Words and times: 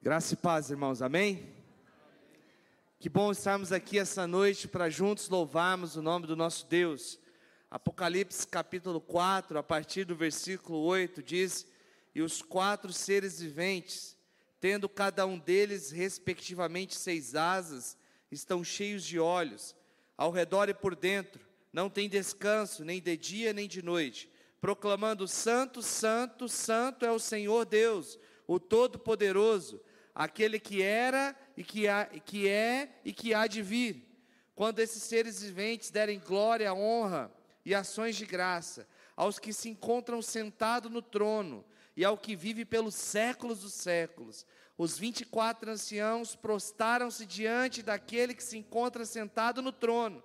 Graça 0.00 0.34
e 0.34 0.36
paz, 0.36 0.70
irmãos, 0.70 1.02
amém? 1.02 1.52
Que 3.00 3.08
bom 3.08 3.32
estarmos 3.32 3.72
aqui 3.72 3.98
essa 3.98 4.28
noite 4.28 4.68
para 4.68 4.88
juntos 4.88 5.28
louvarmos 5.28 5.96
o 5.96 6.02
nome 6.02 6.24
do 6.24 6.36
nosso 6.36 6.68
Deus. 6.68 7.18
Apocalipse 7.68 8.46
capítulo 8.46 9.00
4, 9.00 9.58
a 9.58 9.62
partir 9.62 10.04
do 10.04 10.14
versículo 10.14 10.78
8, 10.82 11.20
diz: 11.20 11.66
E 12.14 12.22
os 12.22 12.40
quatro 12.40 12.92
seres 12.92 13.40
viventes, 13.40 14.16
tendo 14.60 14.88
cada 14.88 15.26
um 15.26 15.36
deles 15.36 15.90
respectivamente 15.90 16.94
seis 16.94 17.34
asas, 17.34 17.96
estão 18.30 18.62
cheios 18.62 19.02
de 19.02 19.18
olhos, 19.18 19.74
ao 20.16 20.30
redor 20.30 20.68
e 20.68 20.74
por 20.74 20.94
dentro, 20.94 21.44
não 21.72 21.90
tem 21.90 22.08
descanso, 22.08 22.84
nem 22.84 23.02
de 23.02 23.16
dia 23.16 23.52
nem 23.52 23.66
de 23.66 23.82
noite, 23.82 24.30
proclamando: 24.60 25.26
Santo, 25.26 25.82
Santo, 25.82 26.48
Santo 26.48 27.04
é 27.04 27.10
o 27.10 27.18
Senhor 27.18 27.66
Deus, 27.66 28.16
o 28.46 28.60
Todo-Poderoso, 28.60 29.80
aquele 30.18 30.58
que 30.58 30.82
era 30.82 31.32
e 31.56 31.62
que, 31.62 31.86
há, 31.86 32.06
que 32.06 32.48
é 32.48 32.88
e 33.04 33.12
que 33.12 33.32
há 33.32 33.46
de 33.46 33.62
vir. 33.62 34.04
Quando 34.52 34.80
esses 34.80 35.00
seres 35.04 35.40
viventes 35.40 35.92
derem 35.92 36.18
glória, 36.18 36.74
honra 36.74 37.30
e 37.64 37.72
ações 37.72 38.16
de 38.16 38.26
graça 38.26 38.88
aos 39.16 39.38
que 39.38 39.52
se 39.52 39.68
encontram 39.68 40.20
sentados 40.20 40.90
no 40.90 41.00
trono 41.00 41.64
e 41.96 42.04
ao 42.04 42.18
que 42.18 42.34
vive 42.34 42.64
pelos 42.64 42.96
séculos 42.96 43.60
dos 43.60 43.74
séculos, 43.74 44.44
os 44.76 44.98
24 44.98 45.70
anciãos 45.70 46.34
prostaram-se 46.34 47.24
diante 47.24 47.80
daquele 47.80 48.34
que 48.34 48.42
se 48.42 48.58
encontra 48.58 49.04
sentado 49.04 49.62
no 49.62 49.70
trono, 49.70 50.20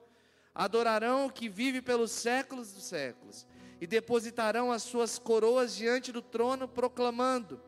adorarão 0.55 1.27
o 1.27 1.31
que 1.31 1.47
vive 1.47 1.83
pelos 1.83 2.09
séculos 2.09 2.73
dos 2.73 2.83
séculos 2.83 3.45
e 3.79 3.85
depositarão 3.85 4.71
as 4.71 4.81
suas 4.81 5.19
coroas 5.19 5.75
diante 5.75 6.11
do 6.11 6.21
trono, 6.21 6.67
proclamando: 6.67 7.61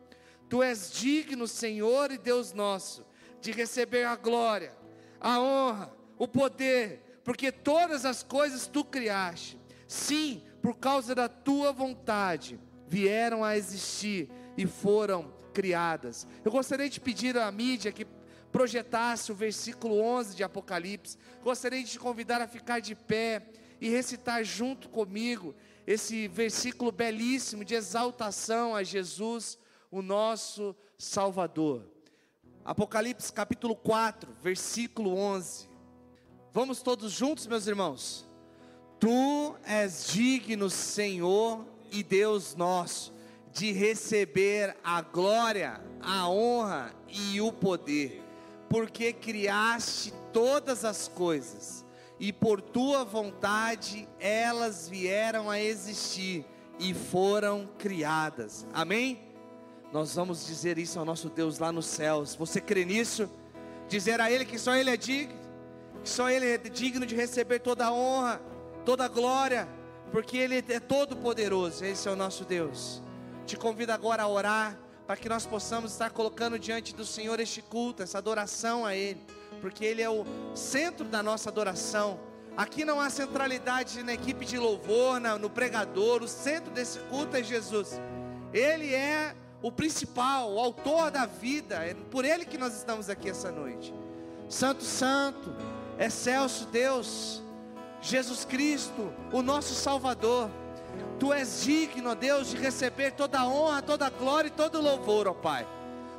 Tu 0.48 0.62
és 0.62 0.90
digno, 0.92 1.48
Senhor 1.48 2.10
e 2.10 2.18
Deus 2.18 2.52
nosso, 2.52 3.04
de 3.40 3.52
receber 3.52 4.04
a 4.04 4.16
glória, 4.16 4.72
a 5.20 5.40
honra, 5.40 5.92
o 6.18 6.28
poder, 6.28 7.20
porque 7.24 7.50
todas 7.50 8.04
as 8.04 8.22
coisas 8.22 8.66
tu 8.66 8.84
criaste. 8.84 9.58
Sim, 9.88 10.42
por 10.62 10.76
causa 10.76 11.14
da 11.14 11.28
tua 11.28 11.72
vontade, 11.72 12.58
vieram 12.88 13.44
a 13.44 13.56
existir 13.56 14.30
e 14.56 14.66
foram 14.66 15.32
criadas. 15.52 16.26
Eu 16.44 16.52
gostaria 16.52 16.88
de 16.88 17.00
pedir 17.00 17.36
à 17.36 17.50
mídia 17.50 17.92
que 17.92 18.06
projetasse 18.52 19.30
o 19.30 19.34
versículo 19.34 20.00
11 20.00 20.36
de 20.36 20.44
Apocalipse. 20.44 21.18
Gostaria 21.42 21.82
de 21.82 21.90
te 21.90 21.98
convidar 21.98 22.40
a 22.40 22.48
ficar 22.48 22.80
de 22.80 22.94
pé 22.94 23.46
e 23.80 23.88
recitar 23.88 24.44
junto 24.44 24.88
comigo 24.88 25.54
esse 25.86 26.26
versículo 26.28 26.90
belíssimo 26.90 27.64
de 27.64 27.74
exaltação 27.74 28.74
a 28.74 28.82
Jesus 28.82 29.58
o 29.96 30.02
nosso 30.02 30.76
Salvador. 30.98 31.82
Apocalipse 32.62 33.32
capítulo 33.32 33.74
4, 33.74 34.30
versículo 34.42 35.16
11. 35.16 35.70
Vamos 36.52 36.82
todos 36.82 37.12
juntos, 37.12 37.46
meus 37.46 37.66
irmãos? 37.66 38.28
Tu 39.00 39.56
és 39.64 40.08
digno, 40.08 40.68
Senhor 40.68 41.64
e 41.90 42.02
Deus 42.02 42.54
nosso, 42.54 43.14
de 43.50 43.72
receber 43.72 44.76
a 44.84 45.00
glória, 45.00 45.80
a 45.98 46.28
honra 46.28 46.94
e 47.08 47.40
o 47.40 47.50
poder, 47.50 48.22
porque 48.68 49.14
criaste 49.14 50.12
todas 50.30 50.84
as 50.84 51.08
coisas, 51.08 51.86
e 52.20 52.34
por 52.34 52.60
tua 52.60 53.02
vontade 53.02 54.06
elas 54.20 54.90
vieram 54.90 55.48
a 55.48 55.58
existir 55.58 56.44
e 56.78 56.92
foram 56.92 57.66
criadas. 57.78 58.66
Amém? 58.74 59.25
Nós 59.92 60.14
vamos 60.14 60.46
dizer 60.46 60.78
isso 60.78 60.98
ao 60.98 61.04
nosso 61.04 61.28
Deus 61.28 61.58
lá 61.58 61.70
nos 61.70 61.86
céus. 61.86 62.34
Você 62.34 62.60
crê 62.60 62.84
nisso? 62.84 63.30
Dizer 63.88 64.20
a 64.20 64.30
Ele 64.30 64.44
que 64.44 64.58
só 64.58 64.74
Ele 64.74 64.90
é 64.90 64.96
digno, 64.96 65.34
que 66.02 66.08
só 66.08 66.28
Ele 66.28 66.46
é 66.46 66.58
digno 66.58 67.06
de 67.06 67.14
receber 67.14 67.60
toda 67.60 67.86
a 67.86 67.92
honra, 67.92 68.40
toda 68.84 69.04
a 69.04 69.08
glória, 69.08 69.68
porque 70.10 70.36
Ele 70.36 70.64
é 70.68 70.80
todo 70.80 71.16
poderoso. 71.16 71.84
Esse 71.84 72.08
é 72.08 72.10
o 72.10 72.16
nosso 72.16 72.44
Deus. 72.44 73.00
Te 73.46 73.56
convido 73.56 73.92
agora 73.92 74.24
a 74.24 74.28
orar 74.28 74.76
para 75.06 75.16
que 75.16 75.28
nós 75.28 75.46
possamos 75.46 75.92
estar 75.92 76.10
colocando 76.10 76.58
diante 76.58 76.92
do 76.92 77.04
Senhor 77.04 77.38
este 77.38 77.62
culto, 77.62 78.02
essa 78.02 78.18
adoração 78.18 78.84
a 78.84 78.96
Ele, 78.96 79.20
porque 79.60 79.84
Ele 79.84 80.02
é 80.02 80.10
o 80.10 80.26
centro 80.54 81.04
da 81.04 81.22
nossa 81.22 81.48
adoração. 81.48 82.18
Aqui 82.56 82.84
não 82.84 83.00
há 83.00 83.08
centralidade 83.08 84.02
na 84.02 84.14
equipe 84.14 84.44
de 84.44 84.58
louvor, 84.58 85.20
no 85.20 85.48
pregador, 85.48 86.22
o 86.22 86.28
centro 86.28 86.72
desse 86.72 86.98
culto 87.00 87.36
é 87.36 87.42
Jesus. 87.42 88.00
Ele 88.52 88.92
é 88.92 89.36
o 89.62 89.72
principal, 89.72 90.52
o 90.52 90.60
autor 90.60 91.10
da 91.10 91.26
vida, 91.26 91.76
é 91.76 91.94
por 92.10 92.24
ele 92.24 92.44
que 92.44 92.58
nós 92.58 92.76
estamos 92.76 93.08
aqui 93.08 93.30
essa 93.30 93.50
noite. 93.50 93.92
Santo, 94.48 94.84
Santo, 94.84 95.54
excelso 95.98 96.66
Deus, 96.66 97.42
Jesus 98.00 98.44
Cristo, 98.44 99.12
o 99.32 99.42
nosso 99.42 99.74
Salvador. 99.74 100.50
Tu 101.18 101.32
és 101.32 101.62
digno, 101.62 102.10
ó 102.10 102.14
Deus, 102.14 102.48
de 102.48 102.56
receber 102.56 103.12
toda 103.12 103.40
a 103.40 103.46
honra, 103.46 103.82
toda 103.82 104.06
a 104.06 104.10
glória 104.10 104.48
e 104.48 104.52
todo 104.52 104.78
o 104.78 104.82
louvor, 104.82 105.26
ó 105.26 105.34
Pai. 105.34 105.66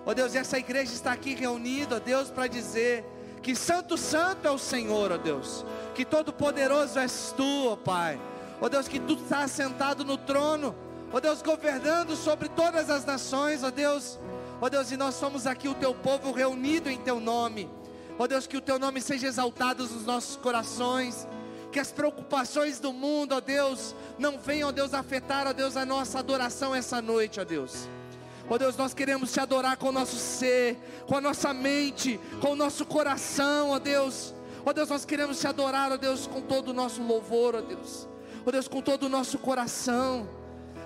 Ó 0.05 0.13
Deus, 0.13 0.35
essa 0.35 0.57
igreja 0.57 0.93
está 0.93 1.11
aqui 1.11 1.35
reunida, 1.35 1.97
ó 1.97 1.99
Deus, 1.99 2.29
para 2.29 2.47
dizer 2.47 3.05
que 3.41 3.55
Santo, 3.55 3.97
Santo 3.97 4.47
é 4.47 4.51
o 4.51 4.57
Senhor, 4.57 5.11
ó 5.11 5.17
Deus, 5.17 5.63
que 5.95 6.03
todo 6.03 6.33
poderoso 6.33 6.99
és 6.99 7.33
tu, 7.35 7.69
ó 7.69 7.75
Pai. 7.75 8.19
Ó 8.59 8.67
Deus, 8.67 8.87
que 8.87 8.99
tu 8.99 9.13
estás 9.13 9.51
sentado 9.51 10.03
no 10.03 10.17
trono 10.17 10.75
ó 11.11 11.19
Deus, 11.19 11.41
governando 11.41 12.15
sobre 12.15 12.49
todas 12.49 12.89
as 12.89 13.05
nações, 13.05 13.63
ó 13.63 13.71
Deus, 13.71 14.19
ó 14.61 14.69
Deus, 14.69 14.91
e 14.91 14.97
nós 14.97 15.15
somos 15.15 15.47
aqui 15.47 15.67
o 15.67 15.75
teu 15.75 15.93
povo 15.93 16.31
reunido 16.31 16.89
em 16.89 16.97
teu 16.97 17.19
nome, 17.19 17.69
ó 18.17 18.27
Deus, 18.27 18.47
que 18.47 18.57
o 18.57 18.61
teu 18.61 18.77
nome 18.77 19.01
seja 19.01 19.27
exaltado 19.27 19.83
nos 19.83 20.05
nossos 20.05 20.35
corações, 20.37 21.27
que 21.71 21.79
as 21.79 21.91
preocupações 21.91 22.79
do 22.79 22.91
mundo, 22.91 23.35
ó 23.35 23.41
Deus, 23.41 23.95
não 24.17 24.37
venham, 24.37 24.69
ó 24.69 24.71
Deus, 24.71 24.93
afetar, 24.93 25.47
ó 25.47 25.53
Deus, 25.53 25.77
a 25.77 25.85
nossa 25.85 26.19
adoração 26.19 26.73
essa 26.73 27.01
noite, 27.01 27.39
ó 27.39 27.43
Deus. 27.43 27.87
Ó 28.49 28.57
Deus, 28.57 28.77
nós 28.77 28.93
queremos 28.93 29.33
te 29.33 29.39
adorar 29.41 29.75
com 29.75 29.89
o 29.89 29.91
nosso 29.91 30.15
ser, 30.15 30.77
com 31.05 31.17
a 31.17 31.21
nossa 31.21 31.53
mente, 31.53 32.17
com 32.39 32.51
o 32.51 32.55
nosso 32.55 32.85
coração, 32.85 33.71
ó 33.71 33.79
Deus. 33.79 34.33
Ó 34.65 34.71
Deus, 34.71 34.89
nós 34.89 35.03
queremos 35.03 35.39
te 35.39 35.47
adorar, 35.47 35.91
ó 35.91 35.97
Deus, 35.97 36.27
com 36.27 36.41
todo 36.41 36.69
o 36.69 36.73
nosso 36.73 37.01
louvor, 37.03 37.55
ó 37.55 37.61
Deus. 37.61 38.07
Ó 38.45 38.51
Deus, 38.51 38.67
com 38.67 38.81
todo 38.81 39.03
o 39.03 39.09
nosso 39.09 39.37
coração. 39.37 40.27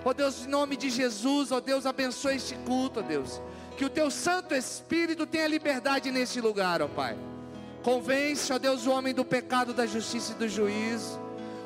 Ó 0.03 0.13
Deus, 0.13 0.45
em 0.45 0.49
nome 0.49 0.75
de 0.75 0.89
Jesus, 0.89 1.51
ó 1.51 1.59
Deus, 1.59 1.85
abençoe 1.85 2.35
este 2.35 2.55
culto, 2.65 2.99
ó 2.99 3.03
Deus. 3.03 3.41
Que 3.77 3.85
o 3.85 3.89
teu 3.89 4.09
Santo 4.09 4.55
Espírito 4.55 5.25
tenha 5.27 5.47
liberdade 5.47 6.11
neste 6.11 6.41
lugar, 6.41 6.81
ó 6.81 6.87
Pai. 6.87 7.17
Convence, 7.83 8.51
ó 8.51 8.57
Deus, 8.57 8.85
o 8.85 8.91
homem 8.91 9.13
do 9.13 9.25
pecado, 9.25 9.73
da 9.73 9.85
justiça 9.85 10.33
e 10.33 10.35
do 10.35 10.47
juízo. 10.47 11.19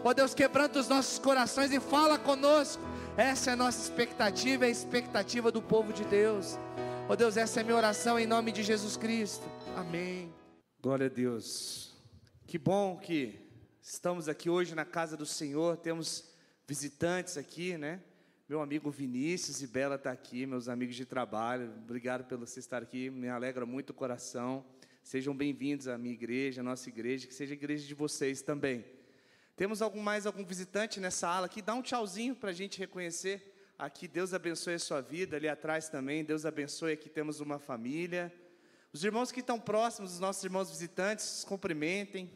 Ó 0.03 0.13
Deus, 0.13 0.33
quebranta 0.33 0.79
os 0.79 0.87
nossos 0.87 1.17
corações 1.17 1.71
e 1.71 1.79
fala 1.79 2.17
conosco. 2.17 2.81
Essa 3.17 3.51
é 3.51 3.53
a 3.53 3.55
nossa 3.55 3.81
expectativa, 3.81 4.65
é 4.65 4.67
a 4.67 4.71
expectativa 4.71 5.51
do 5.51 5.61
povo 5.61 5.93
de 5.93 6.03
Deus. 6.03 6.59
Ó 7.07 7.15
Deus, 7.15 7.37
essa 7.37 7.59
é 7.59 7.61
a 7.61 7.63
minha 7.63 7.77
oração 7.77 8.19
em 8.19 8.27
nome 8.27 8.51
de 8.51 8.63
Jesus 8.63 8.97
Cristo. 8.97 9.49
Amém. 9.75 10.33
Glória 10.81 11.05
a 11.05 11.09
Deus. 11.09 11.93
Que 12.45 12.57
bom 12.57 12.97
que 12.97 13.39
estamos 13.81 14.27
aqui 14.27 14.49
hoje 14.49 14.75
na 14.75 14.85
casa 14.85 15.15
do 15.15 15.25
Senhor. 15.25 15.77
Temos 15.77 16.25
visitantes 16.67 17.37
aqui, 17.37 17.77
né? 17.77 18.01
Meu 18.47 18.61
amigo 18.61 18.91
Vinícius 18.91 19.63
e 19.63 19.65
Bela 19.65 19.95
está 19.95 20.11
aqui, 20.11 20.45
meus 20.45 20.69
amigos 20.69 20.95
de 20.95 21.03
trabalho. 21.03 21.73
Obrigado 21.83 22.25
pelo 22.25 22.45
você 22.45 22.59
estar 22.59 22.79
aqui, 22.79 23.09
me 23.09 23.27
alegra 23.27 23.65
muito 23.65 23.89
o 23.89 23.93
coração. 23.93 24.63
Sejam 25.01 25.35
bem-vindos 25.35 25.87
à 25.87 25.97
minha 25.97 26.13
igreja, 26.13 26.61
à 26.61 26.63
nossa 26.63 26.87
igreja, 26.87 27.25
que 27.25 27.33
seja 27.33 27.55
a 27.55 27.57
igreja 27.57 27.87
de 27.87 27.95
vocês 27.95 28.43
também. 28.43 28.85
Temos 29.55 29.81
algum 29.81 29.99
mais 29.99 30.27
algum 30.27 30.45
visitante 30.45 30.99
nessa 30.99 31.27
ala 31.27 31.47
aqui? 31.47 31.59
Dá 31.59 31.73
um 31.73 31.81
tchauzinho 31.81 32.35
para 32.35 32.51
a 32.51 32.53
gente 32.53 32.77
reconhecer. 32.77 33.51
Aqui, 33.79 34.07
Deus 34.07 34.31
abençoe 34.31 34.75
a 34.75 34.79
sua 34.79 35.01
vida. 35.01 35.37
Ali 35.37 35.49
atrás 35.49 35.89
também, 35.89 36.23
Deus 36.23 36.45
abençoe. 36.45 36.93
Aqui 36.93 37.09
temos 37.09 37.39
uma 37.39 37.57
família. 37.57 38.31
Os 38.93 39.03
irmãos 39.03 39.31
que 39.31 39.39
estão 39.39 39.59
próximos, 39.59 40.13
os 40.13 40.19
nossos 40.19 40.43
irmãos 40.43 40.69
visitantes, 40.69 41.43
cumprimentem, 41.43 42.31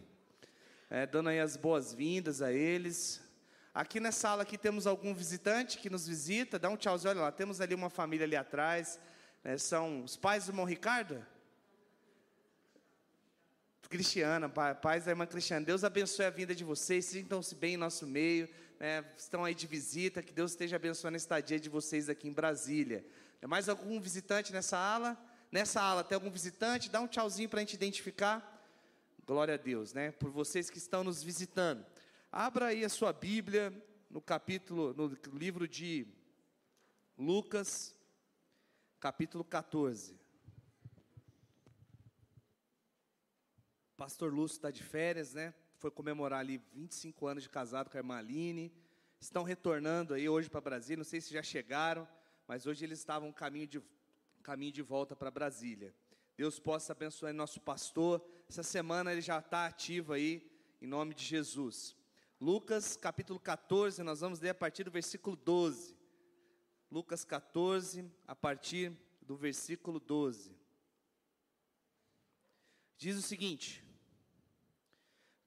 é, 0.90 1.06
dando 1.06 1.30
aí 1.30 1.40
as 1.40 1.56
boas-vindas 1.56 2.42
a 2.42 2.52
eles. 2.52 3.29
Aqui 3.74 4.00
nessa 4.00 4.20
sala 4.20 4.44
aqui 4.44 4.58
temos 4.58 4.88
algum 4.88 5.14
visitante 5.14 5.78
que 5.78 5.90
nos 5.90 6.08
visita, 6.08 6.58
dá 6.58 6.70
um 6.70 6.76
tchauzinho, 6.76 7.12
olha 7.12 7.22
lá, 7.22 7.32
temos 7.32 7.62
ali 7.62 7.76
uma 7.76 7.90
família 7.90 8.26
ali 8.26 8.36
atrás, 8.36 9.00
né, 9.44 9.58
são 9.58 10.04
os 10.04 10.18
pais 10.18 10.46
do 10.46 10.52
irmão 10.52 10.66
Ricardo? 10.66 11.26
Cristiana, 13.90 14.50
pais 14.50 15.06
da 15.06 15.12
irmã 15.12 15.26
Cristiana, 15.26 15.66
Deus 15.66 15.84
abençoe 15.84 16.26
a 16.26 16.30
vinda 16.30 16.54
de 16.54 16.64
vocês, 16.64 17.06
sintam-se 17.06 17.56
bem 17.56 17.74
em 17.74 17.78
nosso 17.78 18.06
meio, 18.06 18.50
né, 18.80 19.04
estão 19.18 19.46
aí 19.46 19.56
de 19.56 19.66
visita, 19.68 20.22
que 20.22 20.34
Deus 20.34 20.52
esteja 20.52 20.76
abençoando 20.76 21.16
a 21.16 21.18
estadia 21.18 21.60
de 21.60 21.70
vocês 21.70 22.10
aqui 22.10 22.28
em 22.28 22.34
Brasília. 22.34 23.06
Mais 23.48 23.70
algum 23.70 24.00
visitante 24.02 24.52
nessa 24.52 24.78
ala? 24.78 25.18
Nessa 25.52 25.82
ala 25.82 26.04
tem 26.04 26.16
algum 26.16 26.30
visitante? 26.30 26.90
Dá 26.90 27.00
um 27.02 27.08
tchauzinho 27.08 27.50
para 27.50 27.60
a 27.60 27.62
gente 27.62 27.74
identificar. 27.74 28.60
Glória 29.26 29.54
a 29.54 29.58
Deus, 29.58 29.94
né? 29.94 30.12
Por 30.12 30.30
vocês 30.30 30.70
que 30.70 30.78
estão 30.78 31.04
nos 31.04 31.24
visitando. 31.24 31.86
Abra 32.32 32.68
aí 32.68 32.86
a 32.86 32.90
sua 32.90 33.12
Bíblia 33.12 33.74
no 34.08 34.22
capítulo, 34.22 34.94
no 34.94 35.08
livro 35.36 35.68
de 35.68 36.06
Lucas, 37.18 37.96
capítulo 39.00 39.44
14. 39.44 40.16
Pastor 43.98 44.32
Lúcio 44.32 44.58
está 44.58 44.70
de 44.70 44.84
férias, 44.84 45.34
né? 45.34 45.56
Foi 45.80 45.90
comemorar 45.90 46.42
ali 46.42 46.62
25 46.72 47.26
anos 47.26 47.42
de 47.42 47.50
casado 47.50 47.90
com 47.90 47.98
a 47.98 48.00
irmã 48.00 48.20
Aline. 48.20 48.72
Estão 49.20 49.42
retornando 49.42 50.14
aí 50.14 50.30
hoje 50.30 50.52
para 50.52 50.62
Brasília. 50.62 50.98
Não 50.98 51.04
sei 51.04 51.22
se 51.22 51.34
já 51.34 51.42
chegaram, 51.42 52.08
mas 52.48 52.68
hoje 52.68 52.86
eles 52.86 53.00
estavam 53.00 53.34
caminho 53.34 53.66
de, 53.66 53.82
caminho 54.44 54.72
de 54.72 54.84
volta 54.84 55.16
para 55.16 55.32
Brasília. 55.32 55.96
Deus 56.38 56.60
possa 56.60 56.92
abençoar 56.92 57.34
nosso 57.34 57.60
pastor. 57.60 58.24
Essa 58.48 58.62
semana 58.62 59.12
ele 59.12 59.22
já 59.22 59.40
está 59.40 59.66
ativo 59.66 60.14
aí, 60.14 60.48
em 60.80 60.86
nome 60.86 61.16
de 61.16 61.26
Jesus. 61.26 61.98
Lucas 62.42 62.96
capítulo 62.96 63.38
14, 63.38 64.02
nós 64.02 64.22
vamos 64.22 64.40
ler 64.40 64.52
a 64.52 64.56
partir 64.56 64.86
do 64.86 64.92
versículo 64.92 65.36
12. 65.36 65.94
Lucas 66.90 67.26
14, 67.26 68.10
a 68.26 68.34
partir 68.34 68.94
do 69.22 69.36
versículo 69.36 70.00
12. 70.00 70.56
Diz 72.98 73.18
o 73.18 73.22
seguinte: 73.22 73.84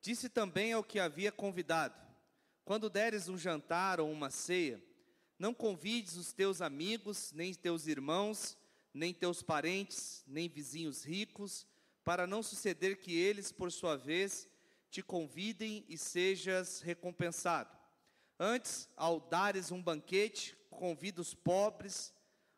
Disse 0.02 0.28
também 0.28 0.74
ao 0.74 0.84
que 0.84 0.98
havia 0.98 1.32
convidado: 1.32 1.94
Quando 2.62 2.90
deres 2.90 3.26
um 3.26 3.38
jantar 3.38 3.98
ou 3.98 4.12
uma 4.12 4.28
ceia, 4.28 4.82
não 5.38 5.54
convides 5.54 6.16
os 6.16 6.34
teus 6.34 6.60
amigos, 6.60 7.32
nem 7.32 7.54
teus 7.54 7.86
irmãos, 7.86 8.54
nem 8.92 9.14
teus 9.14 9.42
parentes, 9.42 10.22
nem 10.26 10.46
vizinhos 10.46 11.06
ricos, 11.06 11.66
para 12.04 12.26
não 12.26 12.42
suceder 12.42 12.98
que 12.98 13.16
eles, 13.16 13.50
por 13.50 13.72
sua 13.72 13.96
vez, 13.96 14.46
te 14.92 15.02
convidem 15.02 15.86
e 15.88 15.96
sejas 15.96 16.82
recompensado. 16.82 17.74
Antes, 18.38 18.86
ao 18.94 19.18
dares 19.18 19.72
um 19.72 19.82
banquete, 19.82 20.54
convida 20.68 21.18
os 21.22 21.32
pobres, 21.32 22.12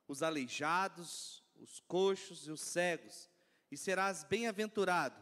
os 0.08 0.20
aleijados, 0.20 1.44
os 1.54 1.78
coxos 1.86 2.48
e 2.48 2.50
os 2.50 2.60
cegos, 2.60 3.30
e 3.70 3.76
serás 3.76 4.24
bem-aventurado 4.24 5.14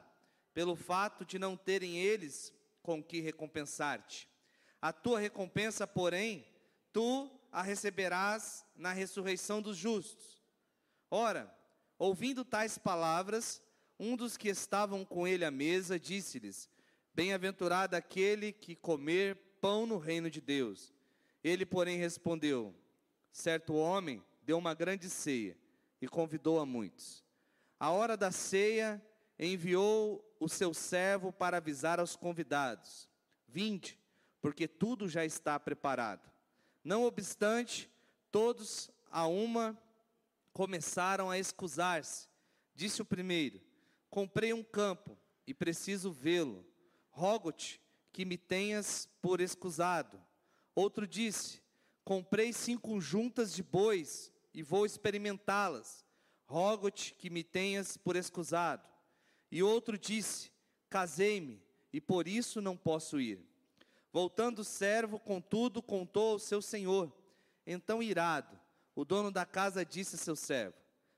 pelo 0.54 0.74
fato 0.74 1.22
de 1.22 1.38
não 1.38 1.54
terem 1.54 1.98
eles 1.98 2.50
com 2.82 3.04
que 3.04 3.20
recompensar-te. 3.20 4.26
A 4.80 4.90
tua 4.90 5.20
recompensa, 5.20 5.86
porém, 5.86 6.46
tu 6.94 7.30
a 7.52 7.60
receberás 7.60 8.64
na 8.74 8.90
ressurreição 8.90 9.60
dos 9.60 9.76
justos. 9.76 10.42
Ora, 11.10 11.54
ouvindo 11.98 12.42
tais 12.42 12.78
palavras, 12.78 13.60
um 14.00 14.16
dos 14.16 14.38
que 14.38 14.48
estavam 14.48 15.04
com 15.04 15.28
ele 15.28 15.44
à 15.44 15.50
mesa 15.50 16.00
disse-lhes: 16.00 16.70
Bem-aventurado 17.14 17.94
aquele 17.94 18.52
que 18.52 18.74
comer 18.74 19.36
pão 19.60 19.86
no 19.86 19.98
reino 19.98 20.30
de 20.30 20.40
Deus. 20.40 20.92
Ele, 21.44 21.66
porém, 21.66 21.98
respondeu: 21.98 22.74
Certo 23.30 23.74
homem 23.74 24.22
deu 24.42 24.58
uma 24.58 24.74
grande 24.74 25.08
ceia 25.10 25.56
e 26.00 26.08
convidou 26.08 26.58
a 26.58 26.66
muitos. 26.66 27.24
A 27.78 27.90
hora 27.90 28.16
da 28.16 28.30
ceia, 28.30 29.02
enviou 29.38 30.24
o 30.38 30.48
seu 30.48 30.72
servo 30.72 31.32
para 31.32 31.56
avisar 31.56 31.98
aos 31.98 32.16
convidados: 32.16 33.08
Vinde, 33.46 33.98
porque 34.40 34.66
tudo 34.66 35.08
já 35.08 35.24
está 35.24 35.58
preparado. 35.58 36.30
Não 36.84 37.04
obstante, 37.04 37.90
todos 38.30 38.90
a 39.10 39.26
uma 39.26 39.78
começaram 40.52 41.30
a 41.30 41.38
escusar-se. 41.38 42.28
Disse 42.74 43.02
o 43.02 43.04
primeiro: 43.04 43.60
Comprei 44.10 44.52
um 44.52 44.62
campo 44.62 45.18
e 45.46 45.52
preciso 45.52 46.10
vê-lo. 46.12 46.66
Rogo-te 47.12 47.80
que 48.12 48.24
me 48.24 48.36
tenhas 48.36 49.08
por 49.20 49.40
escusado. 49.40 50.20
Outro 50.74 51.06
disse: 51.06 51.62
Comprei 52.04 52.52
cinco 52.52 53.00
juntas 53.00 53.54
de 53.54 53.62
bois 53.62 54.32
e 54.52 54.62
vou 54.62 54.84
experimentá-las. 54.84 56.04
Rogo-te 56.46 57.14
que 57.14 57.30
me 57.30 57.44
tenhas 57.44 57.96
por 57.96 58.16
escusado. 58.16 58.88
E 59.50 59.62
outro 59.62 59.96
disse: 59.96 60.50
Casei-me, 60.90 61.62
e 61.92 62.00
por 62.00 62.26
isso 62.26 62.60
não 62.60 62.76
posso 62.76 63.20
ir. 63.20 63.40
Voltando 64.12 64.58
o 64.58 64.64
servo, 64.64 65.18
contudo, 65.18 65.80
contou 65.80 66.32
ao 66.32 66.38
seu 66.38 66.60
senhor. 66.60 67.12
Então, 67.66 68.02
irado, 68.02 68.58
o 68.94 69.04
dono 69.04 69.30
da 69.30 69.46
casa 69.46 69.84
disse 69.84 70.16
a 70.16 70.18
seu 70.18 70.36
servo: 70.36 70.76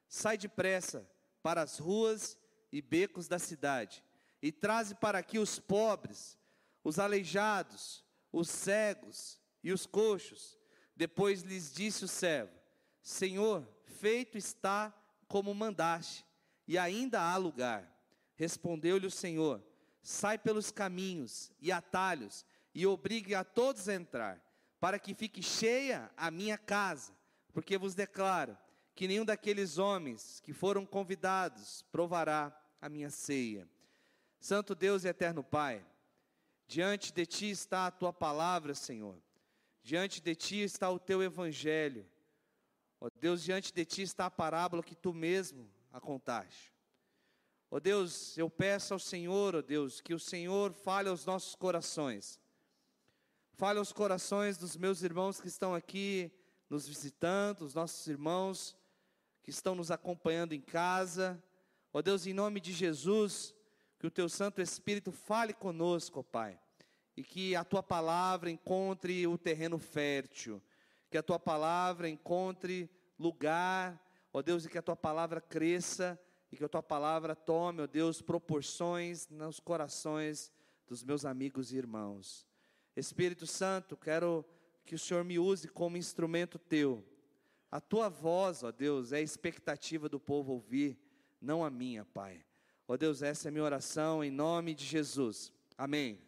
Sai 0.09 0.37
depressa 0.37 1.09
para 1.43 1.63
as 1.63 1.79
ruas 1.79 2.39
e 2.71 2.83
becos 2.83 3.27
da 3.27 3.39
cidade, 3.39 4.04
e 4.45 4.53
traze 4.53 4.95
para 4.95 5.21
aqui 5.21 5.39
os 5.39 5.59
pobres, 5.59 6.39
os 6.85 6.99
aleijados, 6.99 8.05
os 8.31 8.51
cegos 8.51 9.41
e 9.63 9.73
os 9.73 9.87
coxos. 9.87 10.59
Depois 10.95 11.41
lhes 11.41 11.73
disse 11.73 12.05
o 12.05 12.09
servo: 12.09 12.53
Senhor, 13.01 13.67
feito 13.87 14.37
está 14.37 14.95
como 15.27 15.55
mandaste, 15.55 16.27
e 16.69 16.77
ainda 16.77 17.23
há 17.23 17.35
lugar. 17.39 17.91
Respondeu-lhe 18.37 19.07
o 19.07 19.11
Senhor: 19.11 19.65
Sai 20.03 20.37
pelos 20.37 20.71
caminhos 20.71 21.51
e 21.59 21.73
atalhos, 21.73 22.45
e 22.75 22.87
obrigue 22.87 23.35
a 23.35 23.45
todos 23.45 23.89
a 23.89 23.95
entrar, 23.95 24.45
para 24.79 24.99
que 24.99 25.15
fique 25.15 25.43
cheia 25.43 26.11
a 26.19 26.31
minha 26.31 26.59
casa, 26.59 27.17
porque 27.51 27.79
vos 27.79 27.95
declaro 27.95 28.59
que 28.95 29.09
nenhum 29.09 29.25
daqueles 29.25 29.79
homens 29.79 30.39
que 30.43 30.53
foram 30.53 30.85
convidados 30.85 31.81
provará 31.91 32.55
a 32.79 32.91
minha 32.91 33.09
ceia. 33.09 33.67
Santo 34.45 34.75
Deus 34.75 35.05
e 35.05 35.09
eterno 35.09 35.43
Pai, 35.43 35.83
diante 36.67 37.11
de 37.15 37.25
ti 37.25 37.49
está 37.49 37.87
a 37.87 37.91
tua 37.91 38.13
palavra, 38.13 38.75
Senhor. 38.75 39.17
Diante 39.83 40.21
de 40.21 40.35
ti 40.35 40.63
está 40.63 40.91
o 40.91 40.99
teu 40.99 41.23
evangelho. 41.23 42.07
Ó 43.01 43.09
Deus, 43.19 43.43
diante 43.43 43.73
de 43.73 43.87
ti 43.87 44.03
está 44.03 44.27
a 44.27 44.31
parábola 44.31 44.83
que 44.83 44.95
tu 44.95 45.15
mesmo 45.15 45.67
a 45.91 45.99
contaste. 45.99 46.75
Ó 47.71 47.81
Deus, 47.81 48.37
eu 48.37 48.51
peço 48.51 48.93
ao 48.93 48.99
Senhor, 48.99 49.57
ó 49.57 49.63
Deus, 49.63 50.03
que 50.03 50.13
o 50.13 50.21
Senhor 50.21 50.75
fale 50.75 51.09
aos 51.09 51.25
nossos 51.25 51.55
corações. 51.55 52.39
Fale 53.55 53.79
aos 53.79 53.95
corações 53.95 54.59
dos 54.59 54.77
meus 54.77 55.03
irmãos 55.03 55.41
que 55.41 55.49
estão 55.49 55.75
aqui 55.75 56.31
nos 56.69 56.87
visitando, 56.87 57.63
os 57.63 57.73
nossos 57.73 58.07
irmãos 58.09 58.77
que 59.43 59.49
estão 59.49 59.75
nos 59.75 59.91
acompanhando 59.91 60.53
em 60.53 60.61
casa. 60.61 61.43
Ó 61.95 62.03
Deus, 62.03 62.27
em 62.27 62.35
nome 62.35 62.61
de 62.61 62.75
Jesus, 62.75 63.55
que 64.05 64.09
o 64.09 64.11
teu 64.11 64.29
Santo 64.29 64.61
Espírito 64.61 65.11
fale 65.11 65.55
conosco, 65.55 66.21
ó 66.21 66.23
Pai, 66.23 66.61
e 67.17 67.25
que 67.25 67.57
a 67.57 67.65
tua 67.65 67.83
palavra 67.83 68.51
encontre 68.51 69.27
o 69.27 69.39
terreno 69.39 69.79
fértil, 69.79 70.63
que 71.09 71.17
a 71.17 71.23
tua 71.23 71.39
palavra 71.39 72.07
encontre 72.07 72.91
lugar, 73.19 73.99
ó 74.31 74.43
Deus, 74.43 74.67
e 74.67 74.69
que 74.69 74.77
a 74.77 74.83
tua 74.83 74.95
palavra 74.95 75.41
cresça 75.41 76.21
e 76.53 76.57
que 76.59 76.63
a 76.63 76.69
tua 76.69 76.83
palavra 76.83 77.35
tome, 77.35 77.81
ó 77.81 77.87
Deus, 77.87 78.21
proporções 78.21 79.27
nos 79.31 79.59
corações 79.59 80.53
dos 80.87 81.03
meus 81.03 81.25
amigos 81.25 81.73
e 81.73 81.79
irmãos. 81.79 82.47
Espírito 82.95 83.47
Santo, 83.47 83.97
quero 83.97 84.45
que 84.85 84.95
o 84.95 84.99
Senhor 84.99 85.25
me 85.25 85.39
use 85.39 85.67
como 85.67 85.97
instrumento 85.97 86.59
teu. 86.59 87.03
A 87.71 87.81
tua 87.81 88.11
voz, 88.11 88.65
ó 88.65 88.71
Deus, 88.71 89.13
é 89.13 89.17
a 89.17 89.23
expectativa 89.23 90.11
do 90.11 90.21
povo 90.21 90.53
ouvir, 90.53 90.99
não 91.41 91.65
a 91.65 91.71
minha, 91.71 92.05
Pai. 92.05 92.45
Ó 92.87 92.99
Deus, 92.99 93.23
essa 93.23 93.49
é 93.49 93.51
minha 93.51 93.65
oração 93.65 94.23
em 94.23 94.31
nome 94.31 94.75
de 94.75 94.85
Jesus. 94.85 95.51
Amém. 95.77 96.21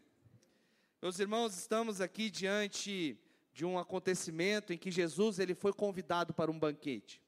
Meus 1.02 1.18
irmãos, 1.18 1.54
estamos 1.54 2.00
aqui 2.00 2.30
diante 2.30 3.20
de 3.52 3.66
um 3.66 3.78
acontecimento 3.78 4.72
em 4.72 4.78
que 4.78 4.90
Jesus 4.90 5.38
ele 5.38 5.54
foi 5.54 5.74
convidado 5.74 6.32
para 6.32 6.50
um 6.50 6.58
banquete. 6.58 7.22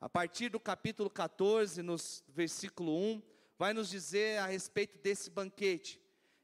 A 0.00 0.08
partir 0.08 0.48
do 0.48 0.58
capítulo 0.58 1.08
14, 1.08 1.80
no 1.80 1.94
versículo 2.26 2.92
1, 2.92 3.22
vai 3.56 3.72
nos 3.72 3.88
dizer 3.88 4.40
a 4.40 4.46
respeito 4.46 4.98
desse 4.98 5.30
banquete. 5.30 6.00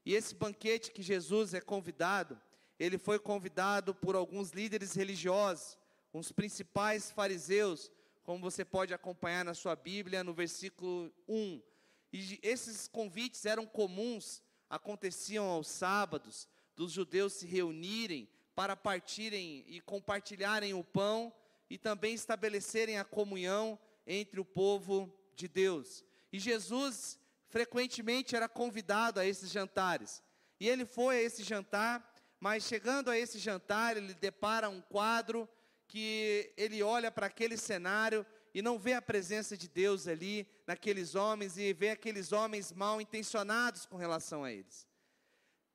E 0.06 0.14
esse 0.14 0.32
banquete 0.32 0.92
que 0.92 1.02
Jesus 1.02 1.54
é 1.54 1.60
convidado, 1.60 2.40
ele 2.78 2.98
foi 2.98 3.18
convidado 3.18 3.92
por 3.96 4.14
alguns 4.14 4.50
líderes 4.50 4.94
religiosos, 4.94 5.76
uns 6.14 6.30
principais 6.30 7.10
fariseus, 7.10 7.90
como 8.22 8.38
você 8.38 8.64
pode 8.64 8.94
acompanhar 8.94 9.44
na 9.44 9.54
sua 9.54 9.74
Bíblia, 9.74 10.22
no 10.22 10.32
versículo 10.32 11.12
1. 11.26 11.71
E 12.12 12.38
esses 12.42 12.86
convites 12.86 13.46
eram 13.46 13.64
comuns, 13.66 14.42
aconteciam 14.68 15.46
aos 15.46 15.68
sábados, 15.68 16.46
dos 16.76 16.92
judeus 16.92 17.32
se 17.34 17.46
reunirem 17.46 18.28
para 18.54 18.76
partirem 18.76 19.64
e 19.66 19.80
compartilharem 19.80 20.74
o 20.74 20.84
pão 20.84 21.32
e 21.70 21.78
também 21.78 22.14
estabelecerem 22.14 22.98
a 22.98 23.04
comunhão 23.04 23.78
entre 24.06 24.38
o 24.40 24.44
povo 24.44 25.10
de 25.34 25.48
Deus. 25.48 26.04
E 26.30 26.38
Jesus 26.38 27.18
frequentemente 27.48 28.36
era 28.36 28.48
convidado 28.48 29.20
a 29.20 29.26
esses 29.26 29.50
jantares. 29.50 30.22
E 30.60 30.68
ele 30.68 30.84
foi 30.84 31.16
a 31.16 31.22
esse 31.22 31.42
jantar, 31.42 32.14
mas 32.38 32.64
chegando 32.64 33.10
a 33.10 33.18
esse 33.18 33.38
jantar, 33.38 33.96
ele 33.96 34.14
depara 34.14 34.68
um 34.68 34.80
quadro 34.80 35.48
que 35.88 36.52
ele 36.56 36.82
olha 36.82 37.10
para 37.10 37.26
aquele 37.26 37.56
cenário 37.56 38.24
e 38.54 38.60
não 38.60 38.78
vê 38.78 38.94
a 38.94 39.02
presença 39.02 39.56
de 39.56 39.68
Deus 39.68 40.06
ali 40.06 40.46
naqueles 40.66 41.14
homens 41.14 41.56
e 41.56 41.72
vê 41.72 41.90
aqueles 41.90 42.32
homens 42.32 42.72
mal 42.72 43.00
intencionados 43.00 43.86
com 43.86 43.96
relação 43.96 44.44
a 44.44 44.52
eles. 44.52 44.86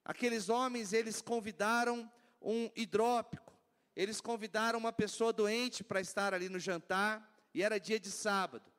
Aqueles 0.05 0.48
homens, 0.48 0.93
eles 0.93 1.22
convidaram 1.22 2.10
um 2.41 2.69
hidrópico, 2.75 3.53
eles 3.96 4.22
convidaram 4.22 4.79
uma 4.79 4.93
pessoa 4.93 5.34
doente 5.34 5.84
para 5.84 6.00
estar 6.00 6.34
ali 6.34 6.50
no 6.50 6.60
jantar, 6.60 7.34
e 7.53 7.63
era 7.63 7.79
dia 7.79 8.00
de 8.00 8.12
sábado. 8.12 8.72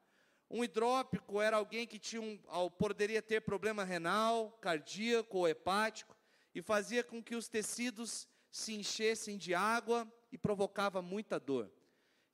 Um 0.51 0.65
hidrópico 0.65 1.41
era 1.43 1.57
alguém 1.57 1.87
que 1.87 1.99
tinha 1.99 2.23
um, 2.23 2.39
poderia 2.71 3.21
ter 3.21 3.43
problema 3.43 3.85
renal, 3.85 4.53
cardíaco 4.63 5.39
ou 5.39 5.49
hepático 5.49 6.17
e 6.55 6.63
fazia 6.63 7.05
com 7.05 7.23
que 7.23 7.35
os 7.35 7.49
tecidos 7.49 8.27
se 8.51 8.73
enchessem 8.73 9.37
de 9.37 9.55
água 9.55 10.11
e 10.33 10.39
provocava 10.39 11.03
muita 11.03 11.39
dor. 11.39 11.71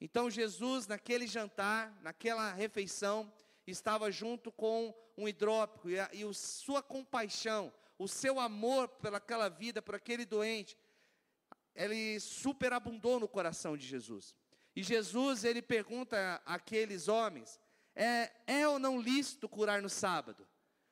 Então 0.05 0.29
Jesus, 0.29 0.87
naquele 0.87 1.27
jantar, 1.27 1.99
naquela 2.03 2.53
refeição, 2.53 3.33
estava 3.67 4.11
junto 4.11 4.53
com 4.53 4.95
um 5.17 5.27
hidrópico 5.27 5.89
e, 5.89 5.99
a, 5.99 6.11
e 6.13 6.27
o, 6.27 6.35
sua 6.35 6.83
compaixão, 6.83 7.73
o 7.99 8.07
seu 8.07 8.39
amor 8.39 8.87
pelaquela 8.87 9.49
vida, 9.49 9.81
por 9.81 9.95
aquele 9.95 10.27
doente, 10.27 10.77
ele 11.75 12.21
superabundou 12.21 13.19
no 13.19 13.27
coração 13.27 13.79
de 13.79 13.87
Jesus. 13.87 14.37
E 14.77 14.83
Jesus, 14.83 15.43
ele 15.43 15.63
pergunta 15.63 16.39
àqueles 16.45 17.09
homens: 17.09 17.59
é, 17.97 18.31
é 18.47 18.69
ou 18.69 18.79
não 18.79 19.01
lícito 19.01 19.49
curar 19.49 19.81
no 19.81 19.89
sábado? 19.89 20.47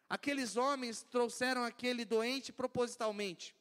Aqueles 0.09 0.57
homens 0.57 1.03
trouxeram 1.03 1.65
aquele 1.65 2.07
doente 2.07 2.51
propositalmente. 2.51 3.55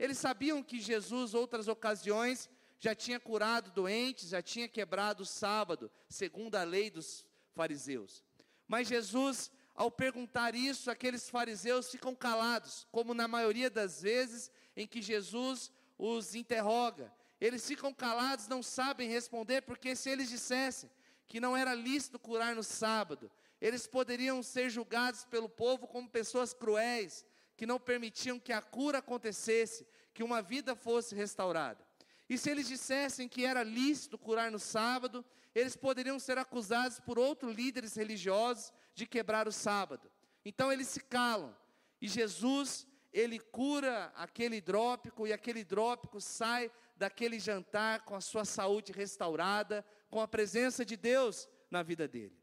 Eles 0.00 0.18
sabiam 0.18 0.64
que 0.64 0.80
Jesus, 0.80 1.32
outras 1.32 1.68
ocasiões, 1.68 2.50
já 2.78 2.94
tinha 2.94 3.18
curado 3.18 3.70
doentes, 3.70 4.30
já 4.30 4.42
tinha 4.42 4.68
quebrado 4.68 5.22
o 5.22 5.26
sábado, 5.26 5.90
segundo 6.08 6.56
a 6.56 6.62
lei 6.62 6.90
dos 6.90 7.24
fariseus. 7.54 8.22
Mas 8.68 8.88
Jesus, 8.88 9.50
ao 9.74 9.90
perguntar 9.90 10.54
isso, 10.54 10.90
aqueles 10.90 11.28
fariseus 11.28 11.90
ficam 11.90 12.14
calados, 12.14 12.86
como 12.90 13.14
na 13.14 13.26
maioria 13.26 13.70
das 13.70 14.02
vezes 14.02 14.50
em 14.76 14.86
que 14.86 15.00
Jesus 15.00 15.70
os 15.98 16.34
interroga. 16.34 17.12
Eles 17.40 17.66
ficam 17.66 17.92
calados, 17.92 18.48
não 18.48 18.62
sabem 18.62 19.08
responder, 19.08 19.62
porque 19.62 19.94
se 19.94 20.10
eles 20.10 20.28
dissessem 20.28 20.90
que 21.26 21.40
não 21.40 21.56
era 21.56 21.74
lícito 21.74 22.18
curar 22.18 22.54
no 22.54 22.62
sábado, 22.62 23.30
eles 23.60 23.86
poderiam 23.86 24.42
ser 24.42 24.70
julgados 24.70 25.24
pelo 25.24 25.48
povo 25.48 25.86
como 25.86 26.08
pessoas 26.08 26.52
cruéis, 26.52 27.24
que 27.56 27.66
não 27.66 27.80
permitiam 27.80 28.38
que 28.38 28.52
a 28.52 28.60
cura 28.60 28.98
acontecesse, 28.98 29.86
que 30.12 30.22
uma 30.22 30.42
vida 30.42 30.76
fosse 30.76 31.14
restaurada. 31.14 31.85
E 32.28 32.36
se 32.36 32.50
eles 32.50 32.66
dissessem 32.66 33.28
que 33.28 33.44
era 33.44 33.62
lícito 33.62 34.18
curar 34.18 34.50
no 34.50 34.58
sábado, 34.58 35.24
eles 35.54 35.76
poderiam 35.76 36.18
ser 36.18 36.38
acusados 36.38 37.00
por 37.00 37.18
outros 37.18 37.54
líderes 37.54 37.94
religiosos 37.94 38.72
de 38.94 39.06
quebrar 39.06 39.46
o 39.46 39.52
sábado. 39.52 40.10
Então 40.44 40.72
eles 40.72 40.88
se 40.88 41.00
calam. 41.00 41.56
E 42.00 42.08
Jesus, 42.08 42.86
ele 43.12 43.38
cura 43.38 44.12
aquele 44.16 44.56
hidrópico 44.56 45.26
e 45.26 45.32
aquele 45.32 45.60
hidrópico 45.60 46.20
sai 46.20 46.70
daquele 46.96 47.38
jantar 47.38 48.04
com 48.04 48.14
a 48.14 48.20
sua 48.20 48.44
saúde 48.44 48.92
restaurada, 48.92 49.84
com 50.10 50.20
a 50.20 50.28
presença 50.28 50.84
de 50.84 50.96
Deus 50.96 51.48
na 51.70 51.82
vida 51.82 52.08
dele. 52.08 52.36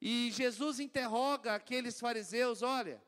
E 0.00 0.30
Jesus 0.32 0.80
interroga 0.80 1.54
aqueles 1.54 2.00
fariseus: 2.00 2.62
olha, 2.62 3.00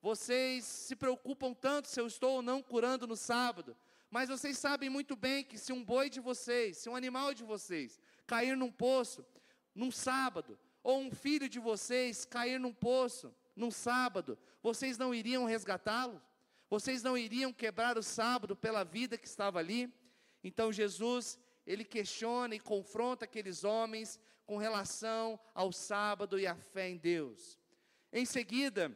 vocês 0.00 0.64
se 0.64 0.94
preocupam 0.94 1.54
tanto 1.54 1.88
se 1.88 2.00
eu 2.00 2.06
estou 2.06 2.36
ou 2.36 2.42
não 2.42 2.62
curando 2.62 3.06
no 3.06 3.16
sábado, 3.16 3.76
mas 4.12 4.28
vocês 4.28 4.58
sabem 4.58 4.90
muito 4.90 5.16
bem 5.16 5.42
que 5.42 5.56
se 5.56 5.72
um 5.72 5.82
boi 5.82 6.10
de 6.10 6.20
vocês, 6.20 6.76
se 6.76 6.88
um 6.90 6.94
animal 6.94 7.32
de 7.32 7.42
vocês 7.42 7.98
cair 8.26 8.54
num 8.54 8.70
poço 8.70 9.24
num 9.74 9.90
sábado, 9.90 10.58
ou 10.82 11.00
um 11.00 11.10
filho 11.10 11.48
de 11.48 11.58
vocês 11.58 12.26
cair 12.26 12.60
num 12.60 12.74
poço 12.74 13.34
num 13.56 13.70
sábado, 13.70 14.38
vocês 14.62 14.98
não 14.98 15.14
iriam 15.14 15.46
resgatá-lo? 15.46 16.20
Vocês 16.68 17.02
não 17.02 17.16
iriam 17.16 17.54
quebrar 17.54 17.96
o 17.96 18.02
sábado 18.02 18.54
pela 18.54 18.84
vida 18.84 19.16
que 19.16 19.26
estava 19.26 19.58
ali? 19.58 19.90
Então 20.44 20.70
Jesus, 20.70 21.38
ele 21.66 21.82
questiona 21.82 22.54
e 22.54 22.60
confronta 22.60 23.24
aqueles 23.24 23.64
homens 23.64 24.20
com 24.44 24.58
relação 24.58 25.40
ao 25.54 25.72
sábado 25.72 26.38
e 26.38 26.46
à 26.46 26.54
fé 26.54 26.90
em 26.90 26.98
Deus. 26.98 27.58
Em 28.12 28.26
seguida, 28.26 28.94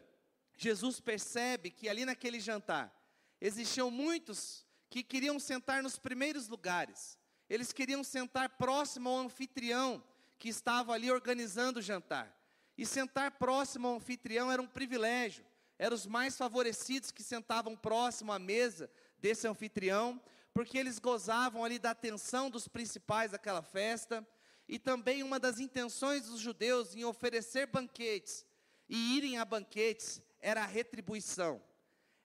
Jesus 0.59 1.01
percebe 1.01 1.71
que 1.71 1.89
ali 1.89 2.05
naquele 2.05 2.39
jantar 2.39 2.95
existiam 3.41 3.91
muitos 3.91 4.66
que 4.89 5.03
queriam 5.03 5.39
sentar 5.39 5.83
nos 5.83 5.99
primeiros 5.99 6.49
lugares. 6.49 7.19
Eles 7.49 7.73
queriam 7.73 8.03
sentar 8.03 8.51
próximo 8.51 9.09
ao 9.09 9.19
anfitrião 9.19 10.03
que 10.39 10.49
estava 10.49 10.93
ali 10.93 11.11
organizando 11.11 11.79
o 11.79 11.83
jantar. 11.83 12.35
E 12.77 12.85
sentar 12.85 13.33
próximo 13.33 13.89
ao 13.89 13.97
anfitrião 13.97 14.51
era 14.51 14.61
um 14.61 14.67
privilégio. 14.67 15.45
Eram 15.79 15.95
os 15.95 16.07
mais 16.07 16.37
favorecidos 16.37 17.11
que 17.11 17.23
sentavam 17.23 17.77
próximo 17.77 18.33
à 18.33 18.39
mesa 18.39 18.91
desse 19.19 19.47
anfitrião, 19.47 20.21
porque 20.53 20.79
eles 20.79 20.99
gozavam 20.99 21.65
ali 21.65 21.79
da 21.79 21.91
atenção 21.91 22.51
dos 22.51 22.69
principais 22.69 23.31
daquela 23.31 23.63
festa. 23.63 24.27
E 24.69 24.79
também 24.79 25.23
uma 25.23 25.39
das 25.39 25.61
intenções 25.61 26.27
dos 26.27 26.41
judeus 26.41 26.95
em 26.95 27.05
oferecer 27.05 27.67
banquetes 27.67 28.45
e 28.89 29.17
irem 29.17 29.39
a 29.39 29.45
banquetes 29.45 30.21
era 30.41 30.63
a 30.63 30.67
retribuição 30.67 31.63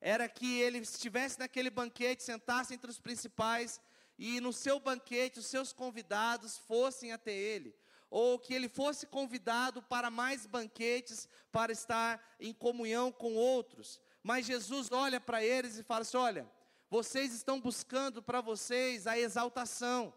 era 0.01 0.27
que 0.27 0.59
ele 0.59 0.79
estivesse 0.79 1.37
naquele 1.37 1.69
banquete, 1.69 2.23
sentasse 2.23 2.73
entre 2.73 2.89
os 2.89 2.99
principais, 2.99 3.79
e 4.17 4.41
no 4.41 4.51
seu 4.51 4.79
banquete 4.79 5.39
os 5.39 5.45
seus 5.45 5.71
convidados 5.71 6.57
fossem 6.57 7.11
até 7.11 7.31
ele, 7.31 7.75
ou 8.09 8.39
que 8.39 8.53
ele 8.53 8.67
fosse 8.67 9.05
convidado 9.05 9.81
para 9.83 10.09
mais 10.09 10.47
banquetes, 10.47 11.29
para 11.51 11.71
estar 11.71 12.35
em 12.39 12.51
comunhão 12.51 13.11
com 13.11 13.35
outros. 13.35 14.01
Mas 14.23 14.47
Jesus 14.47 14.89
olha 14.91 15.21
para 15.21 15.43
eles 15.43 15.77
e 15.77 15.83
fala 15.83 16.01
assim: 16.01 16.17
olha, 16.17 16.51
vocês 16.89 17.31
estão 17.33 17.61
buscando 17.61 18.23
para 18.23 18.41
vocês 18.41 19.05
a 19.05 19.17
exaltação, 19.17 20.11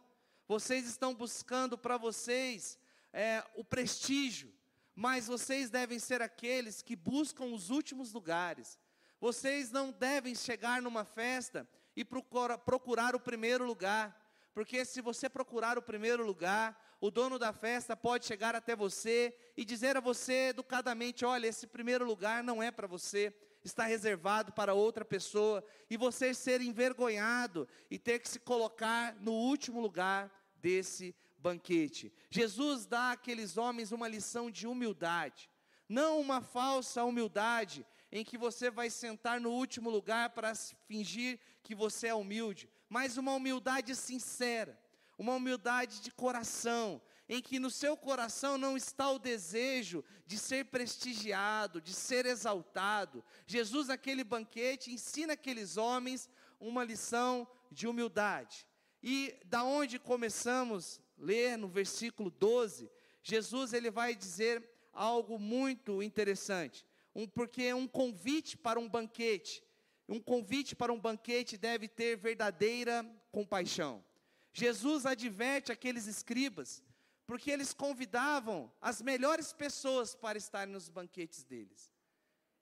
vocês 0.49 0.87
estão 0.87 1.15
buscando 1.15 1.77
para 1.77 1.99
vocês 1.99 2.79
é, 3.13 3.45
o 3.55 3.63
prestígio, 3.63 4.53
mas 4.95 5.27
vocês 5.27 5.69
devem 5.69 5.99
ser 5.99 6.23
aqueles 6.23 6.81
que 6.81 6.97
buscam 6.97 7.45
os 7.45 7.69
últimos 7.69 8.13
lugares 8.13 8.79
vocês 9.25 9.71
não 9.71 9.91
devem 9.91 10.35
chegar 10.35 10.83
numa 10.83 11.03
festa 11.03 11.67
e 11.97 12.05
procura, 12.05 12.59
procurar 12.59 13.17
o 13.17 13.19
primeiro 13.19 13.65
lugar, 13.65 14.15
porque 14.53 14.85
se 14.85 15.01
você 15.01 15.31
procurar 15.31 15.79
o 15.79 15.83
primeiro 15.83 16.27
lugar, 16.27 16.79
o 17.01 17.11
dono 17.11 17.39
da 17.39 17.51
festa 17.51 17.97
pode 17.97 18.27
chegar 18.27 18.55
até 18.55 18.77
você 18.77 19.35
e 19.57 19.65
dizer 19.65 19.97
a 19.97 20.01
você 20.01 20.49
educadamente: 20.49 21.25
olha, 21.25 21.47
esse 21.47 21.67
primeiro 21.67 22.05
lugar 22.05 22.45
não 22.45 22.63
é 22.63 22.71
para 22.71 22.87
você, 22.87 23.35
está 23.65 23.85
reservado 23.85 24.53
para 24.53 24.75
outra 24.75 25.07
pessoa, 25.07 25.65
e 25.89 25.97
você 25.97 26.35
ser 26.35 26.61
envergonhado 26.61 27.67
e 27.91 27.99
ter 27.99 28.19
que 28.19 28.29
se 28.29 28.39
colocar 28.39 29.17
no 29.23 29.33
último 29.33 29.81
lugar 29.81 30.31
desse 30.57 31.17
banquete. 31.39 32.13
Jesus 32.29 32.85
dá 32.85 33.13
àqueles 33.13 33.57
homens 33.57 33.91
uma 33.91 34.07
lição 34.07 34.51
de 34.51 34.67
humildade, 34.67 35.49
não 35.89 36.21
uma 36.21 36.43
falsa 36.43 37.03
humildade, 37.05 37.87
em 38.15 38.25
que 38.25 38.39
você 38.39 38.71
vai 38.71 38.89
sentar 38.91 39.41
no 39.41 39.51
último 39.51 39.91
lugar 39.91 40.31
para 40.31 40.55
fingir 40.87 41.37
que 41.65 41.75
você 41.75 42.07
é 42.07 42.15
humilde, 42.15 42.71
mas 42.89 43.17
uma 43.17 43.35
humildade 43.35 43.97
sincera, 43.97 44.81
uma 45.19 45.35
humildade 45.35 46.01
de 46.01 46.13
coração, 46.13 47.03
em 47.29 47.43
que 47.43 47.59
no 47.59 47.73
seu 47.73 47.97
coração 47.97 48.57
não 48.57 48.77
está 48.77 49.11
o 49.11 49.19
desejo 49.19 50.05
de 50.29 50.39
ser 50.39 50.67
prestigiado, 50.67 51.81
de 51.81 51.93
ser 51.93 52.25
exaltado. 52.25 53.25
Jesus, 53.49 53.89
naquele 53.89 54.23
banquete, 54.23 54.93
ensina 54.93 55.33
aqueles 55.33 55.77
homens 55.77 56.31
uma 56.61 56.85
lição 56.85 57.49
de 57.73 57.89
humildade. 57.89 58.65
E 59.03 59.37
da 59.45 59.65
onde 59.65 59.99
começamos 59.99 61.01
ler 61.19 61.59
no 61.59 61.67
versículo 61.67 62.31
12, 62.31 62.89
Jesus 63.25 63.73
ele 63.73 63.91
vai 63.91 64.15
dizer 64.15 64.63
algo 64.93 65.37
muito 65.37 66.01
interessante 66.01 66.87
um, 67.15 67.27
porque 67.27 67.73
um 67.73 67.87
convite 67.87 68.57
para 68.57 68.79
um 68.79 68.89
banquete. 68.89 69.63
Um 70.09 70.21
convite 70.21 70.75
para 70.75 70.93
um 70.93 71.01
banquete 71.01 71.57
deve 71.57 71.89
ter 71.89 72.17
verdadeira 72.17 73.05
compaixão. 73.31 74.05
Jesus 74.53 75.07
adverte 75.07 75.73
aqueles 75.73 76.07
escribas, 76.07 76.83
porque 77.27 77.51
eles 77.51 77.73
convidavam 77.73 78.71
as 78.81 79.01
melhores 79.01 79.53
pessoas 79.53 80.15
para 80.15 80.37
estarem 80.37 80.73
nos 80.73 80.89
banquetes 80.89 81.45
deles. 81.45 81.91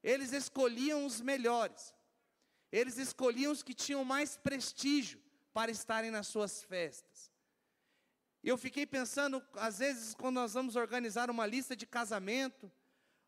Eles 0.02 0.32
escolhiam 0.32 1.04
os 1.04 1.20
melhores. 1.20 1.94
Eles 2.70 2.96
escolhiam 2.96 3.52
os 3.52 3.62
que 3.62 3.74
tinham 3.74 4.04
mais 4.04 4.36
prestígio 4.36 5.20
para 5.52 5.70
estarem 5.70 6.10
nas 6.10 6.26
suas 6.26 6.62
festas. 6.62 7.30
Eu 8.42 8.56
fiquei 8.56 8.86
pensando, 8.86 9.44
às 9.54 9.78
vezes, 9.78 10.14
quando 10.14 10.36
nós 10.36 10.54
vamos 10.54 10.74
organizar 10.74 11.30
uma 11.30 11.46
lista 11.46 11.76
de 11.76 11.86
casamento, 11.86 12.70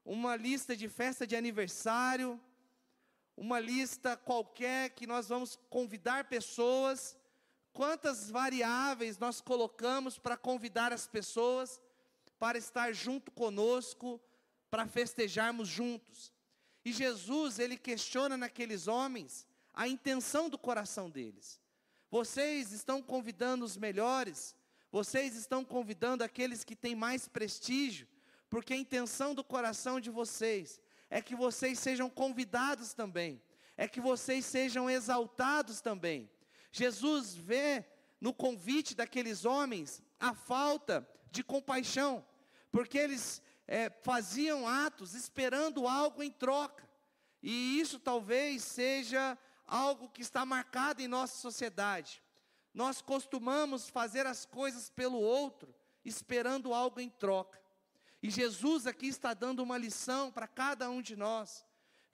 uma 0.04 0.36
lista 0.36 0.76
de 0.76 0.88
festa 0.88 1.26
de 1.26 1.34
aniversário, 1.34 2.40
uma 3.36 3.58
lista 3.58 4.16
qualquer 4.16 4.90
que 4.90 5.06
nós 5.06 5.28
vamos 5.28 5.58
convidar 5.70 6.24
pessoas. 6.24 7.16
Quantas 7.72 8.30
variáveis 8.30 9.18
nós 9.18 9.40
colocamos 9.40 10.18
para 10.18 10.36
convidar 10.36 10.92
as 10.92 11.06
pessoas 11.06 11.80
para 12.38 12.58
estar 12.58 12.92
junto 12.92 13.30
conosco, 13.30 14.20
para 14.70 14.86
festejarmos 14.86 15.68
juntos? 15.68 16.32
E 16.84 16.92
Jesus, 16.92 17.58
ele 17.58 17.76
questiona 17.76 18.36
naqueles 18.36 18.86
homens 18.86 19.46
a 19.72 19.88
intenção 19.88 20.48
do 20.48 20.58
coração 20.58 21.10
deles. 21.10 21.58
Vocês 22.10 22.70
estão 22.70 23.02
convidando 23.02 23.64
os 23.64 23.76
melhores, 23.76 24.54
vocês 24.92 25.34
estão 25.34 25.64
convidando 25.64 26.22
aqueles 26.22 26.62
que 26.62 26.76
têm 26.76 26.94
mais 26.94 27.26
prestígio, 27.26 28.06
porque 28.48 28.72
a 28.72 28.76
intenção 28.76 29.34
do 29.34 29.42
coração 29.42 30.00
de 30.00 30.10
vocês 30.10 30.80
é 31.10 31.20
que 31.20 31.34
vocês 31.34 31.78
sejam 31.78 32.08
convidados 32.10 32.92
também, 32.92 33.40
é 33.76 33.86
que 33.88 34.00
vocês 34.00 34.44
sejam 34.44 34.88
exaltados 34.88 35.80
também. 35.80 36.30
Jesus 36.72 37.34
vê 37.34 37.84
no 38.20 38.32
convite 38.32 38.94
daqueles 38.94 39.44
homens 39.44 40.02
a 40.18 40.34
falta 40.34 41.08
de 41.30 41.42
compaixão, 41.42 42.24
porque 42.72 42.98
eles 42.98 43.42
é, 43.66 43.90
faziam 44.02 44.66
atos 44.66 45.14
esperando 45.14 45.86
algo 45.86 46.22
em 46.22 46.30
troca, 46.30 46.88
e 47.42 47.78
isso 47.80 47.98
talvez 47.98 48.62
seja 48.62 49.38
algo 49.66 50.08
que 50.08 50.22
está 50.22 50.44
marcado 50.44 51.02
em 51.02 51.08
nossa 51.08 51.36
sociedade. 51.36 52.22
Nós 52.72 53.00
costumamos 53.00 53.88
fazer 53.88 54.26
as 54.26 54.44
coisas 54.44 54.90
pelo 54.90 55.20
outro, 55.20 55.74
esperando 56.04 56.74
algo 56.74 57.00
em 57.00 57.08
troca. 57.08 57.62
E 58.24 58.30
Jesus 58.30 58.86
aqui 58.86 59.08
está 59.08 59.34
dando 59.34 59.62
uma 59.62 59.76
lição 59.76 60.32
para 60.32 60.48
cada 60.48 60.88
um 60.88 61.02
de 61.02 61.14
nós, 61.14 61.62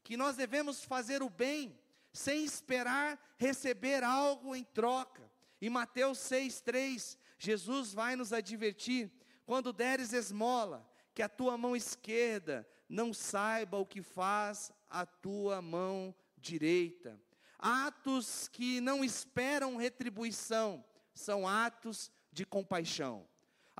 que 0.02 0.16
nós 0.16 0.34
devemos 0.34 0.82
fazer 0.82 1.22
o 1.22 1.30
bem 1.30 1.78
sem 2.12 2.44
esperar 2.44 3.16
receber 3.38 4.02
algo 4.02 4.56
em 4.56 4.64
troca. 4.64 5.22
Em 5.62 5.70
Mateus 5.70 6.18
6:3, 6.18 7.16
Jesus 7.38 7.94
vai 7.94 8.16
nos 8.16 8.32
advertir: 8.32 9.08
quando 9.46 9.72
deres 9.72 10.12
esmola, 10.12 10.84
que 11.14 11.22
a 11.22 11.28
tua 11.28 11.56
mão 11.56 11.76
esquerda 11.76 12.68
não 12.88 13.14
saiba 13.14 13.78
o 13.78 13.86
que 13.86 14.02
faz 14.02 14.72
a 14.88 15.06
tua 15.06 15.62
mão 15.62 16.12
direita. 16.36 17.22
Atos 17.56 18.48
que 18.48 18.80
não 18.80 19.04
esperam 19.04 19.76
retribuição 19.76 20.84
são 21.14 21.46
atos 21.46 22.10
de 22.32 22.44
compaixão. 22.44 23.29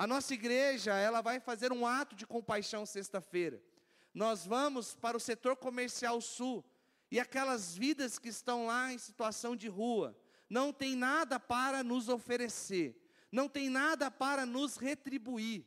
A 0.01 0.07
nossa 0.07 0.33
igreja, 0.33 0.95
ela 0.95 1.21
vai 1.21 1.39
fazer 1.39 1.75
um 1.75 1.87
ato 1.87 2.17
de 2.17 2.27
compaixão 2.27 2.87
sexta-feira. 2.87 3.63
Nós 4.15 4.47
vamos 4.47 4.95
para 4.95 5.15
o 5.15 5.21
setor 5.21 5.57
comercial 5.57 6.23
sul 6.23 6.65
e 7.11 7.21
aquelas 7.21 7.77
vidas 7.77 8.19
que 8.19 8.31
estão 8.31 8.65
lá 8.65 8.91
em 8.91 8.97
situação 8.97 9.55
de 9.55 9.69
rua, 9.69 10.17
não 10.49 10.73
tem 10.73 10.97
nada 10.97 11.39
para 11.39 11.85
nos 11.85 12.09
oferecer, 12.09 12.99
não 13.31 13.47
tem 13.47 13.69
nada 13.69 14.11
para 14.11 14.47
nos 14.47 14.79
retribuir. 14.79 15.67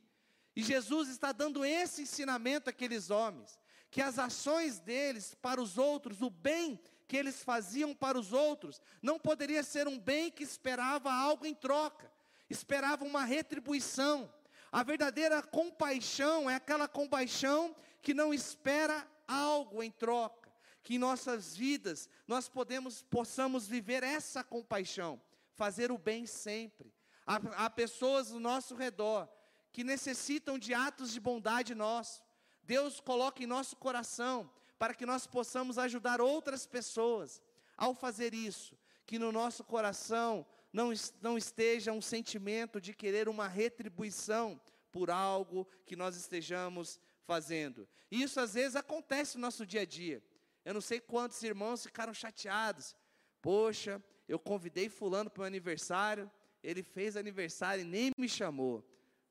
E 0.55 0.63
Jesus 0.63 1.09
está 1.09 1.31
dando 1.31 1.63
esse 1.63 2.01
ensinamento 2.01 2.71
àqueles 2.71 3.11
homens, 3.11 3.59
que 3.91 4.01
as 4.01 4.17
ações 4.17 4.79
deles 4.79 5.35
para 5.43 5.61
os 5.61 5.77
outros, 5.77 6.23
o 6.23 6.31
bem 6.31 6.79
que 7.07 7.17
eles 7.17 7.43
faziam 7.43 7.93
para 7.93 8.17
os 8.17 8.33
outros, 8.33 8.81
não 8.99 9.19
poderia 9.19 9.61
ser 9.61 9.87
um 9.87 9.99
bem 9.99 10.31
que 10.31 10.41
esperava 10.41 11.13
algo 11.13 11.45
em 11.45 11.53
troca 11.53 12.11
esperava 12.49 13.05
uma 13.05 13.23
retribuição. 13.23 14.31
A 14.71 14.83
verdadeira 14.83 15.41
compaixão 15.41 16.49
é 16.49 16.55
aquela 16.55 16.87
compaixão 16.87 17.75
que 18.01 18.13
não 18.13 18.33
espera 18.33 19.07
algo 19.27 19.81
em 19.83 19.91
troca. 19.91 20.51
Que 20.83 20.95
em 20.95 20.99
nossas 20.99 21.55
vidas 21.55 22.09
nós 22.27 22.49
podemos, 22.49 23.03
possamos 23.03 23.67
viver 23.67 24.03
essa 24.03 24.43
compaixão, 24.43 25.21
fazer 25.55 25.91
o 25.91 25.97
bem 25.97 26.25
sempre. 26.25 26.93
Há, 27.25 27.65
há 27.65 27.69
pessoas 27.69 28.31
no 28.31 28.39
nosso 28.39 28.75
redor 28.75 29.29
que 29.71 29.83
necessitam 29.83 30.59
de 30.59 30.73
atos 30.73 31.11
de 31.11 31.19
bondade 31.19 31.73
nosso. 31.73 32.21
Deus 32.63 32.99
coloca 32.99 33.41
em 33.41 33.47
nosso 33.47 33.75
coração 33.75 34.49
para 34.77 34.93
que 34.93 35.05
nós 35.05 35.25
possamos 35.25 35.77
ajudar 35.77 36.21
outras 36.21 36.65
pessoas. 36.65 37.41
Ao 37.75 37.93
fazer 37.93 38.33
isso, 38.33 38.77
que 39.05 39.17
no 39.17 39.31
nosso 39.31 39.63
coração 39.63 40.45
não, 40.73 40.91
não 41.21 41.37
esteja 41.37 41.93
um 41.93 42.01
sentimento 42.01 42.81
de 42.81 42.93
querer 42.93 43.29
uma 43.29 43.47
retribuição 43.47 44.59
por 44.91 45.11
algo 45.11 45.67
que 45.85 45.95
nós 45.95 46.15
estejamos 46.17 46.99
fazendo. 47.25 47.87
Isso 48.09 48.39
às 48.39 48.55
vezes 48.55 48.75
acontece 48.75 49.35
no 49.35 49.41
nosso 49.41 49.65
dia 49.65 49.81
a 49.81 49.85
dia. 49.85 50.21
Eu 50.65 50.73
não 50.73 50.81
sei 50.81 50.99
quantos 50.99 51.41
irmãos 51.43 51.83
ficaram 51.83 52.13
chateados. 52.13 52.95
Poxa, 53.41 54.03
eu 54.27 54.39
convidei 54.39 54.89
fulano 54.89 55.29
para 55.29 55.43
o 55.43 55.45
aniversário, 55.45 56.29
ele 56.63 56.81
fez 56.81 57.15
aniversário 57.15 57.81
e 57.81 57.85
nem 57.85 58.11
me 58.17 58.27
chamou. 58.27 58.83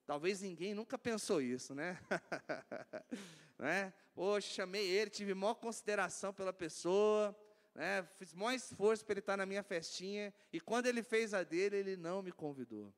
Talvez 0.06 0.42
ninguém 0.42 0.74
nunca 0.74 0.98
pensou 0.98 1.40
isso, 1.40 1.74
né? 1.74 1.98
né? 3.58 3.92
Poxa, 4.14 4.48
chamei 4.48 4.86
ele, 4.86 5.10
tive 5.10 5.32
maior 5.34 5.54
consideração 5.54 6.32
pela 6.34 6.52
pessoa, 6.52 7.36
né, 7.74 8.06
fiz 8.18 8.34
mais 8.34 8.64
esforço 8.64 9.04
para 9.04 9.14
ele 9.14 9.20
estar 9.20 9.36
na 9.36 9.46
minha 9.46 9.62
festinha, 9.62 10.32
e 10.52 10.60
quando 10.60 10.86
ele 10.86 11.02
fez 11.02 11.32
a 11.32 11.42
dele, 11.42 11.76
ele 11.76 11.96
não 11.96 12.22
me 12.22 12.32
convidou. 12.32 12.92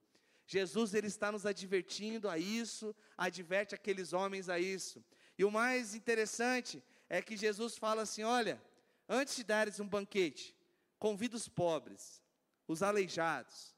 Jesus 0.47 0.95
ele 0.95 1.07
está 1.07 1.33
nos 1.33 1.47
advertindo 1.47 2.29
a 2.29 2.37
isso, 2.37 2.95
adverte 3.17 3.75
aqueles 3.75 4.13
homens 4.13 4.49
a 4.49 4.59
isso. 4.59 5.03
E 5.39 5.45
o 5.45 5.51
mais 5.51 5.95
interessante 5.95 6.83
é 7.09 7.23
que 7.23 7.37
Jesus 7.37 7.79
fala 7.79 8.03
assim: 8.03 8.23
olha, 8.25 8.63
antes 9.09 9.37
de 9.37 9.45
dares 9.45 9.81
um 9.81 9.89
banquete, 9.89 10.55
convida 10.99 11.37
os 11.37 11.49
pobres, 11.49 12.23
os 12.69 12.83
aleijados, 12.83 13.75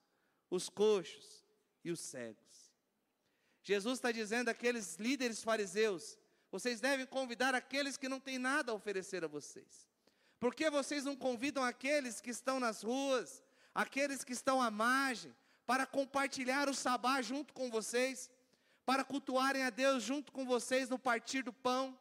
os 0.51 0.69
coxos 0.69 1.45
e 1.85 1.91
os 1.91 2.01
cegos. 2.01 2.73
Jesus 3.63 3.99
está 3.99 4.11
dizendo 4.11 4.49
àqueles 4.49 4.97
líderes 4.97 5.43
fariseus: 5.43 6.19
vocês 6.51 6.81
devem 6.81 7.07
convidar 7.07 7.55
aqueles 7.55 7.97
que 7.97 8.09
não 8.09 8.19
têm 8.19 8.39
nada 8.39 8.73
a 8.73 8.75
oferecer 8.75 9.25
a 9.25 9.29
vocês. 9.29 9.87
Por 10.47 10.55
que 10.55 10.71
vocês 10.71 11.05
não 11.05 11.17
convidam 11.17 11.65
aqueles 11.65 12.21
que 12.21 12.31
estão 12.31 12.61
nas 12.61 12.85
ruas, 12.85 13.43
aqueles 13.75 14.23
que 14.23 14.33
estão 14.33 14.63
à 14.63 14.71
margem, 14.71 15.35
para 15.67 15.85
compartilhar 15.85 16.69
o 16.69 16.73
sabá 16.73 17.21
junto 17.21 17.53
com 17.53 17.69
vocês, 17.69 18.31
para 18.85 19.03
cultuarem 19.03 19.65
a 19.65 19.71
Deus 19.71 20.05
junto 20.05 20.31
com 20.31 20.47
vocês 20.47 20.89
no 20.89 21.01
partir 21.01 21.43
do 21.43 21.53
pão? 21.53 21.99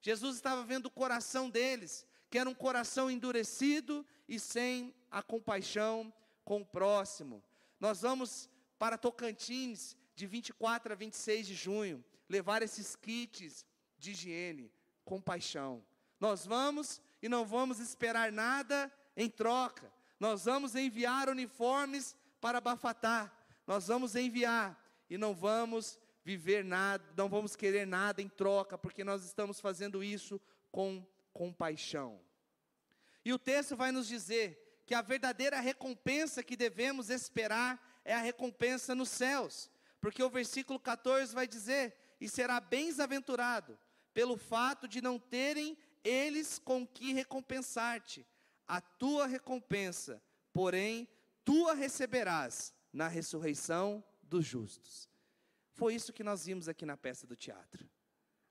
Jesus 0.00 0.36
estava 0.36 0.62
vendo 0.64 0.86
o 0.86 0.90
coração 0.90 1.50
deles, 1.50 2.06
que 2.30 2.38
era 2.38 2.48
um 2.48 2.54
coração 2.54 3.10
endurecido 3.10 4.02
e 4.26 4.40
sem 4.40 4.94
a 5.10 5.22
compaixão 5.22 6.10
com 6.42 6.62
o 6.62 6.66
próximo. 6.66 7.44
Nós 7.78 8.00
vamos 8.00 8.48
para 8.78 8.96
Tocantins 8.96 9.94
de 10.16 10.26
24 10.26 10.90
a 10.90 10.96
26 10.96 11.46
de 11.46 11.54
junho, 11.54 12.02
levar 12.30 12.62
esses 12.62 12.96
kits 12.96 13.62
de 13.98 14.12
higiene, 14.12 14.72
compaixão. 15.04 15.84
Nós 16.18 16.46
vamos 16.46 17.02
e 17.24 17.28
não 17.28 17.46
vamos 17.46 17.80
esperar 17.80 18.30
nada 18.30 18.92
em 19.16 19.30
troca. 19.30 19.90
Nós 20.20 20.44
vamos 20.44 20.74
enviar 20.74 21.30
uniformes 21.30 22.14
para 22.38 22.60
Bafatá. 22.60 23.32
Nós 23.66 23.86
vamos 23.86 24.14
enviar 24.14 24.78
e 25.08 25.16
não 25.16 25.34
vamos 25.34 25.98
viver 26.22 26.62
nada, 26.62 27.02
não 27.16 27.26
vamos 27.26 27.56
querer 27.56 27.86
nada 27.86 28.20
em 28.20 28.28
troca, 28.28 28.76
porque 28.76 29.02
nós 29.02 29.24
estamos 29.24 29.58
fazendo 29.58 30.04
isso 30.04 30.38
com 30.70 31.02
compaixão. 31.32 32.20
E 33.24 33.32
o 33.32 33.38
texto 33.38 33.74
vai 33.74 33.90
nos 33.90 34.06
dizer 34.06 34.82
que 34.84 34.92
a 34.92 35.00
verdadeira 35.00 35.60
recompensa 35.60 36.42
que 36.42 36.58
devemos 36.58 37.08
esperar 37.08 38.02
é 38.04 38.12
a 38.12 38.20
recompensa 38.20 38.94
nos 38.94 39.08
céus, 39.08 39.70
porque 39.98 40.22
o 40.22 40.28
versículo 40.28 40.78
14 40.78 41.34
vai 41.34 41.48
dizer: 41.48 41.96
E 42.20 42.28
será 42.28 42.60
bem-aventurado 42.60 43.78
pelo 44.12 44.36
fato 44.36 44.86
de 44.86 45.00
não 45.00 45.18
terem 45.18 45.74
eles 46.04 46.58
com 46.58 46.86
que 46.86 47.12
recompensar-te. 47.12 48.26
A 48.68 48.80
tua 48.80 49.26
recompensa, 49.26 50.22
porém, 50.52 51.08
tua 51.44 51.74
receberás 51.74 52.74
na 52.92 53.08
ressurreição 53.08 54.04
dos 54.22 54.44
justos. 54.44 55.08
Foi 55.72 55.94
isso 55.94 56.12
que 56.12 56.22
nós 56.22 56.46
vimos 56.46 56.68
aqui 56.68 56.86
na 56.86 56.96
peça 56.96 57.26
do 57.26 57.34
teatro. 57.34 57.88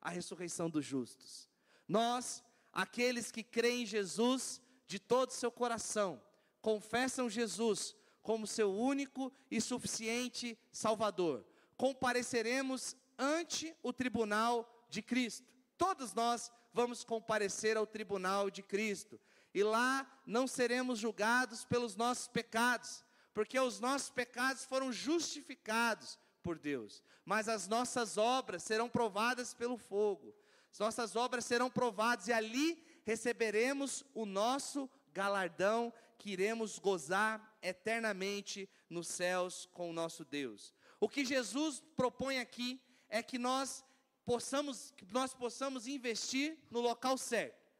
A 0.02 0.10
ressurreição 0.10 0.70
dos 0.70 0.86
justos. 0.86 1.50
Nós, 1.88 2.44
aqueles 2.72 3.32
que 3.32 3.44
creem 3.44 3.84
em 3.84 3.86
Jesus 3.86 4.62
de 4.86 5.00
todo 5.00 5.30
o 5.30 5.34
seu 5.34 5.52
coração, 5.52 6.22
confessam 6.62 7.30
Jesus 7.30 7.96
como 8.22 8.48
seu 8.48 8.74
único 8.74 9.32
e 9.50 9.60
suficiente 9.60 10.58
Salvador, 10.72 11.46
compareceremos 11.78 12.96
ante 13.18 13.76
o 13.84 13.92
tribunal 13.92 14.88
de 14.89 15.02
Cristo. 15.02 15.52
Todos 15.78 16.13
nós 16.13 16.52
vamos 16.73 17.03
comparecer 17.03 17.77
ao 17.77 17.86
tribunal 17.86 18.49
de 18.49 18.63
Cristo. 18.63 19.19
E 19.53 19.63
lá 19.63 20.05
não 20.25 20.47
seremos 20.47 20.99
julgados 20.99 21.63
pelos 21.63 21.95
nossos 21.95 22.27
pecados, 22.27 23.03
porque 23.33 23.59
os 23.59 23.79
nossos 23.79 24.09
pecados 24.09 24.65
foram 24.65 24.91
justificados 24.91 26.17
por 26.41 26.57
Deus, 26.57 27.01
mas 27.23 27.47
as 27.47 27.67
nossas 27.67 28.17
obras 28.17 28.63
serão 28.63 28.89
provadas 28.89 29.53
pelo 29.53 29.77
fogo. 29.77 30.36
As 30.71 30.79
nossas 30.79 31.15
obras 31.15 31.45
serão 31.45 31.69
provadas 31.69 32.27
e 32.27 32.33
ali 32.33 32.83
receberemos 33.05 34.03
o 34.13 34.25
nosso 34.25 34.89
galardão 35.13 35.93
que 36.17 36.31
iremos 36.31 36.79
gozar 36.79 37.57
eternamente 37.62 38.67
nos 38.89 39.07
céus 39.07 39.69
com 39.71 39.89
o 39.89 39.93
nosso 39.93 40.25
Deus. 40.25 40.73
O 40.99 41.07
que 41.07 41.23
Jesus 41.23 41.83
propõe 41.95 42.39
aqui 42.39 42.81
é 43.09 43.21
que 43.21 43.38
nós 43.38 43.86
possamos, 44.25 44.91
que 44.91 45.05
nós 45.12 45.33
possamos 45.33 45.88
investir 45.88 46.57
no 46.69 46.79
local 46.79 47.17
certo. 47.17 47.71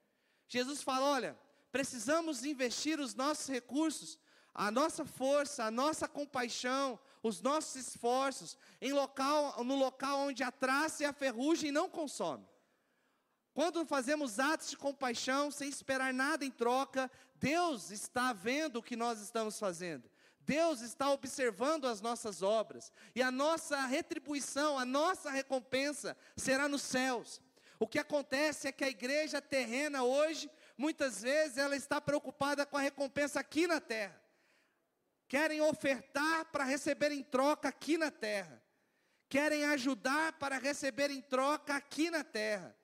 Jesus 0.48 0.82
fala: 0.82 1.06
olha, 1.06 1.40
precisamos 1.72 2.44
investir 2.44 3.00
os 3.00 3.16
nossos 3.16 3.48
recursos, 3.48 4.20
a 4.54 4.70
nossa 4.70 5.06
força, 5.06 5.64
a 5.64 5.72
nossa 5.72 6.08
compaixão, 6.08 7.00
os 7.22 7.42
nossos 7.42 7.76
esforços 7.76 8.58
em 8.82 8.94
local, 8.94 9.64
no 9.64 9.76
local 9.76 10.20
onde 10.20 10.44
a 10.44 10.52
traça 10.52 11.04
e 11.04 11.06
a 11.06 11.14
ferrugem 11.14 11.72
não 11.72 11.90
consomem. 11.90 12.48
Quando 13.54 13.86
fazemos 13.86 14.40
atos 14.40 14.72
de 14.72 14.78
compaixão 14.78 15.52
sem 15.52 15.70
esperar 15.70 16.14
nada 16.14 16.44
em 16.44 16.52
troca, 16.52 17.10
Deus 17.36 17.92
está 17.92 18.34
vendo 18.34 18.78
o 18.78 18.84
que 18.84 18.96
nós 18.96 19.22
estamos 19.22 19.60
fazendo. 19.60 20.10
Deus 20.46 20.82
está 20.82 21.10
observando 21.12 21.86
as 21.86 22.02
nossas 22.02 22.42
obras, 22.42 22.92
e 23.16 23.22
a 23.22 23.32
nossa 23.32 23.86
retribuição, 23.86 24.78
a 24.78 24.86
nossa 24.86 25.30
recompensa 25.30 26.16
será 26.36 26.68
nos 26.68 26.82
céus. 26.82 27.42
O 27.80 27.88
que 27.88 28.00
acontece 28.00 28.68
é 28.68 28.72
que 28.72 28.84
a 28.84 28.90
igreja 28.90 29.42
terrena 29.42 30.04
hoje, 30.04 30.50
muitas 30.78 31.22
vezes, 31.22 31.58
ela 31.58 31.76
está 31.76 32.00
preocupada 32.00 32.66
com 32.66 32.78
a 32.78 32.82
recompensa 32.82 33.40
aqui 33.40 33.68
na 33.68 33.80
terra. 33.80 34.22
Querem 35.28 35.62
ofertar 35.62 36.46
para 36.46 36.64
receber 36.64 37.12
em 37.12 37.24
troca 37.24 37.70
aqui 37.70 37.98
na 37.98 38.12
terra. 38.12 38.62
Querem 39.28 39.66
ajudar 39.66 40.34
para 40.34 40.58
receber 40.58 41.10
em 41.10 41.22
troca 41.22 41.76
aqui 41.76 42.12
na 42.12 42.24
terra 42.24 42.76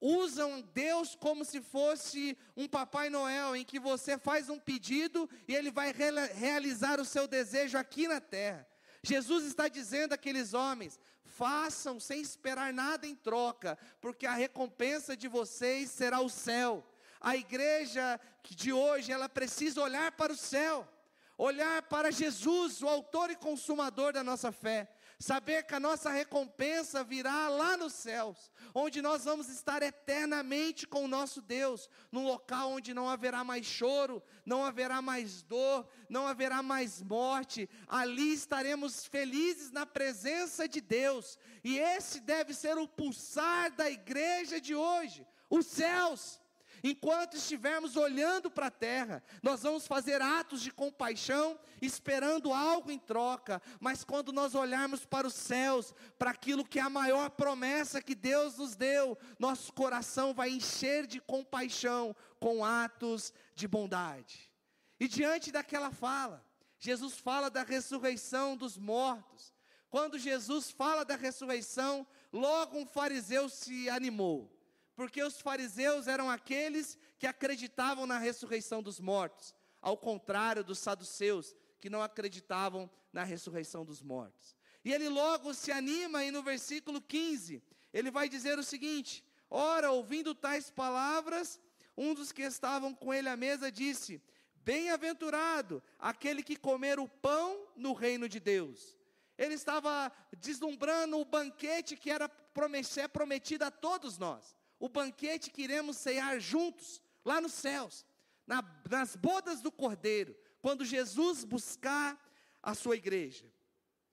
usam 0.00 0.62
Deus 0.72 1.14
como 1.14 1.44
se 1.44 1.60
fosse 1.60 2.36
um 2.56 2.66
Papai 2.66 3.10
Noel, 3.10 3.54
em 3.54 3.64
que 3.64 3.78
você 3.78 4.16
faz 4.16 4.48
um 4.48 4.58
pedido 4.58 5.28
e 5.46 5.54
ele 5.54 5.70
vai 5.70 5.92
realizar 6.34 6.98
o 6.98 7.04
seu 7.04 7.28
desejo 7.28 7.76
aqui 7.76 8.08
na 8.08 8.20
terra. 8.20 8.66
Jesus 9.02 9.44
está 9.44 9.68
dizendo 9.68 10.14
àqueles 10.14 10.54
homens: 10.54 10.98
façam 11.24 12.00
sem 12.00 12.20
esperar 12.20 12.72
nada 12.72 13.06
em 13.06 13.14
troca, 13.14 13.78
porque 14.00 14.26
a 14.26 14.34
recompensa 14.34 15.16
de 15.16 15.28
vocês 15.28 15.90
será 15.90 16.20
o 16.20 16.28
céu. 16.28 16.86
A 17.20 17.36
igreja 17.36 18.18
de 18.48 18.72
hoje, 18.72 19.12
ela 19.12 19.28
precisa 19.28 19.82
olhar 19.82 20.12
para 20.12 20.32
o 20.32 20.36
céu, 20.36 20.88
olhar 21.36 21.82
para 21.82 22.10
Jesus, 22.10 22.82
o 22.82 22.88
autor 22.88 23.30
e 23.30 23.36
consumador 23.36 24.14
da 24.14 24.24
nossa 24.24 24.50
fé 24.50 24.88
saber 25.20 25.64
que 25.64 25.74
a 25.74 25.80
nossa 25.80 26.10
recompensa 26.10 27.04
virá 27.04 27.48
lá 27.50 27.76
nos 27.76 27.92
céus, 27.92 28.50
onde 28.74 29.02
nós 29.02 29.24
vamos 29.24 29.50
estar 29.50 29.82
eternamente 29.82 30.86
com 30.86 31.04
o 31.04 31.08
nosso 31.08 31.42
Deus, 31.42 31.90
num 32.10 32.24
local 32.24 32.70
onde 32.70 32.94
não 32.94 33.06
haverá 33.06 33.44
mais 33.44 33.66
choro, 33.66 34.22
não 34.46 34.64
haverá 34.64 35.02
mais 35.02 35.42
dor, 35.42 35.86
não 36.08 36.26
haverá 36.26 36.62
mais 36.62 37.02
morte, 37.02 37.68
ali 37.86 38.32
estaremos 38.32 39.06
felizes 39.06 39.70
na 39.70 39.84
presença 39.84 40.66
de 40.66 40.80
Deus, 40.80 41.38
e 41.62 41.78
esse 41.78 42.20
deve 42.20 42.54
ser 42.54 42.78
o 42.78 42.88
pulsar 42.88 43.70
da 43.72 43.90
igreja 43.90 44.58
de 44.58 44.74
hoje, 44.74 45.26
os 45.50 45.66
céus. 45.66 46.39
Enquanto 46.82 47.36
estivermos 47.36 47.96
olhando 47.96 48.50
para 48.50 48.66
a 48.66 48.70
terra, 48.70 49.22
nós 49.42 49.62
vamos 49.62 49.86
fazer 49.86 50.22
atos 50.22 50.62
de 50.62 50.70
compaixão, 50.70 51.58
esperando 51.80 52.52
algo 52.52 52.90
em 52.90 52.98
troca, 52.98 53.60
mas 53.78 54.02
quando 54.02 54.32
nós 54.32 54.54
olharmos 54.54 55.04
para 55.04 55.26
os 55.26 55.34
céus, 55.34 55.94
para 56.18 56.30
aquilo 56.30 56.64
que 56.64 56.78
é 56.78 56.82
a 56.82 56.90
maior 56.90 57.30
promessa 57.30 58.00
que 58.00 58.14
Deus 58.14 58.56
nos 58.56 58.76
deu, 58.76 59.18
nosso 59.38 59.72
coração 59.72 60.32
vai 60.32 60.50
encher 60.50 61.06
de 61.06 61.20
compaixão 61.20 62.16
com 62.38 62.64
atos 62.64 63.32
de 63.54 63.68
bondade. 63.68 64.50
E 64.98 65.06
diante 65.06 65.52
daquela 65.52 65.90
fala, 65.90 66.44
Jesus 66.78 67.18
fala 67.18 67.50
da 67.50 67.62
ressurreição 67.62 68.56
dos 68.56 68.78
mortos. 68.78 69.52
Quando 69.90 70.18
Jesus 70.18 70.70
fala 70.70 71.04
da 71.04 71.16
ressurreição, 71.16 72.06
logo 72.32 72.78
um 72.78 72.86
fariseu 72.86 73.48
se 73.48 73.90
animou 73.90 74.59
porque 75.00 75.22
os 75.22 75.40
fariseus 75.40 76.06
eram 76.06 76.28
aqueles 76.28 76.98
que 77.18 77.26
acreditavam 77.26 78.06
na 78.06 78.18
ressurreição 78.18 78.82
dos 78.82 79.00
mortos, 79.00 79.54
ao 79.80 79.96
contrário 79.96 80.62
dos 80.62 80.78
saduceus, 80.78 81.56
que 81.80 81.88
não 81.88 82.02
acreditavam 82.02 82.88
na 83.10 83.24
ressurreição 83.24 83.82
dos 83.82 84.02
mortos. 84.02 84.54
E 84.84 84.92
ele 84.92 85.08
logo 85.08 85.54
se 85.54 85.72
anima 85.72 86.22
e 86.22 86.30
no 86.30 86.42
versículo 86.42 87.00
15, 87.00 87.62
ele 87.94 88.10
vai 88.10 88.28
dizer 88.28 88.58
o 88.58 88.62
seguinte: 88.62 89.24
Ora, 89.48 89.90
ouvindo 89.90 90.34
tais 90.34 90.68
palavras, 90.70 91.58
um 91.96 92.12
dos 92.12 92.30
que 92.30 92.42
estavam 92.42 92.92
com 92.92 93.14
ele 93.14 93.30
à 93.30 93.38
mesa 93.38 93.72
disse: 93.72 94.20
Bem-aventurado 94.56 95.82
aquele 95.98 96.42
que 96.42 96.56
comer 96.56 97.00
o 97.00 97.08
pão 97.08 97.68
no 97.74 97.94
reino 97.94 98.28
de 98.28 98.38
Deus. 98.38 98.98
Ele 99.38 99.54
estava 99.54 100.12
deslumbrando 100.36 101.18
o 101.18 101.24
banquete 101.24 101.96
que 101.96 102.10
era 102.10 102.28
prometido 102.28 103.64
a 103.64 103.70
todos 103.70 104.18
nós 104.18 104.59
o 104.80 104.88
banquete 104.88 105.50
que 105.50 105.62
iremos 105.62 105.98
cear 105.98 106.40
juntos, 106.40 107.02
lá 107.22 107.38
nos 107.38 107.52
céus, 107.52 108.06
na, 108.46 108.64
nas 108.90 109.14
bodas 109.14 109.60
do 109.60 109.70
Cordeiro, 109.70 110.34
quando 110.62 110.86
Jesus 110.86 111.44
buscar 111.44 112.18
a 112.62 112.74
sua 112.74 112.96
igreja. 112.96 113.44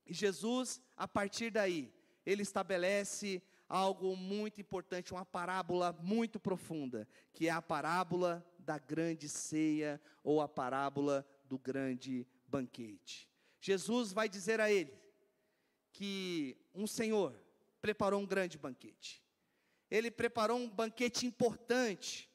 E 0.06 0.13
Jesus, 0.13 0.82
a 0.95 1.08
partir 1.08 1.49
daí, 1.49 1.91
ele 2.25 2.43
estabelece 2.43 3.41
algo 3.67 4.15
muito 4.15 4.60
importante, 4.60 5.13
uma 5.13 5.25
parábola 5.25 5.93
muito 6.01 6.39
profunda, 6.39 7.08
que 7.34 7.47
é 7.47 7.51
a 7.51 7.62
parábola 7.62 8.45
da 8.60 8.77
grande 8.77 9.30
ceia 9.30 10.01
ou 10.21 10.41
a 10.41 10.47
parábola 10.49 11.25
do 11.45 11.58
grande 11.58 12.27
banquete. 12.45 13.30
Jesus 13.60 14.12
vai 14.12 14.27
dizer 14.27 14.60
a 14.60 14.69
ele 14.69 14.93
que 15.93 16.58
um 16.75 16.86
senhor 16.86 17.34
preparou 17.82 18.21
um 18.21 18.25
grande 18.25 18.58
banquete 18.58 19.27
ele 19.89 20.12
preparou 20.12 20.58
um 20.58 20.69
banquete 20.69 21.26
importante 21.26 22.30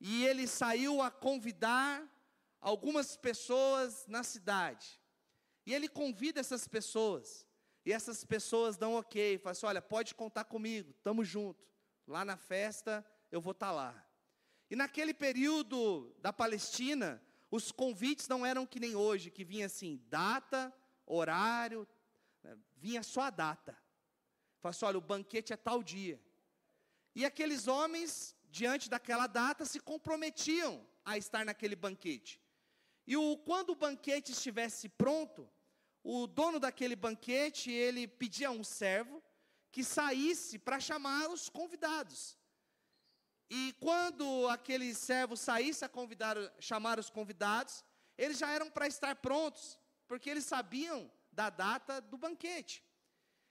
e 0.00 0.24
ele 0.24 0.46
saiu 0.46 1.02
a 1.02 1.10
convidar 1.10 2.06
algumas 2.60 3.16
pessoas 3.16 4.06
na 4.06 4.22
cidade. 4.22 5.00
E 5.64 5.74
ele 5.74 5.88
convida 5.88 6.40
essas 6.40 6.68
pessoas. 6.68 7.46
E 7.84 7.92
essas 7.92 8.24
pessoas 8.24 8.76
dão 8.76 8.94
ok, 8.94 9.38
falam 9.38 9.52
assim: 9.52 9.66
olha, 9.66 9.82
pode 9.82 10.14
contar 10.14 10.44
comigo, 10.44 10.90
estamos 10.90 11.28
juntos. 11.28 11.64
Lá 12.06 12.24
na 12.24 12.36
festa 12.36 13.04
eu 13.30 13.40
vou 13.40 13.52
estar 13.52 13.68
tá 13.68 13.72
lá. 13.72 14.06
E 14.70 14.76
naquele 14.76 15.14
período 15.14 16.14
da 16.18 16.32
Palestina, 16.32 17.22
os 17.50 17.70
convites 17.70 18.28
não 18.28 18.44
eram 18.44 18.66
que 18.66 18.80
nem 18.80 18.96
hoje, 18.96 19.30
que 19.30 19.44
vinha 19.44 19.66
assim, 19.66 20.02
data, 20.08 20.74
horário, 21.06 21.86
né, 22.42 22.56
vinha 22.76 23.02
só 23.02 23.22
a 23.22 23.30
data. 23.30 23.76
Fala 24.60 24.70
assim: 24.70 24.84
olha, 24.84 24.98
o 24.98 25.00
banquete 25.00 25.52
é 25.52 25.56
tal 25.56 25.82
dia. 25.82 26.20
E 27.18 27.24
aqueles 27.24 27.66
homens, 27.66 28.36
diante 28.50 28.90
daquela 28.90 29.26
data, 29.26 29.64
se 29.64 29.80
comprometiam 29.80 30.86
a 31.02 31.16
estar 31.16 31.46
naquele 31.46 31.74
banquete. 31.74 32.38
E 33.06 33.16
o, 33.16 33.38
quando 33.38 33.70
o 33.70 33.74
banquete 33.74 34.32
estivesse 34.32 34.86
pronto, 34.90 35.48
o 36.04 36.26
dono 36.26 36.60
daquele 36.60 36.94
banquete, 36.94 37.70
ele 37.70 38.06
pedia 38.06 38.48
a 38.48 38.50
um 38.50 38.62
servo 38.62 39.22
que 39.72 39.82
saísse 39.82 40.58
para 40.58 40.78
chamar 40.78 41.30
os 41.30 41.48
convidados. 41.48 42.36
E 43.48 43.74
quando 43.80 44.46
aquele 44.50 44.94
servo 44.94 45.38
saísse 45.38 45.86
a 45.86 45.88
convidar, 45.88 46.36
chamar 46.58 46.98
os 46.98 47.08
convidados, 47.08 47.82
eles 48.18 48.36
já 48.36 48.50
eram 48.50 48.70
para 48.70 48.86
estar 48.86 49.16
prontos, 49.16 49.78
porque 50.06 50.28
eles 50.28 50.44
sabiam 50.44 51.10
da 51.32 51.48
data 51.48 51.98
do 51.98 52.18
banquete. 52.18 52.84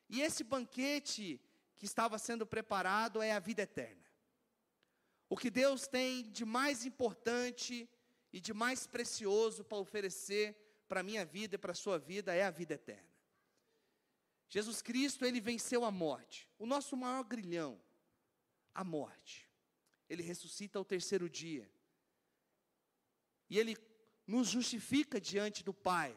E 0.08 0.22
esse 0.22 0.44
banquete 0.44 1.42
que 1.78 1.86
estava 1.86 2.18
sendo 2.18 2.46
preparado 2.46 3.22
é 3.22 3.32
a 3.32 3.40
vida 3.40 3.64
eterna. 3.64 4.06
O 5.30 5.36
que 5.36 5.50
Deus 5.50 5.88
tem 5.88 6.30
de 6.32 6.46
mais 6.46 6.86
importante 6.86 7.90
e 8.32 8.40
de 8.40 8.54
mais 8.54 8.86
precioso 8.86 9.64
para 9.64 9.78
oferecer 9.78 10.56
para 10.88 11.00
a 11.00 11.04
minha 11.04 11.26
vida 11.26 11.56
e 11.56 11.58
para 11.58 11.72
a 11.72 11.76
sua 11.76 11.98
vida 11.98 12.34
é 12.34 12.44
a 12.44 12.52
vida 12.52 12.76
eterna. 12.76 13.16
Jesus 14.48 14.82
Cristo, 14.82 15.26
ele 15.26 15.42
venceu 15.42 15.84
a 15.84 15.92
morte, 15.92 16.50
o 16.60 16.66
nosso 16.66 16.96
maior 16.96 17.24
grilhão, 17.24 17.82
a 18.74 18.84
morte. 18.84 19.50
Ele 20.08 20.22
ressuscita 20.22 20.78
ao 20.78 20.86
terceiro 20.86 21.30
dia. 21.30 21.70
E 23.50 23.58
ele 23.58 23.76
nos 24.28 24.48
justifica 24.48 25.20
diante 25.20 25.64
do 25.64 25.74
Pai. 25.74 26.16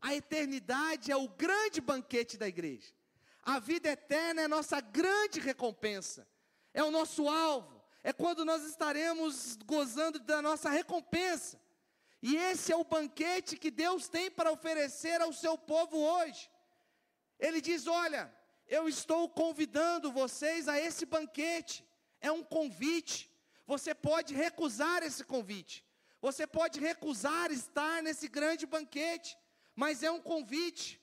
A 0.00 0.14
eternidade 0.14 1.10
é 1.10 1.16
o 1.16 1.28
grande 1.28 1.80
banquete 1.80 2.36
da 2.36 2.48
igreja. 2.48 2.92
A 3.46 3.60
vida 3.60 3.88
eterna 3.88 4.42
é 4.42 4.48
nossa 4.48 4.80
grande 4.80 5.38
recompensa, 5.38 6.26
é 6.74 6.82
o 6.82 6.90
nosso 6.90 7.28
alvo, 7.28 7.80
é 8.02 8.12
quando 8.12 8.44
nós 8.44 8.64
estaremos 8.64 9.54
gozando 9.64 10.18
da 10.18 10.42
nossa 10.42 10.68
recompensa. 10.68 11.56
E 12.20 12.34
esse 12.36 12.72
é 12.72 12.76
o 12.76 12.82
banquete 12.82 13.56
que 13.56 13.70
Deus 13.70 14.08
tem 14.08 14.28
para 14.28 14.50
oferecer 14.50 15.20
ao 15.20 15.32
seu 15.32 15.56
povo 15.56 15.96
hoje. 15.96 16.50
Ele 17.38 17.60
diz: 17.60 17.86
Olha, 17.86 18.34
eu 18.66 18.88
estou 18.88 19.28
convidando 19.28 20.10
vocês 20.10 20.66
a 20.66 20.80
esse 20.80 21.06
banquete, 21.06 21.86
é 22.20 22.32
um 22.32 22.42
convite. 22.42 23.30
Você 23.64 23.94
pode 23.94 24.34
recusar 24.34 25.04
esse 25.04 25.22
convite, 25.22 25.86
você 26.20 26.48
pode 26.48 26.80
recusar 26.80 27.52
estar 27.52 28.02
nesse 28.02 28.26
grande 28.26 28.66
banquete, 28.66 29.38
mas 29.76 30.02
é 30.02 30.10
um 30.10 30.20
convite. 30.20 31.00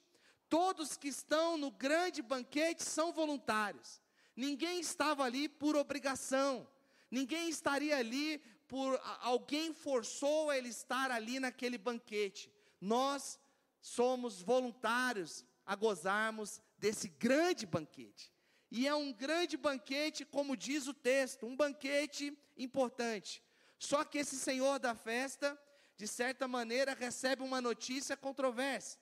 Todos 0.54 0.96
que 0.96 1.08
estão 1.08 1.58
no 1.58 1.72
grande 1.72 2.22
banquete 2.22 2.84
são 2.84 3.12
voluntários. 3.12 4.00
Ninguém 4.36 4.80
estava 4.80 5.24
ali 5.24 5.50
por 5.50 5.76
obrigação. 5.76 6.68
Ninguém 7.10 7.50
estaria 7.50 7.98
ali 7.98 8.38
por 8.68 9.02
alguém 9.22 9.74
forçou 9.74 10.54
ele 10.54 10.70
estar 10.70 11.10
ali 11.10 11.40
naquele 11.40 11.76
banquete. 11.76 12.52
Nós 12.80 13.40
somos 13.82 14.44
voluntários 14.44 15.44
a 15.66 15.76
gozarmos 15.76 16.62
desse 16.78 17.08
grande 17.08 17.66
banquete. 17.66 18.32
E 18.70 18.88
é 18.88 18.94
um 18.94 19.12
grande 19.12 19.58
banquete, 19.58 20.24
como 20.24 20.56
diz 20.56 20.86
o 20.86 20.94
texto, 20.94 21.48
um 21.48 21.56
banquete 21.56 22.38
importante. 22.56 23.42
Só 23.80 24.04
que 24.04 24.20
esse 24.20 24.36
senhor 24.36 24.78
da 24.78 24.94
festa, 24.94 25.60
de 25.98 26.08
certa 26.08 26.48
maneira, 26.48 26.94
recebe 26.94 27.42
uma 27.42 27.60
notícia 27.60 28.16
controversa. 28.16 29.02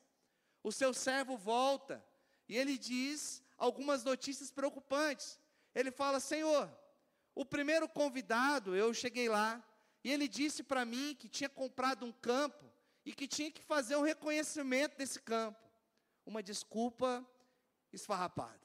O 0.63 0.71
seu 0.71 0.93
servo 0.93 1.37
volta 1.37 2.03
e 2.47 2.57
ele 2.57 2.77
diz 2.77 3.43
algumas 3.57 4.03
notícias 4.03 4.51
preocupantes. 4.51 5.39
Ele 5.73 5.91
fala: 5.91 6.19
Senhor, 6.19 6.69
o 7.33 7.45
primeiro 7.45 7.87
convidado, 7.87 8.75
eu 8.75 8.93
cheguei 8.93 9.29
lá, 9.29 9.63
e 10.03 10.11
ele 10.11 10.27
disse 10.27 10.63
para 10.63 10.83
mim 10.83 11.15
que 11.17 11.29
tinha 11.29 11.49
comprado 11.49 12.05
um 12.05 12.11
campo 12.11 12.71
e 13.05 13.13
que 13.13 13.27
tinha 13.27 13.51
que 13.51 13.63
fazer 13.63 13.95
um 13.95 14.01
reconhecimento 14.01 14.97
desse 14.97 15.19
campo. 15.21 15.59
Uma 16.25 16.43
desculpa 16.43 17.25
esfarrapada. 17.91 18.59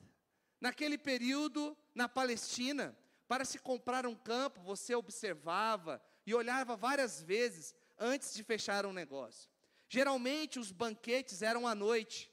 Naquele 0.61 0.99
período, 0.99 1.77
na 1.95 2.09
Palestina, 2.09 2.97
para 3.29 3.45
se 3.45 3.59
comprar 3.59 4.07
um 4.07 4.15
campo, 4.15 4.61
você 4.61 4.95
observava 4.95 6.03
e 6.27 6.35
olhava 6.35 6.77
várias 6.77 7.23
vezes 7.23 7.75
antes 7.99 8.35
de 8.35 8.43
fechar 8.43 8.85
um 8.85 8.93
negócio. 8.93 9.51
Geralmente 9.89 10.59
os 10.59 10.73
banquetes 10.73 11.43
eram 11.43 11.67
à 11.67 11.75
noite. 11.75 12.31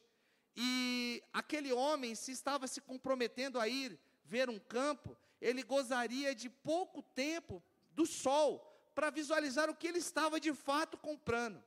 E 0.56 1.24
aquele 1.32 1.72
homem, 1.72 2.16
se 2.16 2.32
estava 2.32 2.68
se 2.68 2.82
comprometendo 2.82 3.60
a 3.60 3.68
ir 3.68 4.00
ver 4.24 4.50
um 4.50 4.60
campo, 4.60 5.18
ele 5.42 5.64
gozaria 5.64 6.34
de 6.34 6.50
pouco 6.50 7.02
tempo 7.02 7.62
do 7.92 8.06
sol 8.06 8.70
para 8.96 9.10
visualizar 9.10 9.70
o 9.70 9.76
que 9.76 9.88
ele 9.88 9.98
estava 9.98 10.40
de 10.40 10.54
fato 10.54 10.98
comprando. 10.98 11.64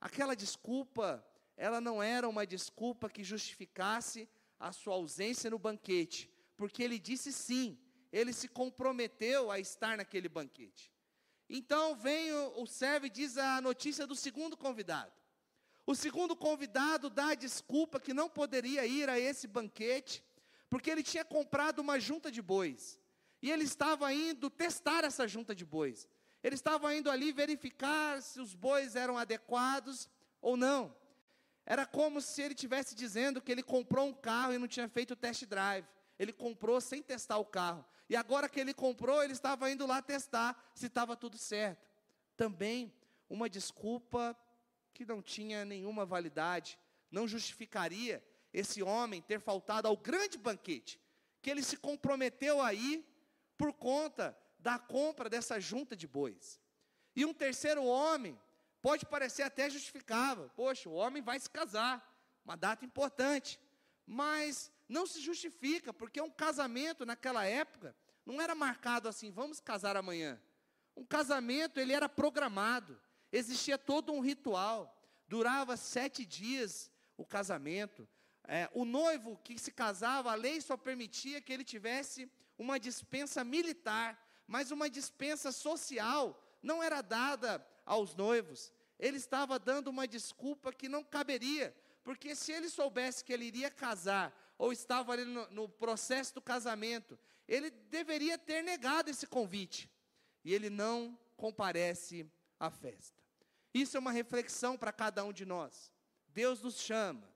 Aquela 0.00 0.34
desculpa, 0.34 1.24
ela 1.56 1.80
não 1.80 2.02
era 2.02 2.28
uma 2.28 2.46
desculpa 2.46 3.08
que 3.08 3.24
justificasse 3.24 4.28
a 4.58 4.72
sua 4.72 4.94
ausência 4.94 5.50
no 5.50 5.58
banquete, 5.58 6.30
porque 6.56 6.82
ele 6.82 6.98
disse 6.98 7.32
sim, 7.32 7.78
ele 8.12 8.32
se 8.32 8.48
comprometeu 8.48 9.50
a 9.50 9.58
estar 9.58 9.96
naquele 9.96 10.28
banquete. 10.28 10.92
Então 11.48 11.94
vem 11.94 12.32
o, 12.32 12.62
o 12.62 12.66
servo 12.66 13.06
e 13.06 13.10
diz 13.10 13.36
a 13.38 13.60
notícia 13.60 14.06
do 14.06 14.14
segundo 14.14 14.56
convidado. 14.56 15.12
O 15.86 15.94
segundo 15.94 16.34
convidado 16.34 17.08
dá 17.08 17.28
a 17.28 17.34
desculpa 17.34 18.00
que 18.00 18.12
não 18.12 18.28
poderia 18.28 18.84
ir 18.84 19.08
a 19.08 19.18
esse 19.18 19.46
banquete, 19.46 20.24
porque 20.68 20.90
ele 20.90 21.02
tinha 21.02 21.24
comprado 21.24 21.78
uma 21.78 22.00
junta 22.00 22.30
de 22.30 22.42
bois. 22.42 22.98
E 23.40 23.50
ele 23.50 23.62
estava 23.62 24.12
indo 24.12 24.50
testar 24.50 25.04
essa 25.04 25.28
junta 25.28 25.54
de 25.54 25.64
bois. 25.64 26.08
Ele 26.42 26.56
estava 26.56 26.92
indo 26.94 27.10
ali 27.10 27.32
verificar 27.32 28.20
se 28.20 28.40
os 28.40 28.54
bois 28.54 28.96
eram 28.96 29.16
adequados 29.16 30.10
ou 30.40 30.56
não. 30.56 30.96
Era 31.64 31.86
como 31.86 32.20
se 32.20 32.42
ele 32.42 32.54
tivesse 32.54 32.94
dizendo 32.94 33.40
que 33.40 33.50
ele 33.50 33.62
comprou 33.62 34.06
um 34.06 34.12
carro 34.12 34.52
e 34.52 34.58
não 34.58 34.68
tinha 34.68 34.88
feito 34.88 35.12
o 35.12 35.16
test 35.16 35.44
drive. 35.46 35.86
Ele 36.18 36.32
comprou 36.32 36.80
sem 36.80 37.02
testar 37.02 37.38
o 37.38 37.44
carro. 37.44 37.84
E 38.08 38.16
agora 38.16 38.48
que 38.48 38.60
ele 38.60 38.72
comprou, 38.72 39.22
ele 39.22 39.32
estava 39.32 39.70
indo 39.70 39.86
lá 39.86 40.00
testar 40.00 40.70
se 40.74 40.86
estava 40.86 41.16
tudo 41.16 41.36
certo. 41.36 41.90
Também 42.36 42.92
uma 43.28 43.48
desculpa 43.48 44.36
que 44.94 45.04
não 45.04 45.20
tinha 45.20 45.64
nenhuma 45.64 46.06
validade, 46.06 46.78
não 47.10 47.26
justificaria 47.26 48.24
esse 48.52 48.82
homem 48.82 49.20
ter 49.20 49.40
faltado 49.40 49.88
ao 49.88 49.96
grande 49.96 50.38
banquete, 50.38 51.00
que 51.42 51.50
ele 51.50 51.62
se 51.62 51.76
comprometeu 51.76 52.62
aí 52.62 53.04
por 53.58 53.72
conta 53.72 54.36
da 54.58 54.78
compra 54.78 55.28
dessa 55.28 55.60
junta 55.60 55.96
de 55.96 56.06
bois. 56.06 56.60
E 57.14 57.24
um 57.24 57.34
terceiro 57.34 57.84
homem 57.84 58.38
Pode 58.86 59.04
parecer 59.04 59.42
até 59.42 59.68
justificável. 59.68 60.48
Poxa, 60.54 60.88
o 60.88 60.92
homem 60.92 61.20
vai 61.20 61.40
se 61.40 61.50
casar, 61.50 62.08
uma 62.44 62.56
data 62.56 62.84
importante. 62.84 63.58
Mas 64.06 64.70
não 64.88 65.06
se 65.06 65.20
justifica, 65.20 65.92
porque 65.92 66.20
um 66.20 66.30
casamento 66.30 67.04
naquela 67.04 67.44
época 67.44 67.94
não 68.24 68.40
era 68.40 68.54
marcado 68.54 69.08
assim, 69.08 69.30
vamos 69.30 69.60
casar 69.60 69.96
amanhã. 69.96 70.40
Um 70.96 71.04
casamento, 71.04 71.78
ele 71.78 71.92
era 71.92 72.08
programado, 72.08 73.00
existia 73.30 73.76
todo 73.76 74.12
um 74.12 74.20
ritual, 74.20 74.96
durava 75.28 75.76
sete 75.76 76.24
dias 76.24 76.90
o 77.16 77.24
casamento. 77.24 78.08
É, 78.48 78.70
o 78.72 78.84
noivo 78.84 79.38
que 79.42 79.58
se 79.58 79.72
casava, 79.72 80.30
a 80.30 80.34
lei 80.34 80.60
só 80.60 80.76
permitia 80.76 81.40
que 81.40 81.52
ele 81.52 81.64
tivesse 81.64 82.30
uma 82.56 82.78
dispensa 82.78 83.42
militar, 83.42 84.22
mas 84.46 84.70
uma 84.70 84.88
dispensa 84.88 85.50
social 85.50 86.40
não 86.62 86.82
era 86.82 87.02
dada 87.02 87.64
aos 87.84 88.14
noivos 88.14 88.72
ele 88.98 89.16
estava 89.16 89.58
dando 89.58 89.88
uma 89.88 90.06
desculpa 90.06 90.72
que 90.72 90.88
não 90.88 91.04
caberia, 91.04 91.74
porque 92.02 92.34
se 92.34 92.52
ele 92.52 92.68
soubesse 92.68 93.24
que 93.24 93.32
ele 93.32 93.44
iria 93.44 93.70
casar, 93.70 94.32
ou 94.58 94.72
estava 94.72 95.12
ali 95.12 95.24
no, 95.24 95.48
no 95.50 95.68
processo 95.68 96.34
do 96.34 96.40
casamento, 96.40 97.18
ele 97.46 97.70
deveria 97.70 98.38
ter 98.38 98.62
negado 98.62 99.10
esse 99.10 99.26
convite, 99.26 99.90
e 100.44 100.52
ele 100.52 100.70
não 100.70 101.18
comparece 101.36 102.30
à 102.58 102.70
festa. 102.70 103.22
Isso 103.72 103.96
é 103.96 104.00
uma 104.00 104.12
reflexão 104.12 104.76
para 104.76 104.92
cada 104.92 105.24
um 105.24 105.32
de 105.32 105.44
nós. 105.44 105.92
Deus 106.28 106.62
nos 106.62 106.80
chama, 106.80 107.28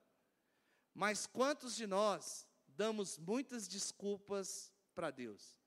mas 0.94 1.26
quantos 1.26 1.76
de 1.76 1.86
nós 1.86 2.46
damos 2.68 3.18
muitas 3.18 3.68
desculpas 3.68 4.72
para 4.94 5.10
Deus? 5.10 5.60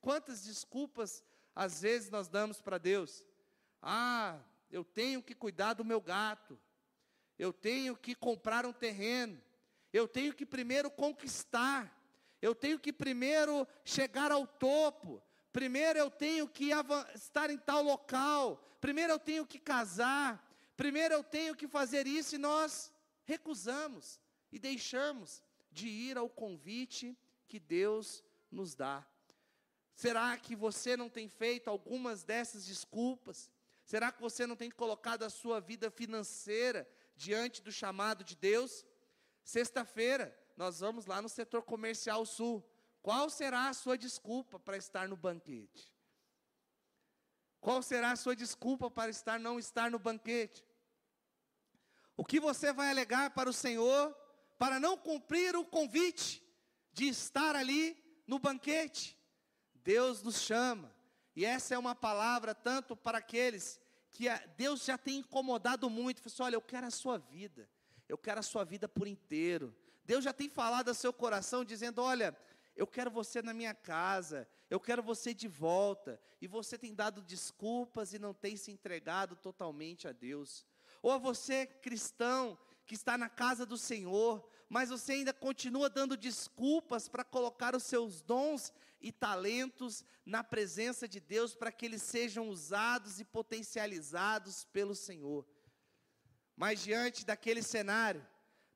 Quantas 0.00 0.42
desculpas 0.42 1.22
às 1.54 1.80
vezes 1.80 2.10
nós 2.10 2.28
damos 2.28 2.60
para 2.60 2.78
Deus? 2.78 3.24
Ah, 3.80 4.40
eu 4.70 4.84
tenho 4.84 5.22
que 5.22 5.34
cuidar 5.34 5.74
do 5.74 5.84
meu 5.84 6.00
gato, 6.00 6.58
eu 7.38 7.52
tenho 7.52 7.96
que 7.96 8.14
comprar 8.14 8.66
um 8.66 8.72
terreno, 8.72 9.40
eu 9.92 10.06
tenho 10.06 10.34
que 10.34 10.44
primeiro 10.44 10.90
conquistar, 10.90 11.94
eu 12.40 12.54
tenho 12.54 12.78
que 12.78 12.92
primeiro 12.92 13.66
chegar 13.84 14.30
ao 14.30 14.46
topo, 14.46 15.22
primeiro 15.52 15.98
eu 15.98 16.10
tenho 16.10 16.48
que 16.48 16.70
estar 17.14 17.50
em 17.50 17.58
tal 17.58 17.82
local, 17.82 18.62
primeiro 18.80 19.12
eu 19.14 19.18
tenho 19.18 19.46
que 19.46 19.58
casar, 19.58 20.44
primeiro 20.76 21.14
eu 21.14 21.24
tenho 21.24 21.54
que 21.54 21.66
fazer 21.66 22.06
isso 22.06 22.34
e 22.34 22.38
nós 22.38 22.92
recusamos 23.24 24.20
e 24.52 24.58
deixamos 24.58 25.42
de 25.70 25.88
ir 25.88 26.16
ao 26.16 26.28
convite 26.28 27.16
que 27.46 27.58
Deus 27.58 28.22
nos 28.50 28.74
dá. 28.74 29.06
Será 29.94 30.36
que 30.36 30.54
você 30.54 30.96
não 30.96 31.08
tem 31.08 31.28
feito 31.28 31.68
algumas 31.68 32.22
dessas 32.22 32.64
desculpas? 32.64 33.50
Será 33.84 34.12
que 34.12 34.20
você 34.20 34.46
não 34.46 34.54
tem 34.54 34.70
colocado 34.70 35.24
a 35.24 35.30
sua 35.30 35.60
vida 35.60 35.90
financeira 35.90 36.88
diante 37.16 37.60
do 37.60 37.72
chamado 37.72 38.22
de 38.22 38.36
Deus? 38.36 38.84
Sexta-feira, 39.48 40.38
nós 40.58 40.80
vamos 40.80 41.06
lá 41.06 41.22
no 41.22 41.28
setor 41.30 41.62
comercial 41.62 42.26
sul. 42.26 42.62
Qual 43.00 43.30
será 43.30 43.70
a 43.70 43.72
sua 43.72 43.96
desculpa 43.96 44.60
para 44.60 44.76
estar 44.76 45.08
no 45.08 45.16
banquete? 45.16 45.90
Qual 47.58 47.80
será 47.82 48.10
a 48.10 48.16
sua 48.16 48.36
desculpa 48.36 48.90
para 48.90 49.10
estar 49.10 49.40
não 49.40 49.58
estar 49.58 49.90
no 49.90 49.98
banquete? 49.98 50.62
O 52.14 52.26
que 52.26 52.38
você 52.38 52.74
vai 52.74 52.90
alegar 52.90 53.30
para 53.30 53.48
o 53.48 53.52
Senhor 53.54 54.14
para 54.58 54.78
não 54.78 54.98
cumprir 54.98 55.56
o 55.56 55.64
convite 55.64 56.46
de 56.92 57.08
estar 57.08 57.56
ali 57.56 57.96
no 58.26 58.38
banquete? 58.38 59.18
Deus 59.76 60.22
nos 60.22 60.42
chama 60.42 60.94
e 61.34 61.46
essa 61.46 61.74
é 61.74 61.78
uma 61.78 61.94
palavra 61.94 62.54
tanto 62.54 62.94
para 62.94 63.16
aqueles 63.16 63.80
que 64.10 64.26
Deus 64.58 64.84
já 64.84 64.98
tem 64.98 65.20
incomodado 65.20 65.88
muito. 65.88 66.20
Falou 66.20 66.34
assim, 66.34 66.42
olha, 66.42 66.56
eu 66.56 66.60
quero 66.60 66.86
a 66.86 66.90
sua 66.90 67.16
vida. 67.16 67.66
Eu 68.08 68.16
quero 68.16 68.40
a 68.40 68.42
sua 68.42 68.64
vida 68.64 68.88
por 68.88 69.06
inteiro. 69.06 69.74
Deus 70.04 70.24
já 70.24 70.32
tem 70.32 70.48
falado 70.48 70.88
ao 70.88 70.94
seu 70.94 71.12
coração, 71.12 71.64
dizendo: 71.64 72.00
Olha, 72.00 72.36
eu 72.74 72.86
quero 72.86 73.10
você 73.10 73.42
na 73.42 73.52
minha 73.52 73.74
casa, 73.74 74.48
eu 74.70 74.80
quero 74.80 75.02
você 75.02 75.34
de 75.34 75.48
volta. 75.48 76.20
E 76.40 76.46
você 76.46 76.78
tem 76.78 76.94
dado 76.94 77.20
desculpas 77.20 78.12
e 78.12 78.18
não 78.18 78.32
tem 78.32 78.56
se 78.56 78.70
entregado 78.70 79.36
totalmente 79.36 80.06
a 80.06 80.12
Deus. 80.12 80.64
Ou 81.02 81.10
a 81.10 81.18
você, 81.18 81.66
cristão, 81.66 82.56
que 82.86 82.94
está 82.94 83.18
na 83.18 83.28
casa 83.28 83.66
do 83.66 83.76
Senhor, 83.76 84.48
mas 84.68 84.90
você 84.90 85.12
ainda 85.12 85.32
continua 85.32 85.90
dando 85.90 86.16
desculpas 86.16 87.08
para 87.08 87.24
colocar 87.24 87.74
os 87.74 87.82
seus 87.82 88.22
dons 88.22 88.72
e 89.00 89.12
talentos 89.12 90.04
na 90.24 90.42
presença 90.42 91.06
de 91.06 91.20
Deus 91.20 91.54
para 91.54 91.70
que 91.72 91.86
eles 91.86 92.02
sejam 92.02 92.48
usados 92.48 93.20
e 93.20 93.24
potencializados 93.24 94.64
pelo 94.64 94.94
Senhor. 94.94 95.46
Mas 96.58 96.82
diante 96.82 97.24
daquele 97.24 97.62
cenário, 97.62 98.26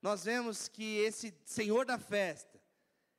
nós 0.00 0.22
vemos 0.22 0.68
que 0.68 0.98
esse 0.98 1.34
Senhor 1.44 1.84
da 1.84 1.98
festa, 1.98 2.62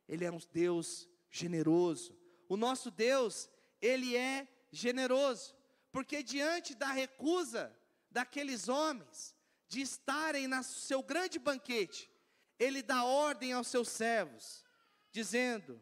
ele 0.08 0.24
é 0.24 0.32
um 0.32 0.40
Deus 0.54 1.06
generoso. 1.30 2.18
O 2.48 2.56
nosso 2.56 2.90
Deus, 2.90 3.50
ele 3.78 4.16
é 4.16 4.48
generoso, 4.72 5.54
porque 5.92 6.22
diante 6.22 6.74
da 6.74 6.90
recusa 6.90 7.78
daqueles 8.10 8.66
homens 8.66 9.34
de 9.68 9.82
estarem 9.82 10.48
no 10.48 10.62
seu 10.62 11.02
grande 11.02 11.38
banquete, 11.38 12.10
ele 12.58 12.82
dá 12.82 13.04
ordem 13.04 13.52
aos 13.52 13.68
seus 13.68 13.90
servos, 13.90 14.64
dizendo: 15.12 15.78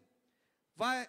vai, 0.75 1.09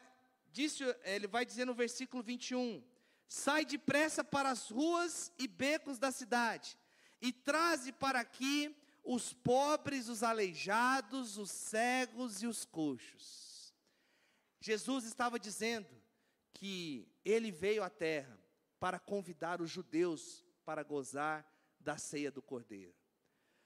disse, 0.51 0.83
ele 1.03 1.25
vai 1.25 1.43
dizer 1.43 1.65
no 1.65 1.73
versículo 1.73 2.21
21, 2.21 2.83
sai 3.27 3.65
depressa 3.65 4.23
para 4.23 4.51
as 4.51 4.69
ruas 4.69 5.31
e 5.39 5.47
becos 5.47 5.97
da 5.97 6.12
cidade, 6.12 6.77
e 7.23 7.31
traze 7.31 7.93
para 7.93 8.19
aqui 8.19 8.75
os 9.01 9.31
pobres, 9.31 10.09
os 10.09 10.23
aleijados, 10.23 11.38
os 11.38 11.49
cegos 11.49 12.43
e 12.43 12.47
os 12.47 12.65
coxos. 12.65 13.73
Jesus 14.59 15.05
estava 15.05 15.39
dizendo 15.39 15.88
que 16.51 17.07
ele 17.23 17.49
veio 17.49 17.81
à 17.81 17.89
terra 17.89 18.38
para 18.77 18.99
convidar 18.99 19.62
os 19.62 19.69
judeus 19.69 20.43
para 20.65 20.83
gozar 20.83 21.49
da 21.79 21.97
ceia 21.97 22.29
do 22.29 22.41
Cordeiro. 22.41 22.93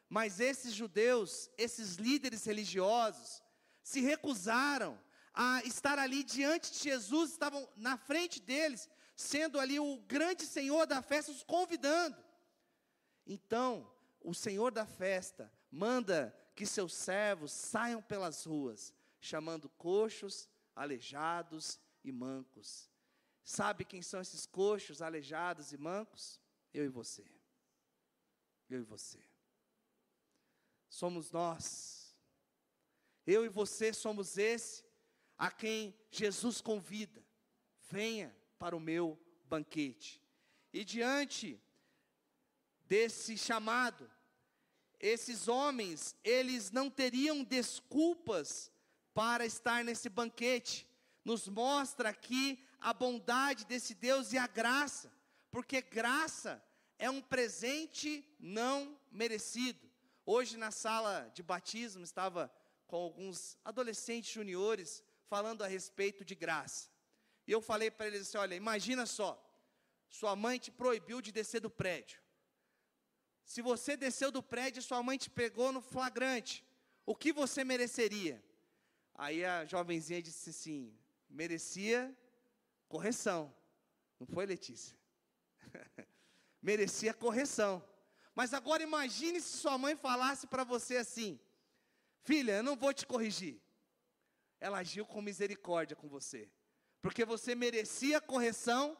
Mas 0.07 0.39
esses 0.39 0.73
judeus, 0.73 1.49
esses 1.57 1.95
líderes 1.95 2.45
religiosos, 2.45 3.41
se 3.81 4.01
recusaram 4.01 4.99
a 5.33 5.63
estar 5.63 5.97
ali 5.97 6.23
diante 6.23 6.71
de 6.71 6.77
Jesus, 6.77 7.31
estavam 7.31 7.67
na 7.75 7.97
frente 7.97 8.39
deles, 8.39 8.87
sendo 9.15 9.59
ali 9.59 9.79
o 9.79 9.97
grande 10.07 10.45
Senhor 10.45 10.85
da 10.85 11.01
festa, 11.01 11.31
os 11.31 11.41
convidando. 11.41 12.26
Então, 13.27 13.91
o 14.21 14.33
Senhor 14.33 14.71
da 14.71 14.85
festa 14.85 15.51
manda 15.69 16.33
que 16.55 16.65
seus 16.65 16.93
servos 16.93 17.51
saiam 17.51 18.01
pelas 18.01 18.45
ruas, 18.45 18.93
chamando 19.19 19.69
coxos, 19.69 20.49
aleijados 20.73 21.77
e 22.03 22.11
mancos. 22.11 22.89
Sabe 23.43 23.83
quem 23.83 24.01
são 24.01 24.21
esses 24.21 24.45
coxos, 24.45 25.01
aleijados 25.01 25.73
e 25.73 25.77
mancos? 25.77 26.39
Eu 26.73 26.85
e 26.85 26.87
você. 26.89 27.25
Eu 28.69 28.79
e 28.79 28.83
você. 28.83 29.19
Somos 30.89 31.31
nós. 31.31 32.15
Eu 33.25 33.45
e 33.45 33.49
você 33.49 33.91
somos 33.91 34.37
esse 34.37 34.85
a 35.37 35.51
quem 35.51 35.93
Jesus 36.09 36.61
convida. 36.61 37.23
Venha 37.89 38.35
para 38.57 38.75
o 38.75 38.79
meu 38.79 39.19
banquete. 39.45 40.23
E 40.73 40.83
diante 40.83 41.61
desse 42.87 43.37
chamado, 43.37 44.09
esses 44.99 45.47
homens, 45.47 46.15
eles 46.23 46.71
não 46.71 46.89
teriam 46.89 47.43
desculpas 47.43 48.71
para 49.13 49.45
estar 49.45 49.83
nesse 49.83 50.09
banquete. 50.09 50.87
Nos 51.23 51.47
mostra 51.47 52.09
aqui 52.09 52.63
a 52.79 52.93
bondade 52.93 53.65
desse 53.65 53.93
Deus 53.93 54.33
e 54.33 54.37
a 54.37 54.47
graça, 54.47 55.11
porque 55.51 55.81
graça 55.81 56.63
é 56.97 57.09
um 57.09 57.21
presente 57.21 58.25
não 58.39 58.97
merecido. 59.11 59.87
Hoje 60.25 60.57
na 60.57 60.71
sala 60.71 61.31
de 61.33 61.43
batismo 61.43 62.03
estava 62.03 62.51
com 62.87 62.95
alguns 62.95 63.57
adolescentes 63.63 64.31
juniores 64.31 65.03
falando 65.27 65.63
a 65.63 65.67
respeito 65.67 66.25
de 66.25 66.33
graça. 66.33 66.89
E 67.45 67.51
eu 67.51 67.61
falei 67.61 67.91
para 67.91 68.07
eles 68.07 68.21
assim: 68.21 68.37
olha, 68.37 68.55
imagina 68.55 69.05
só, 69.05 69.41
sua 70.09 70.35
mãe 70.35 70.57
te 70.57 70.71
proibiu 70.71 71.21
de 71.21 71.31
descer 71.31 71.61
do 71.61 71.69
prédio. 71.69 72.19
Se 73.47 73.61
você 73.61 73.95
desceu 73.95 74.29
do 74.29 74.43
prédio, 74.43 74.81
sua 74.81 75.01
mãe 75.01 75.17
te 75.17 75.29
pegou 75.29 75.71
no 75.71 75.79
flagrante, 75.79 76.65
o 77.05 77.15
que 77.15 77.31
você 77.31 77.63
mereceria? 77.63 78.43
Aí 79.15 79.45
a 79.45 79.63
jovenzinha 79.63 80.21
disse 80.21 80.49
assim: 80.49 80.93
merecia 81.29 82.13
correção. 82.89 83.55
Não 84.19 84.27
foi, 84.27 84.45
Letícia? 84.45 84.97
merecia 86.61 87.13
correção. 87.13 87.81
Mas 88.35 88.53
agora 88.53 88.83
imagine 88.83 89.39
se 89.39 89.57
sua 89.57 89.77
mãe 89.77 89.95
falasse 89.95 90.45
para 90.45 90.65
você 90.65 90.97
assim: 90.97 91.39
Filha, 92.25 92.57
eu 92.57 92.63
não 92.63 92.75
vou 92.75 92.93
te 92.93 93.07
corrigir. 93.07 93.61
Ela 94.59 94.79
agiu 94.79 95.05
com 95.05 95.21
misericórdia 95.21 95.95
com 95.95 96.09
você, 96.09 96.51
porque 97.01 97.23
você 97.23 97.55
merecia 97.55 98.19
correção, 98.19 98.97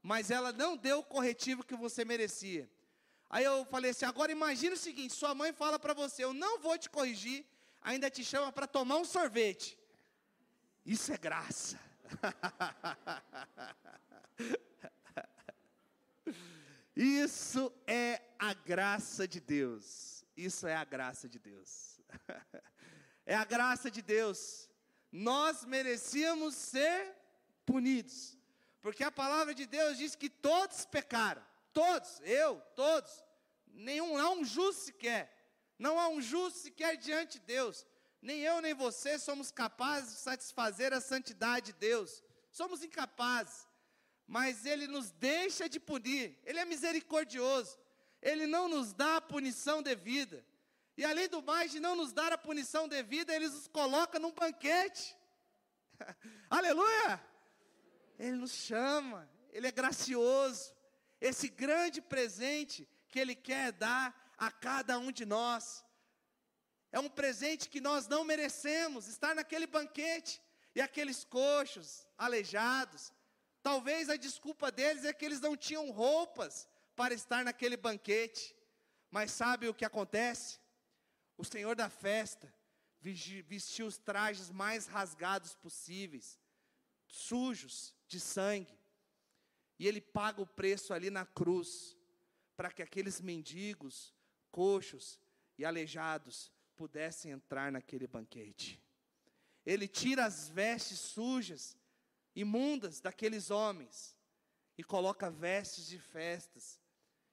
mas 0.00 0.30
ela 0.30 0.52
não 0.52 0.76
deu 0.76 1.00
o 1.00 1.04
corretivo 1.04 1.66
que 1.66 1.74
você 1.74 2.04
merecia. 2.04 2.70
Aí 3.30 3.44
eu 3.44 3.64
falei 3.66 3.90
assim: 3.90 4.04
agora 4.04 4.32
imagine 4.32 4.74
o 4.74 4.78
seguinte: 4.78 5.14
sua 5.14 5.34
mãe 5.34 5.52
fala 5.52 5.78
para 5.78 5.94
você, 5.94 6.24
eu 6.24 6.32
não 6.32 6.58
vou 6.60 6.78
te 6.78 6.88
corrigir, 6.88 7.44
ainda 7.82 8.10
te 8.10 8.24
chama 8.24 8.50
para 8.50 8.66
tomar 8.66 8.96
um 8.96 9.04
sorvete. 9.04 9.78
Isso 10.84 11.12
é 11.12 11.18
graça. 11.18 11.78
Isso 16.96 17.72
é 17.86 18.22
a 18.38 18.54
graça 18.54 19.28
de 19.28 19.38
Deus. 19.40 20.24
Isso 20.36 20.66
é 20.66 20.74
a 20.74 20.84
graça 20.84 21.28
de 21.28 21.38
Deus. 21.38 22.00
É 23.30 23.34
a 23.34 23.44
graça 23.44 23.90
de 23.90 24.00
Deus. 24.00 24.70
Nós 25.12 25.62
merecíamos 25.62 26.54
ser 26.54 27.14
punidos, 27.66 28.38
porque 28.80 29.04
a 29.04 29.10
palavra 29.12 29.54
de 29.54 29.66
Deus 29.66 29.98
diz 29.98 30.14
que 30.14 30.30
todos 30.30 30.86
pecaram. 30.86 31.42
Todos, 31.78 32.20
eu, 32.24 32.60
todos. 32.74 33.24
Nenhum, 33.68 34.18
não 34.18 34.40
um 34.40 34.44
justo 34.44 34.86
sequer. 34.86 35.32
Não 35.78 35.96
há 35.96 36.08
um 36.08 36.20
justo 36.20 36.58
sequer 36.58 36.96
diante 36.96 37.38
de 37.38 37.46
Deus. 37.46 37.86
Nem 38.20 38.40
eu, 38.40 38.60
nem 38.60 38.74
você 38.74 39.16
somos 39.16 39.52
capazes 39.52 40.14
de 40.14 40.18
satisfazer 40.18 40.92
a 40.92 41.00
santidade 41.00 41.66
de 41.66 41.72
Deus. 41.74 42.20
Somos 42.50 42.82
incapazes. 42.82 43.68
Mas 44.26 44.66
Ele 44.66 44.88
nos 44.88 45.12
deixa 45.12 45.68
de 45.68 45.78
punir. 45.78 46.36
Ele 46.44 46.58
é 46.58 46.64
misericordioso. 46.64 47.78
Ele 48.20 48.48
não 48.48 48.66
nos 48.66 48.92
dá 48.92 49.18
a 49.18 49.20
punição 49.20 49.80
devida. 49.80 50.44
E 50.96 51.04
além 51.04 51.28
do 51.28 51.40
mais 51.40 51.70
de 51.70 51.78
não 51.78 51.94
nos 51.94 52.12
dar 52.12 52.32
a 52.32 52.38
punição 52.38 52.88
devida, 52.88 53.32
Ele 53.32 53.46
nos 53.46 53.68
coloca 53.68 54.18
num 54.18 54.32
banquete. 54.32 55.16
Aleluia! 56.50 57.24
Ele 58.18 58.32
nos 58.32 58.50
chama, 58.50 59.30
Ele 59.52 59.68
é 59.68 59.70
gracioso 59.70 60.76
esse 61.20 61.48
grande 61.48 62.00
presente 62.00 62.88
que 63.08 63.18
Ele 63.18 63.34
quer 63.34 63.72
dar 63.72 64.14
a 64.36 64.50
cada 64.50 64.98
um 64.98 65.10
de 65.10 65.24
nós. 65.24 65.84
É 66.92 66.98
um 66.98 67.08
presente 67.08 67.68
que 67.68 67.80
nós 67.80 68.06
não 68.06 68.24
merecemos, 68.24 69.08
estar 69.08 69.34
naquele 69.34 69.66
banquete 69.66 70.40
e 70.74 70.80
aqueles 70.80 71.24
coxos, 71.24 72.06
aleijados. 72.16 73.12
Talvez 73.62 74.08
a 74.08 74.16
desculpa 74.16 74.70
deles 74.70 75.04
é 75.04 75.12
que 75.12 75.24
eles 75.24 75.40
não 75.40 75.56
tinham 75.56 75.90
roupas 75.90 76.68
para 76.94 77.12
estar 77.12 77.44
naquele 77.44 77.76
banquete. 77.76 78.54
Mas 79.10 79.32
sabe 79.32 79.68
o 79.68 79.74
que 79.74 79.84
acontece? 79.84 80.58
O 81.36 81.44
Senhor 81.44 81.74
da 81.74 81.88
festa 81.88 82.52
vestiu 83.00 83.86
os 83.86 83.98
trajes 83.98 84.50
mais 84.50 84.86
rasgados 84.86 85.54
possíveis, 85.54 86.38
sujos 87.06 87.94
de 88.06 88.18
sangue. 88.18 88.77
E 89.78 89.86
ele 89.86 90.00
paga 90.00 90.42
o 90.42 90.46
preço 90.46 90.92
ali 90.92 91.10
na 91.10 91.24
cruz, 91.24 91.96
para 92.56 92.70
que 92.70 92.82
aqueles 92.82 93.20
mendigos, 93.20 94.12
coxos 94.50 95.20
e 95.56 95.64
aleijados 95.64 96.50
pudessem 96.74 97.30
entrar 97.30 97.70
naquele 97.70 98.06
banquete. 98.06 98.82
Ele 99.64 99.86
tira 99.86 100.24
as 100.24 100.48
vestes 100.48 100.98
sujas, 100.98 101.76
imundas 102.34 103.00
daqueles 103.00 103.50
homens 103.50 104.16
e 104.76 104.84
coloca 104.84 105.30
vestes 105.30 105.86
de 105.86 105.98
festas 105.98 106.80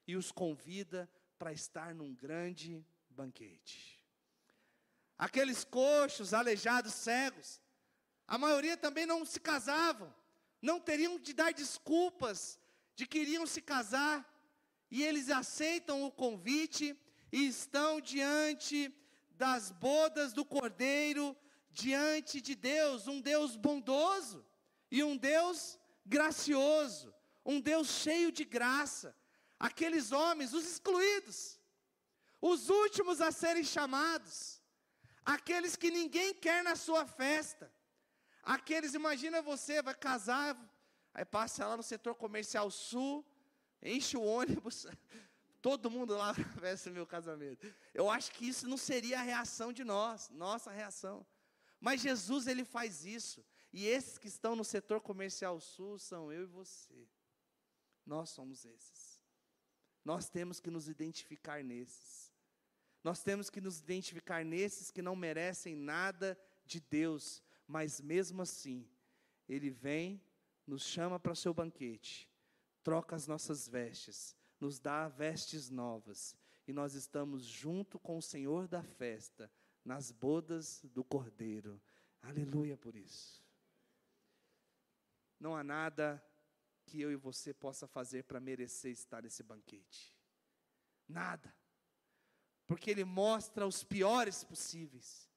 e 0.07 0.15
os 0.15 0.31
convida 0.31 1.09
para 1.37 1.53
estar 1.53 1.93
num 1.93 2.13
grande 2.13 2.85
banquete. 3.09 4.03
Aqueles 5.17 5.63
coxos, 5.63 6.33
aleijados, 6.33 6.93
cegos, 6.93 7.61
a 8.27 8.37
maioria 8.37 8.75
também 8.75 9.05
não 9.05 9.23
se 9.25 9.39
casavam 9.39 10.13
não 10.65 10.79
teriam 10.79 11.19
de 11.19 11.33
dar 11.33 11.53
desculpas 11.53 12.59
de 12.95 13.05
que 13.05 13.19
iriam 13.19 13.45
se 13.45 13.61
casar, 13.61 14.17
e 14.89 15.03
eles 15.03 15.29
aceitam 15.29 16.03
o 16.03 16.11
convite 16.11 16.97
e 17.31 17.47
estão 17.47 18.01
diante 18.01 18.77
das 19.31 19.71
bodas 19.71 20.33
do 20.33 20.43
Cordeiro, 20.43 21.35
diante 21.71 22.39
de 22.41 22.55
Deus, 22.55 23.07
um 23.07 23.19
Deus 23.21 23.55
bondoso 23.55 24.45
e 24.89 25.03
um 25.03 25.15
Deus 25.17 25.77
gracioso, 26.05 27.13
um 27.45 27.59
Deus 27.59 27.87
cheio 27.89 28.31
de 28.31 28.45
graça. 28.45 29.15
Aqueles 29.59 30.11
homens, 30.11 30.53
os 30.53 30.65
excluídos, 30.65 31.59
os 32.41 32.69
últimos 32.69 33.21
a 33.21 33.31
serem 33.31 33.63
chamados, 33.63 34.61
aqueles 35.25 35.75
que 35.75 35.91
ninguém 35.91 36.33
quer 36.33 36.63
na 36.63 36.75
sua 36.75 37.05
festa, 37.05 37.71
Aqueles, 38.45 38.93
imagina 38.93 39.41
você, 39.41 39.81
vai 39.81 39.95
casar, 39.95 40.55
aí 41.13 41.25
passa 41.25 41.65
lá 41.65 41.75
no 41.75 41.81
setor 41.81 42.13
comercial 42.13 42.69
sul, 42.69 43.25
enche 43.81 44.15
o 44.15 44.21
ônibus, 44.21 44.85
todo 45.63 45.89
mundo 45.89 46.15
lá 46.15 46.31
para 46.31 46.91
meu 46.91 47.07
casamento. 47.07 47.73
Eu 47.91 48.07
acho 48.07 48.31
que 48.31 48.47
isso 48.47 48.67
não 48.67 48.77
seria 48.77 49.19
a 49.19 49.23
reação 49.23 49.73
de 49.73 49.83
nós, 49.83 50.29
nossa 50.29 50.69
reação. 50.69 51.25
Mas 51.81 52.01
Jesus, 52.01 52.45
ele 52.45 52.63
faz 52.63 53.03
isso. 53.03 53.43
E 53.73 53.87
esses 53.87 54.19
que 54.19 54.27
estão 54.27 54.55
no 54.55 54.63
setor 54.63 55.01
comercial 55.01 55.59
sul 55.59 55.97
são 55.97 56.31
eu 56.31 56.43
e 56.43 56.45
você. 56.45 57.07
Nós 58.05 58.29
somos 58.29 58.63
esses. 58.63 59.19
Nós 60.03 60.29
temos 60.29 60.59
que 60.59 60.69
nos 60.69 60.87
identificar 60.87 61.63
nesses. 61.63 62.31
Nós 63.03 63.23
temos 63.23 63.49
que 63.49 63.59
nos 63.59 63.79
identificar 63.79 64.45
nesses 64.45 64.91
que 64.91 65.01
não 65.01 65.15
merecem 65.15 65.75
nada 65.75 66.39
de 66.65 66.79
Deus, 66.79 67.43
mas 67.67 68.01
mesmo 68.01 68.41
assim, 68.41 68.87
Ele 69.47 69.69
vem, 69.69 70.21
nos 70.65 70.83
chama 70.83 71.19
para 71.19 71.33
o 71.33 71.35
seu 71.35 71.53
banquete, 71.53 72.29
troca 72.83 73.15
as 73.15 73.27
nossas 73.27 73.67
vestes, 73.67 74.35
nos 74.59 74.79
dá 74.79 75.07
vestes 75.07 75.69
novas 75.69 76.35
e 76.67 76.73
nós 76.73 76.93
estamos 76.93 77.43
junto 77.43 77.99
com 77.99 78.17
o 78.17 78.21
Senhor 78.21 78.67
da 78.67 78.81
festa, 78.81 79.51
nas 79.83 80.11
bodas 80.11 80.81
do 80.83 81.03
Cordeiro. 81.03 81.81
Aleluia 82.21 82.75
por 82.75 82.95
isso. 82.95 83.43
Não 85.39 85.55
há 85.55 85.63
nada 85.63 86.23
que 86.85 86.99
eu 87.01 87.11
e 87.11 87.15
você 87.15 87.53
possa 87.53 87.87
fazer 87.87 88.23
para 88.23 88.39
merecer 88.39 88.91
estar 88.91 89.21
nesse 89.21 89.43
banquete. 89.43 90.15
Nada. 91.07 91.55
Porque 92.65 92.89
ele 92.89 93.03
mostra 93.03 93.67
os 93.67 93.83
piores 93.83 94.43
possíveis. 94.43 95.29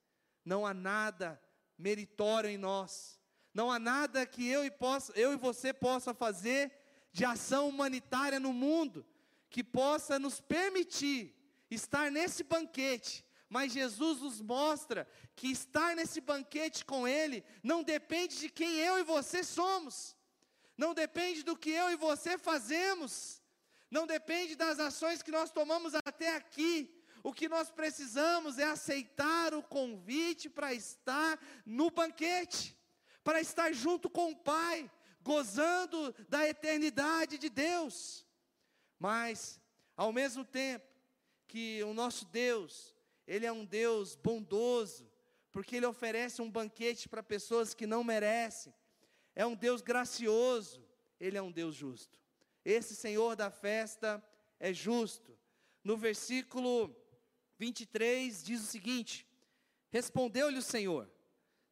Não 0.45 0.65
há 0.65 0.73
nada 0.73 1.41
meritório 1.79 2.51
em 2.51 2.59
nós. 2.59 3.19
Não 3.55 3.71
há 3.71 3.79
nada 3.79 4.27
que 4.27 4.47
eu 4.47 4.65
e, 4.65 4.71
possa, 4.71 5.13
eu 5.15 5.33
e 5.33 5.37
você 5.37 5.73
possa 5.73 6.13
fazer 6.13 6.73
de 7.13 7.25
ação 7.25 7.69
humanitária 7.69 8.39
no 8.39 8.53
mundo 8.53 9.07
que 9.51 9.65
possa 9.65 10.19
nos 10.19 10.41
permitir 10.41 11.35
estar 11.71 12.11
nesse 12.11 12.43
banquete. 12.45 13.25
Mas 13.49 13.73
Jesus 13.73 14.21
nos 14.21 14.41
mostra 14.41 15.09
que 15.35 15.49
estar 15.49 15.97
nesse 15.97 16.21
banquete 16.21 16.85
com 16.85 17.09
Ele 17.09 17.43
não 17.63 17.83
depende 17.83 18.39
de 18.39 18.51
quem 18.51 18.77
eu 18.77 18.99
e 18.99 19.03
você 19.03 19.43
somos, 19.43 20.15
não 20.77 20.93
depende 20.93 21.43
do 21.43 21.57
que 21.57 21.71
eu 21.71 21.91
e 21.91 21.97
você 21.97 22.37
fazemos, 22.37 23.43
não 23.91 24.07
depende 24.07 24.55
das 24.55 24.79
ações 24.79 25.23
que 25.23 25.31
nós 25.31 25.51
tomamos 25.51 25.95
até 25.95 26.37
aqui. 26.37 26.95
O 27.23 27.33
que 27.33 27.49
nós 27.49 27.71
precisamos 27.71 28.59
é 28.59 28.65
aceitar 28.65 29.55
o 29.55 29.63
convite 29.63 30.49
para 30.49 30.73
estar 30.73 31.39
no 31.65 31.91
banquete, 31.91 32.77
para 33.23 33.41
estar 33.41 33.73
junto 33.73 34.09
com 34.09 34.33
o 34.33 34.37
Pai, 34.37 34.91
gozando 35.23 36.15
da 36.29 36.49
eternidade 36.49 37.39
de 37.39 37.49
Deus. 37.49 38.27
Mas, 38.99 39.61
ao 39.97 40.13
mesmo 40.13 40.45
tempo 40.45 40.87
que 41.47 41.83
o 41.83 41.95
nosso 41.95 42.25
Deus, 42.27 42.95
Ele 43.27 43.47
é 43.47 43.53
um 43.53 43.65
Deus 43.65 44.17
bondoso, 44.17 45.11
porque 45.51 45.77
Ele 45.77 45.87
oferece 45.87 46.41
um 46.43 46.51
banquete 46.51 47.09
para 47.09 47.23
pessoas 47.23 47.75
que 47.75 47.87
não 47.87 48.05
merecem, 48.05 48.73
é 49.35 49.47
um 49.47 49.55
Deus 49.55 49.81
gracioso, 49.81 50.85
Ele 51.19 51.39
é 51.39 51.43
um 51.43 51.53
Deus 51.53 51.75
justo. 51.75 52.19
Esse 52.65 52.95
Senhor 52.95 53.35
da 53.35 53.51
festa 53.51 54.23
é 54.61 54.73
justo. 54.73 55.39
No 55.83 55.97
versículo 55.97 56.95
23 57.59 58.43
diz 58.43 58.63
o 58.63 58.67
seguinte: 58.67 59.27
Respondeu-lhe 59.91 60.59
o 60.59 60.63
Senhor: 60.63 61.11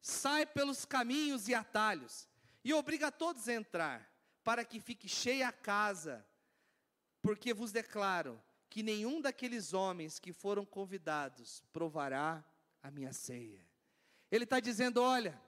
Sai 0.01 0.45
pelos 0.45 0.85
caminhos 0.85 1.47
e 1.47 1.53
atalhos, 1.55 2.27
e 2.63 2.73
obriga 2.73 3.11
todos 3.11 3.47
a 3.47 3.53
entrar, 3.53 4.11
para 4.43 4.63
que 4.65 4.79
fique 4.79 5.07
cheia 5.07 5.47
a 5.47 5.51
casa 5.51 6.25
porque 7.21 7.53
vos 7.53 7.71
declaro 7.71 8.41
que 8.69 8.83
nenhum 8.83 9.21
daqueles 9.21 9.73
homens 9.73 10.19
que 10.19 10.31
foram 10.31 10.65
convidados 10.65 11.63
provará 11.71 12.43
a 12.81 12.91
minha 12.91 13.13
ceia. 13.13 13.65
Ele 14.31 14.43
está 14.43 14.59
dizendo: 14.59 15.01
olha, 15.01 15.39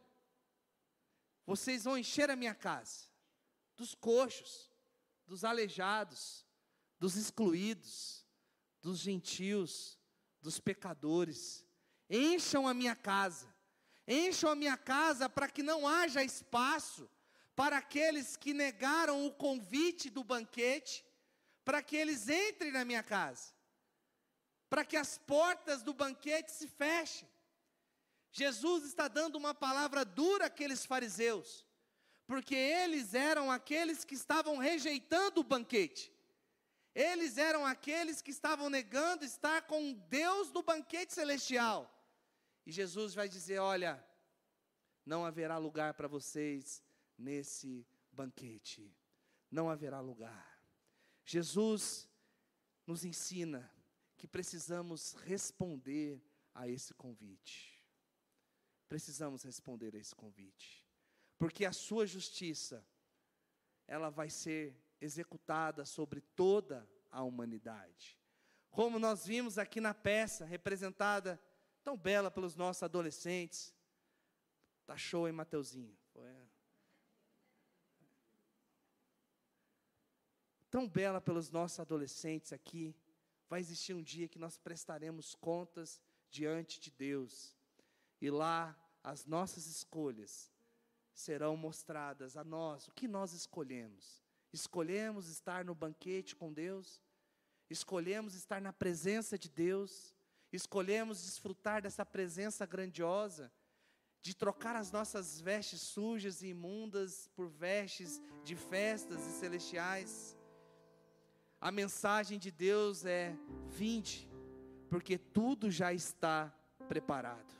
vocês 1.46 1.84
vão 1.84 1.98
encher 1.98 2.30
a 2.30 2.36
minha 2.36 2.56
casa 2.56 3.08
dos 3.76 3.96
coxos, 3.96 4.70
dos 5.26 5.44
aleijados, 5.44 6.46
dos 7.00 7.16
excluídos, 7.16 8.26
dos 8.82 9.00
gentios, 9.00 9.99
dos 10.42 10.60
pecadores. 10.60 11.66
Encham 12.10 12.68
a 12.68 12.74
minha 12.74 12.96
casa, 12.96 13.48
encham 14.08 14.50
a 14.52 14.56
minha 14.56 14.78
casa 14.78 15.30
para 15.30 15.48
que 15.48 15.62
não 15.62 15.88
haja 15.88 16.24
espaço 16.24 17.10
para 17.56 17.78
aqueles 17.78 18.36
que 18.36 18.54
negaram 18.54 19.26
o 19.28 19.32
convite 19.32 20.10
do 20.10 20.24
banquete 20.24 21.06
para 21.70 21.84
que 21.84 21.96
eles 21.96 22.28
entrem 22.28 22.72
na 22.72 22.84
minha 22.84 23.04
casa, 23.04 23.54
para 24.68 24.84
que 24.84 24.98
as 24.98 25.20
portas 25.20 25.84
do 25.84 25.94
banquete 25.94 26.52
se 26.52 26.68
fechem. 26.68 27.30
Jesus 28.32 28.86
está 28.86 29.08
dando 29.08 29.36
uma 29.36 29.54
palavra 29.54 30.04
dura 30.04 30.46
àqueles 30.46 30.84
fariseus, 30.84 31.64
porque 32.26 32.56
eles 32.56 33.14
eram 33.14 33.52
aqueles 33.52 34.04
que 34.04 34.16
estavam 34.16 34.58
rejeitando 34.58 35.42
o 35.42 35.44
banquete. 35.44 36.12
Eles 37.00 37.38
eram 37.38 37.66
aqueles 37.66 38.22
que 38.22 38.30
estavam 38.30 38.70
negando 38.70 39.24
estar 39.24 39.62
com 39.62 39.94
Deus 40.10 40.52
no 40.52 40.62
banquete 40.62 41.14
celestial. 41.14 41.90
E 42.66 42.74
Jesus 42.74 43.14
vai 43.14 43.30
dizer: 43.30 43.60
Olha, 43.60 44.06
não 45.06 45.24
haverá 45.24 45.58
lugar 45.58 45.94
para 45.94 46.10
vocês 46.10 46.84
nesse 47.18 47.88
banquete. 48.12 48.94
Não 49.50 49.70
haverá 49.70 50.02
lugar. 50.02 50.62
Jesus 51.24 52.10
nos 52.86 53.06
ensina 53.06 53.72
que 54.18 54.28
precisamos 54.28 55.14
responder 55.24 56.22
a 56.54 56.68
esse 56.68 56.94
convite. 56.94 57.82
Precisamos 58.90 59.44
responder 59.44 59.96
a 59.96 60.00
esse 60.00 60.14
convite. 60.14 60.86
Porque 61.38 61.64
a 61.64 61.72
sua 61.72 62.06
justiça, 62.06 62.86
ela 63.88 64.10
vai 64.10 64.30
ser 64.30 64.76
executada 65.02 65.86
sobre 65.86 66.22
toda 66.22 66.88
a 67.12 67.24
humanidade. 67.24 68.18
Como 68.70 69.00
nós 69.00 69.26
vimos 69.26 69.58
aqui 69.58 69.82
na 69.82 69.94
peça, 69.94 70.46
representada 70.46 71.40
tão 71.84 71.98
bela 71.98 72.30
pelos 72.30 72.56
nossos 72.56 72.84
adolescentes. 72.84 73.74
Tá 74.86 74.96
show, 74.98 75.28
hein, 75.28 75.34
Mateuzinho? 75.34 75.98
Foi, 76.14 76.30
tão 80.70 80.88
bela 80.88 81.20
pelos 81.20 81.50
nossos 81.50 81.80
adolescentes 81.80 82.54
aqui, 82.54 82.96
vai 83.48 83.60
existir 83.60 83.94
um 83.94 84.04
dia 84.04 84.28
que 84.28 84.38
nós 84.38 84.58
prestaremos 84.58 85.34
contas 85.36 86.00
diante 86.30 86.80
de 86.80 86.92
Deus. 86.92 87.56
E 88.22 88.30
lá 88.30 88.78
as 89.04 89.26
nossas 89.26 89.66
escolhas 89.66 90.52
serão 91.14 91.58
mostradas 91.58 92.38
a 92.38 92.44
nós, 92.44 92.88
o 92.88 92.92
que 92.92 93.08
nós 93.08 93.34
escolhemos. 93.34 94.24
Escolhemos 94.52 95.28
estar 95.28 95.64
no 95.64 95.76
banquete 95.76 96.36
com 96.36 96.52
Deus, 96.52 97.02
escolhemos 97.70 98.34
estar 98.34 98.60
na 98.60 98.74
presença 98.74 99.38
de 99.38 99.48
Deus, 99.50 100.16
escolhemos 100.52 101.24
desfrutar 101.24 101.82
dessa 101.82 102.06
presença 102.06 102.66
grandiosa, 102.66 103.52
de 104.22 104.36
trocar 104.36 104.76
as 104.76 104.92
nossas 104.92 105.40
vestes 105.40 105.82
sujas 105.82 106.42
e 106.42 106.48
imundas 106.48 107.30
por 107.36 107.48
vestes 107.48 108.22
de 108.44 108.56
festas 108.56 109.26
e 109.28 109.32
celestiais. 109.32 110.36
A 111.62 111.72
mensagem 111.72 112.40
de 112.40 112.52
Deus 112.52 113.06
é: 113.06 113.38
vinde, 113.68 114.28
porque 114.90 115.18
tudo 115.18 115.70
já 115.70 115.94
está 115.94 116.54
preparado. 116.88 117.54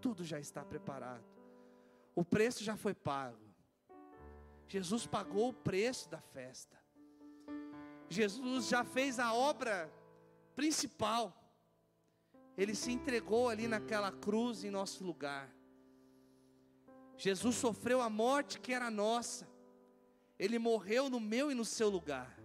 Tudo 0.00 0.24
já 0.24 0.38
está 0.38 0.64
preparado. 0.64 1.24
O 2.14 2.24
preço 2.24 2.62
já 2.64 2.76
foi 2.76 2.94
pago. 2.94 3.49
Jesus 4.70 5.04
pagou 5.04 5.48
o 5.48 5.52
preço 5.52 6.08
da 6.08 6.20
festa. 6.20 6.78
Jesus 8.08 8.68
já 8.68 8.84
fez 8.84 9.18
a 9.18 9.34
obra 9.34 9.92
principal. 10.54 11.36
Ele 12.56 12.76
se 12.76 12.92
entregou 12.92 13.48
ali 13.48 13.66
naquela 13.66 14.12
cruz 14.12 14.62
em 14.62 14.70
nosso 14.70 15.02
lugar. 15.02 15.52
Jesus 17.16 17.56
sofreu 17.56 18.00
a 18.00 18.08
morte 18.08 18.60
que 18.60 18.72
era 18.72 18.92
nossa. 18.92 19.48
Ele 20.38 20.56
morreu 20.56 21.10
no 21.10 21.18
meu 21.18 21.50
e 21.50 21.54
no 21.54 21.64
seu 21.64 21.88
lugar. 21.88 22.40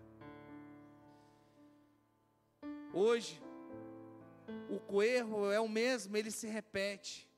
Hoje, 2.92 3.40
o 4.90 5.04
erro 5.04 5.52
é 5.52 5.60
o 5.60 5.70
mesmo, 5.70 6.18
ele 6.18 6.32
se 6.32 6.48
repete. 6.48 7.30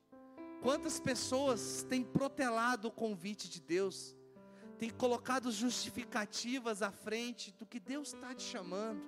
Quantas 0.61 0.97
pessoas 0.97 1.85
têm 1.89 2.05
protelado 2.05 2.88
o 2.88 2.91
convite 2.91 3.49
de 3.49 3.59
Deus, 3.59 4.16
têm 4.78 4.89
colocado 4.89 5.51
justificativas 5.51 6.82
à 6.82 6.91
frente 6.91 7.51
do 7.51 7.65
que 7.65 7.80
Deus 7.80 8.13
está 8.13 8.34
te 8.34 8.43
chamando. 8.43 9.01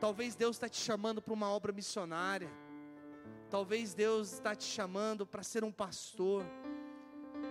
Talvez 0.00 0.34
Deus 0.34 0.56
está 0.56 0.68
te 0.68 0.80
chamando 0.80 1.20
para 1.20 1.34
uma 1.34 1.48
obra 1.48 1.72
missionária, 1.72 2.50
talvez 3.50 3.94
Deus 3.94 4.32
está 4.32 4.54
te 4.54 4.64
chamando 4.64 5.26
para 5.26 5.42
ser 5.42 5.64
um 5.64 5.72
pastor, 5.72 6.44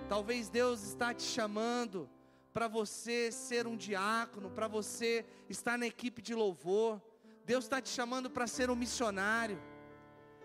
talvez 0.08 0.50
Deus 0.50 0.84
está 0.84 1.14
te 1.14 1.24
chamando 1.24 2.10
para 2.54 2.68
você 2.68 3.32
ser 3.32 3.66
um 3.66 3.76
diácono, 3.76 4.52
para 4.52 4.68
você 4.68 5.26
estar 5.50 5.78
na 5.78 5.88
equipe 5.88 6.22
de 6.22 6.36
louvor. 6.36 7.02
Deus 7.46 7.66
está 7.66 7.82
te 7.82 7.90
chamando 7.90 8.30
para 8.30 8.46
ser 8.46 8.70
um 8.70 8.76
missionário. 8.76 9.60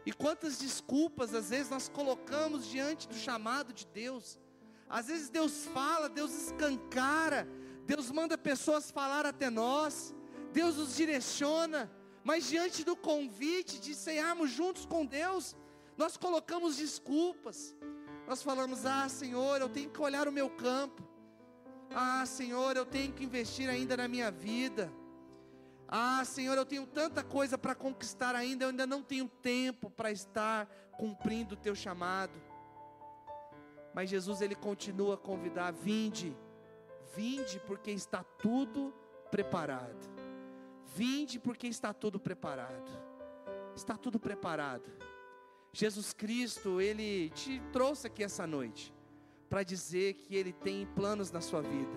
E 0.06 0.12
quantas 0.12 0.58
desculpas 0.58 1.34
às 1.34 1.50
vezes 1.50 1.70
nós 1.70 1.88
colocamos 1.88 2.66
diante 2.66 3.06
do 3.06 3.14
chamado 3.14 3.74
de 3.74 3.86
Deus. 3.86 4.38
Às 4.88 5.06
vezes 5.08 5.28
Deus 5.28 5.66
fala, 5.66 6.08
Deus 6.08 6.32
escancara, 6.32 7.46
Deus 7.84 8.10
manda 8.10 8.38
pessoas 8.38 8.90
falar 8.90 9.26
até 9.26 9.50
nós, 9.50 10.14
Deus 10.52 10.76
nos 10.76 10.96
direciona, 10.96 11.90
mas 12.24 12.48
diante 12.48 12.84
do 12.84 12.96
convite 12.96 13.78
de 13.78 13.94
cearmos 13.94 14.50
juntos 14.50 14.86
com 14.86 15.04
Deus, 15.04 15.56
nós 15.96 16.16
colocamos 16.16 16.76
desculpas. 16.76 17.76
Nós 18.26 18.42
falamos: 18.42 18.84
"Ah, 18.86 19.08
Senhor, 19.08 19.60
eu 19.60 19.68
tenho 19.68 19.90
que 19.90 20.00
olhar 20.00 20.28
o 20.28 20.32
meu 20.32 20.50
campo. 20.50 21.02
Ah, 21.90 22.24
Senhor, 22.26 22.76
eu 22.76 22.84
tenho 22.84 23.12
que 23.12 23.24
investir 23.24 23.68
ainda 23.68 23.96
na 23.96 24.06
minha 24.06 24.30
vida. 24.30 24.92
Ah, 25.88 26.22
Senhor, 26.24 26.56
eu 26.56 26.66
tenho 26.66 26.86
tanta 26.86 27.24
coisa 27.24 27.56
para 27.56 27.74
conquistar 27.74 28.34
ainda, 28.34 28.64
eu 28.64 28.68
ainda 28.68 28.86
não 28.86 29.02
tenho 29.02 29.26
tempo 29.26 29.88
para 29.90 30.12
estar 30.12 30.66
cumprindo 30.98 31.54
o 31.54 31.58
teu 31.58 31.74
chamado. 31.74 32.38
Mas 33.98 34.10
Jesus 34.10 34.40
ele 34.40 34.54
continua 34.54 35.14
a 35.14 35.16
convidar: 35.16 35.72
vinde, 35.72 36.32
vinde, 37.16 37.60
porque 37.66 37.90
está 37.90 38.22
tudo 38.22 38.94
preparado. 39.28 40.08
Vinde, 40.94 41.40
porque 41.40 41.66
está 41.66 41.92
tudo 41.92 42.20
preparado. 42.20 42.88
Está 43.74 43.96
tudo 43.96 44.20
preparado. 44.20 44.88
Jesus 45.72 46.12
Cristo, 46.12 46.80
ele 46.80 47.30
te 47.30 47.60
trouxe 47.72 48.06
aqui 48.06 48.22
essa 48.22 48.46
noite 48.46 48.94
para 49.50 49.64
dizer 49.64 50.14
que 50.14 50.36
ele 50.36 50.52
tem 50.52 50.86
planos 50.94 51.32
na 51.32 51.40
sua 51.40 51.60
vida, 51.60 51.96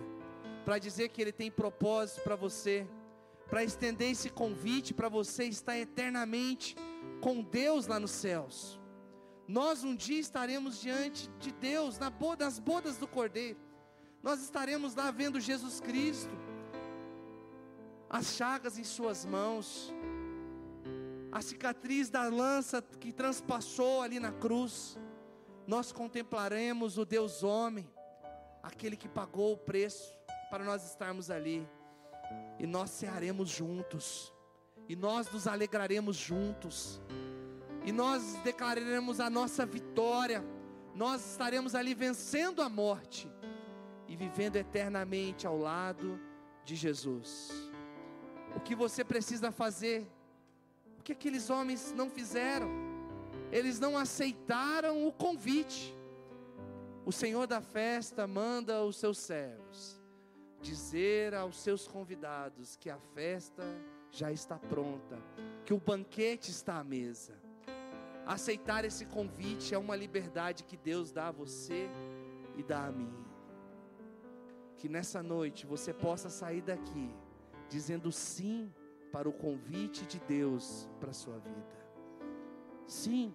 para 0.65 0.79
dizer 0.79 1.09
que 1.09 1.21
ele 1.21 1.31
tem 1.31 1.51
propósito 1.51 2.23
para 2.23 2.35
você 2.35 2.87
para 3.47 3.63
estender 3.63 4.09
esse 4.09 4.31
convite 4.31 4.91
para 4.91 5.07
você 5.07 5.43
estar 5.43 5.77
eternamente 5.77 6.75
com 7.21 7.43
Deus 7.43 7.85
lá 7.85 7.99
nos 7.99 8.09
céus. 8.09 8.80
Nós 9.51 9.83
um 9.83 9.93
dia 9.93 10.17
estaremos 10.17 10.79
diante 10.79 11.29
de 11.37 11.51
Deus, 11.51 11.99
na 11.99 12.09
boda, 12.09 12.45
nas 12.45 12.57
bodas 12.57 12.95
do 12.95 13.05
Cordeiro. 13.05 13.59
Nós 14.23 14.41
estaremos 14.41 14.95
lá 14.95 15.11
vendo 15.11 15.41
Jesus 15.41 15.81
Cristo, 15.81 16.33
as 18.09 18.27
chagas 18.27 18.79
em 18.79 18.85
Suas 18.85 19.25
mãos, 19.25 19.93
a 21.33 21.41
cicatriz 21.41 22.09
da 22.09 22.29
lança 22.29 22.81
que 22.81 23.11
transpassou 23.11 24.01
ali 24.01 24.21
na 24.21 24.31
cruz. 24.31 24.97
Nós 25.67 25.91
contemplaremos 25.91 26.97
o 26.97 27.03
Deus 27.03 27.43
homem, 27.43 27.85
aquele 28.63 28.95
que 28.95 29.09
pagou 29.09 29.51
o 29.51 29.57
preço 29.57 30.17
para 30.49 30.63
nós 30.63 30.85
estarmos 30.85 31.29
ali 31.29 31.67
e 32.57 32.65
nós 32.65 32.89
cearemos 32.91 33.49
juntos, 33.49 34.33
e 34.87 34.95
nós 34.95 35.29
nos 35.29 35.45
alegraremos 35.45 36.15
juntos, 36.15 37.01
e 37.85 37.91
nós 37.91 38.35
declararemos 38.43 39.19
a 39.19 39.29
nossa 39.29 39.65
vitória, 39.65 40.43
nós 40.93 41.31
estaremos 41.31 41.73
ali 41.73 41.93
vencendo 41.93 42.61
a 42.61 42.69
morte 42.69 43.31
e 44.07 44.15
vivendo 44.15 44.55
eternamente 44.55 45.47
ao 45.47 45.57
lado 45.57 46.19
de 46.63 46.75
Jesus. 46.75 47.51
O 48.55 48.59
que 48.59 48.75
você 48.75 49.03
precisa 49.03 49.51
fazer? 49.51 50.05
O 50.99 51.03
que 51.03 51.13
aqueles 51.13 51.49
homens 51.49 51.93
não 51.95 52.09
fizeram? 52.09 52.69
Eles 53.51 53.79
não 53.79 53.97
aceitaram 53.97 55.07
o 55.07 55.11
convite. 55.11 55.97
O 57.05 57.11
Senhor 57.11 57.47
da 57.47 57.61
festa 57.61 58.27
manda 58.27 58.83
os 58.83 58.97
seus 58.97 59.17
servos 59.17 60.01
dizer 60.61 61.33
aos 61.33 61.57
seus 61.59 61.87
convidados 61.87 62.75
que 62.75 62.89
a 62.89 62.99
festa 63.15 63.63
já 64.11 64.31
está 64.31 64.57
pronta, 64.57 65.17
que 65.65 65.73
o 65.73 65.79
banquete 65.79 66.51
está 66.51 66.75
à 66.75 66.83
mesa. 66.83 67.40
Aceitar 68.25 68.85
esse 68.85 69.05
convite 69.05 69.73
é 69.73 69.77
uma 69.77 69.95
liberdade 69.95 70.63
que 70.63 70.77
Deus 70.77 71.11
dá 71.11 71.27
a 71.27 71.31
você 71.31 71.89
e 72.55 72.63
dá 72.63 72.85
a 72.85 72.91
mim. 72.91 73.13
Que 74.77 74.87
nessa 74.87 75.21
noite 75.21 75.65
você 75.65 75.93
possa 75.93 76.29
sair 76.29 76.61
daqui 76.61 77.13
dizendo 77.69 78.11
sim 78.11 78.73
para 79.11 79.27
o 79.27 79.33
convite 79.33 80.05
de 80.05 80.19
Deus 80.19 80.89
para 80.99 81.11
a 81.11 81.13
sua 81.13 81.37
vida. 81.37 81.81
Sim. 82.87 83.33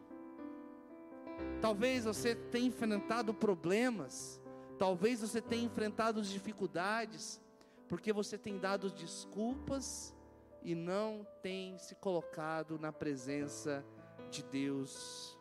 Talvez 1.61 2.05
você 2.05 2.34
tenha 2.34 2.66
enfrentado 2.66 3.32
problemas, 3.34 4.41
Talvez 4.78 5.22
você 5.22 5.41
tenha 5.41 5.64
enfrentado 5.64 6.20
dificuldades, 6.20 7.41
porque 7.89 8.12
você 8.12 8.37
tem 8.37 8.59
dado 8.59 8.91
desculpas 8.91 10.14
e 10.62 10.74
não 10.74 11.26
tem 11.43 11.78
se 11.78 11.95
colocado 11.95 12.78
na 12.78 12.93
presença 12.93 13.82
de 13.82 13.95
Deus. 14.43 15.39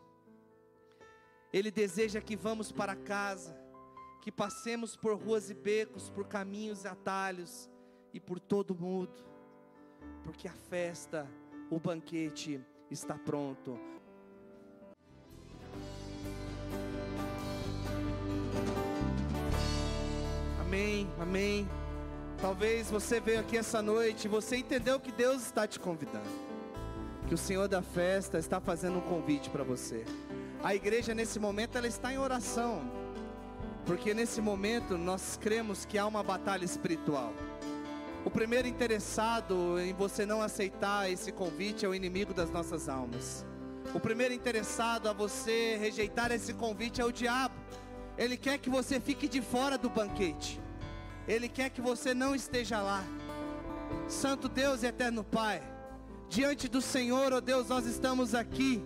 Ele 1.51 1.71
deseja 1.71 2.21
que 2.21 2.35
vamos 2.35 2.71
para 2.71 2.95
casa, 2.95 3.57
que 4.21 4.31
passemos 4.31 4.95
por 4.95 5.15
ruas 5.15 5.49
e 5.49 5.53
becos, 5.53 6.09
por 6.09 6.27
caminhos 6.27 6.83
e 6.83 6.87
atalhos 6.87 7.69
e 8.13 8.19
por 8.19 8.39
todo 8.39 8.75
mundo, 8.75 9.25
porque 10.23 10.47
a 10.47 10.53
festa, 10.53 11.29
o 11.69 11.79
banquete 11.79 12.59
está 12.89 13.17
pronto. 13.17 13.79
Amém, 20.59 21.07
amém. 21.19 21.67
Talvez 22.41 22.91
você 22.91 23.19
veio 23.19 23.39
aqui 23.39 23.57
essa 23.57 23.81
noite 23.81 24.25
e 24.25 24.27
você 24.27 24.57
entendeu 24.57 24.99
que 24.99 25.11
Deus 25.11 25.41
está 25.43 25.65
te 25.65 25.79
convidando. 25.79 26.44
Que 27.27 27.33
o 27.33 27.37
Senhor 27.37 27.67
da 27.67 27.81
festa 27.81 28.37
está 28.37 28.59
fazendo 28.59 28.99
um 28.99 29.01
convite 29.01 29.49
para 29.49 29.63
você. 29.63 30.05
A 30.63 30.75
igreja 30.75 31.13
nesse 31.13 31.39
momento 31.39 31.77
ela 31.77 31.87
está 31.87 32.13
em 32.13 32.17
oração. 32.17 32.81
Porque 33.85 34.13
nesse 34.13 34.41
momento 34.41 34.97
nós 34.97 35.37
cremos 35.41 35.85
que 35.85 35.97
há 35.97 36.05
uma 36.05 36.23
batalha 36.23 36.65
espiritual. 36.65 37.33
O 38.23 38.29
primeiro 38.31 38.67
interessado 38.67 39.79
em 39.79 39.93
você 39.93 40.25
não 40.25 40.41
aceitar 40.41 41.11
esse 41.11 41.31
convite 41.31 41.85
é 41.85 41.87
o 41.87 41.93
inimigo 41.93 42.33
das 42.33 42.49
nossas 42.49 42.89
almas. 42.89 43.45
O 43.93 43.99
primeiro 43.99 44.33
interessado 44.33 45.07
a 45.07 45.13
você 45.13 45.77
rejeitar 45.77 46.31
esse 46.31 46.53
convite 46.53 46.99
é 46.99 47.05
o 47.05 47.11
diabo. 47.11 47.53
Ele 48.17 48.37
quer 48.37 48.57
que 48.57 48.69
você 48.69 48.99
fique 48.99 49.27
de 49.27 49.41
fora 49.41 49.77
do 49.77 49.89
banquete. 49.89 50.59
Ele 51.27 51.47
quer 51.47 51.69
que 51.69 51.81
você 51.81 52.13
não 52.13 52.33
esteja 52.33 52.81
lá. 52.81 53.03
Santo 54.07 54.49
Deus 54.49 54.83
e 54.83 54.87
eterno 54.87 55.23
Pai, 55.23 55.61
diante 56.29 56.67
do 56.67 56.81
Senhor, 56.81 57.33
ó 57.33 57.41
Deus, 57.41 57.67
nós 57.67 57.85
estamos 57.85 58.33
aqui, 58.35 58.83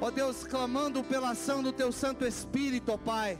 ó 0.00 0.10
Deus, 0.10 0.44
clamando 0.44 1.02
pela 1.02 1.30
ação 1.30 1.62
do 1.62 1.72
Teu 1.72 1.92
Santo 1.92 2.26
Espírito, 2.26 2.92
ó 2.92 2.96
Pai. 2.96 3.38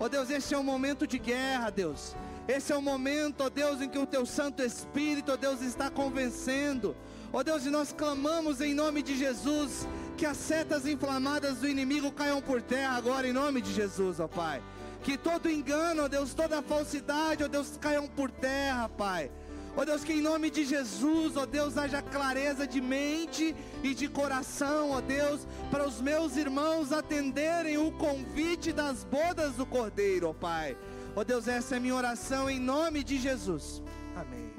Ó 0.00 0.08
Deus, 0.08 0.30
este 0.30 0.54
é 0.54 0.58
um 0.58 0.62
momento 0.62 1.06
de 1.06 1.18
guerra, 1.18 1.70
Deus. 1.70 2.14
Esse 2.46 2.72
é 2.72 2.76
o 2.76 2.80
momento, 2.80 3.42
ó 3.42 3.50
Deus, 3.50 3.82
em 3.82 3.88
que 3.88 3.98
o 3.98 4.06
Teu 4.06 4.24
Santo 4.24 4.62
Espírito, 4.62 5.32
ó 5.32 5.36
Deus, 5.36 5.60
está 5.60 5.90
convencendo. 5.90 6.96
Ó 7.32 7.42
Deus, 7.42 7.66
e 7.66 7.70
nós 7.70 7.92
clamamos 7.92 8.60
em 8.60 8.72
nome 8.72 9.02
de 9.02 9.16
Jesus 9.16 9.86
que 10.16 10.24
as 10.24 10.36
setas 10.36 10.86
inflamadas 10.86 11.58
do 11.58 11.68
inimigo 11.68 12.10
caiam 12.10 12.40
por 12.40 12.62
terra 12.62 12.96
agora, 12.96 13.28
em 13.28 13.32
nome 13.32 13.60
de 13.60 13.72
Jesus, 13.72 14.18
ó 14.18 14.26
Pai. 14.26 14.62
Que 15.02 15.16
todo 15.16 15.50
engano, 15.50 16.04
ó 16.04 16.08
Deus, 16.08 16.32
toda 16.32 16.62
falsidade, 16.62 17.44
ó 17.44 17.48
Deus, 17.48 17.76
caiam 17.80 18.06
por 18.06 18.30
terra, 18.30 18.88
Pai. 18.88 19.30
Ó 19.76 19.84
Deus, 19.84 20.02
que 20.02 20.12
em 20.12 20.20
nome 20.20 20.50
de 20.50 20.64
Jesus, 20.64 21.36
ó 21.36 21.46
Deus, 21.46 21.78
haja 21.78 22.02
clareza 22.02 22.66
de 22.66 22.80
mente 22.80 23.54
e 23.82 23.94
de 23.94 24.08
coração, 24.08 24.90
ó 24.90 25.00
Deus, 25.00 25.46
para 25.70 25.86
os 25.86 26.00
meus 26.00 26.36
irmãos 26.36 26.92
atenderem 26.92 27.78
o 27.78 27.92
convite 27.92 28.72
das 28.72 29.04
bodas 29.04 29.54
do 29.54 29.64
Cordeiro, 29.64 30.30
ó 30.30 30.32
Pai. 30.32 30.76
Ó 31.14 31.22
Deus, 31.22 31.46
essa 31.46 31.74
é 31.74 31.78
a 31.78 31.80
minha 31.80 31.94
oração 31.94 32.50
em 32.50 32.58
nome 32.58 33.04
de 33.04 33.18
Jesus. 33.18 33.82
Amém. 34.16 34.52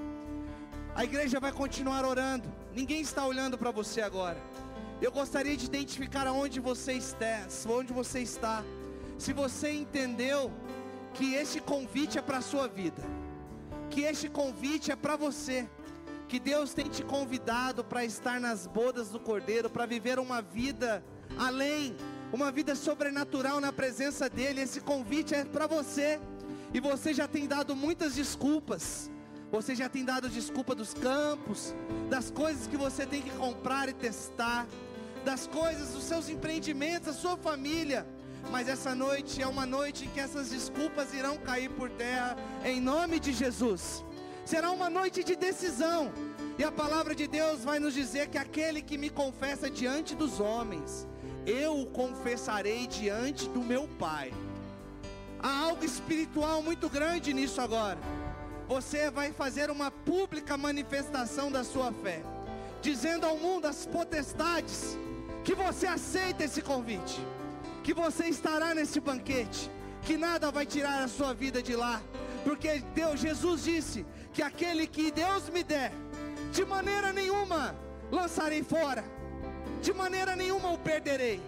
A 0.96 1.04
igreja 1.04 1.40
vai 1.40 1.52
continuar 1.52 2.06
orando. 2.06 2.52
Ninguém 2.74 3.02
está 3.02 3.26
olhando 3.26 3.58
para 3.58 3.72
você 3.72 4.02
agora. 4.02 4.38
Eu 5.02 5.12
gostaria 5.12 5.56
de 5.56 5.66
identificar 5.66 6.28
aonde 6.28 6.60
você 6.60 6.94
está, 6.94 7.48
onde 7.68 7.94
você 7.94 8.20
está 8.20 8.64
se 9.20 9.34
você 9.34 9.70
entendeu 9.72 10.50
que 11.14 11.36
este 11.36 11.60
convite 11.60 12.18
é 12.18 12.22
para 12.22 12.38
a 12.38 12.42
sua 12.42 12.70
vida, 12.70 13.04
que 13.90 14.02
este 14.02 14.30
convite 14.30 14.92
é 14.92 14.96
para 14.96 15.16
você, 15.16 15.68
que 16.28 16.40
Deus 16.40 16.74
tem 16.74 16.88
te 16.88 17.04
convidado 17.04 17.84
para 17.84 18.06
estar 18.06 18.40
nas 18.40 18.68
bodas 18.68 19.10
do 19.10 19.20
Cordeiro, 19.20 19.70
para 19.70 19.86
viver 19.86 20.20
uma 20.20 20.42
vida 20.42 21.04
além, 21.38 21.96
uma 22.32 22.52
vida 22.52 22.76
sobrenatural 22.76 23.60
na 23.60 23.74
presença 23.74 24.30
dEle, 24.30 24.62
esse 24.62 24.80
convite 24.80 25.34
é 25.34 25.44
para 25.44 25.66
você, 25.66 26.20
e 26.74 26.80
você 26.80 27.14
já 27.14 27.28
tem 27.28 27.48
dado 27.48 27.76
muitas 27.76 28.14
desculpas. 28.16 29.10
Você 29.52 29.74
já 29.74 29.90
tem 29.90 30.06
dado 30.06 30.30
desculpa 30.30 30.76
dos 30.76 30.94
campos, 30.94 31.74
das 32.08 32.30
coisas 32.30 32.68
que 32.68 32.78
você 32.78 33.04
tem 33.08 33.24
que 33.24 33.32
comprar 33.32 33.90
e 33.90 33.94
testar, 33.94 34.68
das 35.26 35.48
coisas, 35.48 35.90
dos 35.90 36.04
seus 36.04 36.30
empreendimentos, 36.30 37.08
da 37.08 37.14
sua 37.14 37.36
família 37.36 38.06
mas 38.52 38.68
essa 38.68 38.96
noite 38.96 39.42
é 39.42 39.48
uma 39.48 39.66
noite 39.66 40.06
em 40.06 40.10
que 40.10 40.20
essas 40.20 40.50
desculpas 40.50 41.14
irão 41.14 41.38
cair 41.38 41.70
por 41.70 41.90
terra, 41.90 42.36
em 42.64 42.80
nome 42.82 43.20
de 43.20 43.32
Jesus. 43.32 44.04
Será 44.46 44.72
uma 44.72 44.90
noite 44.90 45.24
de 45.24 45.36
decisão, 45.36 46.12
e 46.58 46.64
a 46.64 46.72
palavra 46.72 47.14
de 47.14 47.28
Deus 47.28 47.64
vai 47.64 47.80
nos 47.80 47.94
dizer 47.94 48.28
que 48.28 48.38
aquele 48.38 48.82
que 48.82 48.98
me 48.98 49.10
confessa 49.10 49.70
diante 49.70 50.16
dos 50.16 50.40
homens, 50.40 51.08
eu 51.46 51.80
o 51.80 51.86
confessarei 51.86 52.88
diante 52.88 53.48
do 53.50 53.62
meu 53.62 53.88
Pai. 54.00 54.34
Há 55.42 55.60
algo 55.60 55.86
espiritual 55.86 56.62
muito 56.62 56.90
grande 56.90 57.34
nisso 57.34 57.62
agora. 57.62 58.00
Você 58.68 59.10
vai 59.10 59.32
fazer 59.32 59.70
uma 59.70 59.90
pública 59.90 60.58
manifestação 60.58 61.52
da 61.52 61.64
sua 61.64 61.92
fé, 61.92 62.24
dizendo 62.82 63.26
ao 63.26 63.38
mundo 63.38 63.66
as 63.66 63.86
potestades 63.86 64.98
que 65.44 65.56
você 65.56 65.88
aceita 65.88 66.44
esse 66.44 66.62
convite 66.62 67.20
que 67.90 67.94
você 67.96 68.26
estará 68.26 68.76
nesse 68.76 69.00
banquete, 69.00 69.68
que 70.04 70.16
nada 70.16 70.52
vai 70.52 70.64
tirar 70.64 71.02
a 71.02 71.08
sua 71.08 71.34
vida 71.34 71.60
de 71.60 71.76
lá, 71.76 72.00
porque 72.44 72.84
Deus, 72.94 73.20
Jesus 73.20 73.64
disse 73.64 74.06
que 74.32 74.44
aquele 74.44 74.86
que 74.86 75.10
Deus 75.10 75.50
me 75.50 75.64
der, 75.64 75.92
de 76.52 76.64
maneira 76.64 77.12
nenhuma 77.12 77.76
lançarei 78.12 78.62
fora, 78.62 79.04
de 79.82 79.92
maneira 79.92 80.36
nenhuma 80.36 80.72
o 80.72 80.78
perderei. 80.78 81.42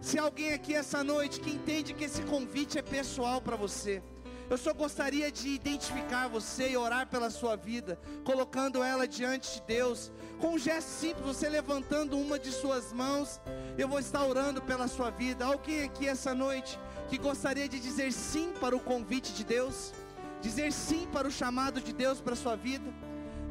Se 0.00 0.18
alguém 0.18 0.54
aqui 0.54 0.74
essa 0.74 1.04
noite 1.04 1.38
que 1.38 1.50
entende 1.50 1.92
que 1.92 2.04
esse 2.04 2.22
convite 2.22 2.78
é 2.78 2.82
pessoal 2.82 3.38
para 3.38 3.54
você, 3.54 4.02
eu 4.50 4.56
só 4.56 4.72
gostaria 4.72 5.30
de 5.30 5.48
identificar 5.48 6.28
você 6.28 6.70
e 6.70 6.76
orar 6.76 7.06
pela 7.06 7.30
sua 7.30 7.56
vida, 7.56 7.98
colocando 8.24 8.82
ela 8.82 9.06
diante 9.06 9.54
de 9.54 9.62
Deus, 9.62 10.10
com 10.40 10.54
um 10.54 10.58
gesto 10.58 10.88
simples, 10.88 11.26
você 11.26 11.48
levantando 11.48 12.18
uma 12.18 12.38
de 12.38 12.50
suas 12.50 12.92
mãos, 12.92 13.40
eu 13.76 13.88
vou 13.88 13.98
estar 13.98 14.24
orando 14.24 14.62
pela 14.62 14.88
sua 14.88 15.10
vida. 15.10 15.44
Alguém 15.44 15.84
aqui 15.84 16.08
essa 16.08 16.34
noite 16.34 16.78
que 17.08 17.18
gostaria 17.18 17.68
de 17.68 17.78
dizer 17.78 18.12
sim 18.12 18.52
para 18.60 18.76
o 18.76 18.80
convite 18.80 19.32
de 19.32 19.44
Deus, 19.44 19.92
dizer 20.40 20.72
sim 20.72 21.06
para 21.12 21.28
o 21.28 21.30
chamado 21.30 21.80
de 21.80 21.92
Deus 21.92 22.20
para 22.20 22.32
a 22.32 22.36
sua 22.36 22.56
vida, 22.56 22.90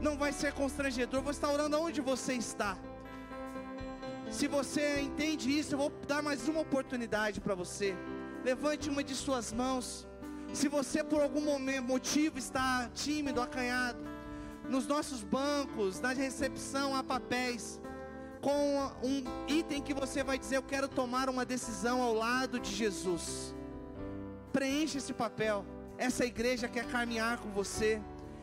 não 0.02 0.18
vai 0.18 0.32
ser 0.32 0.54
constrangedor, 0.54 1.22
vou 1.22 1.32
estar 1.32 1.52
orando 1.52 1.76
aonde 1.76 2.02
você 2.02 2.34
está. 2.34 2.78
Se 4.32 4.48
você 4.48 5.00
entende 5.00 5.58
isso, 5.58 5.74
eu 5.74 5.80
vou 5.80 5.92
dar 6.08 6.22
mais 6.22 6.48
uma 6.48 6.62
oportunidade 6.62 7.40
para 7.40 7.56
você. 7.56 7.96
Levante 8.44 8.90
uma 8.90 9.04
de 9.04 9.16
suas 9.16 9.54
mãos. 9.54 10.08
Se 10.54 10.68
você 10.68 11.04
por 11.04 11.22
algum 11.22 11.42
motivo 11.82 12.40
está 12.40 12.90
tímido, 12.94 13.42
acanhado, 13.42 14.00
nos 14.70 14.88
nossos 14.88 15.24
bancos, 15.24 16.00
na 16.00 16.14
recepção 16.14 16.96
há 16.96 17.04
papéis 17.04 17.80
com 18.42 18.92
um 19.04 19.24
item 19.48 19.82
que 19.82 19.94
você 19.94 20.24
vai 20.24 20.38
dizer: 20.38 20.58
Eu 20.58 20.64
quero 20.64 20.88
tomar 20.88 21.30
uma 21.30 21.46
decisão 21.46 22.02
ao 22.02 22.14
lado 22.14 22.60
de 22.60 22.74
Jesus. 22.74 23.56
Preencha 24.52 24.98
esse 24.98 25.14
papel. 25.14 25.66
Essa 25.98 26.26
igreja 26.26 26.68
quer 26.68 26.86
caminhar 26.86 27.40
com 27.40 27.50
você. 27.50 28.02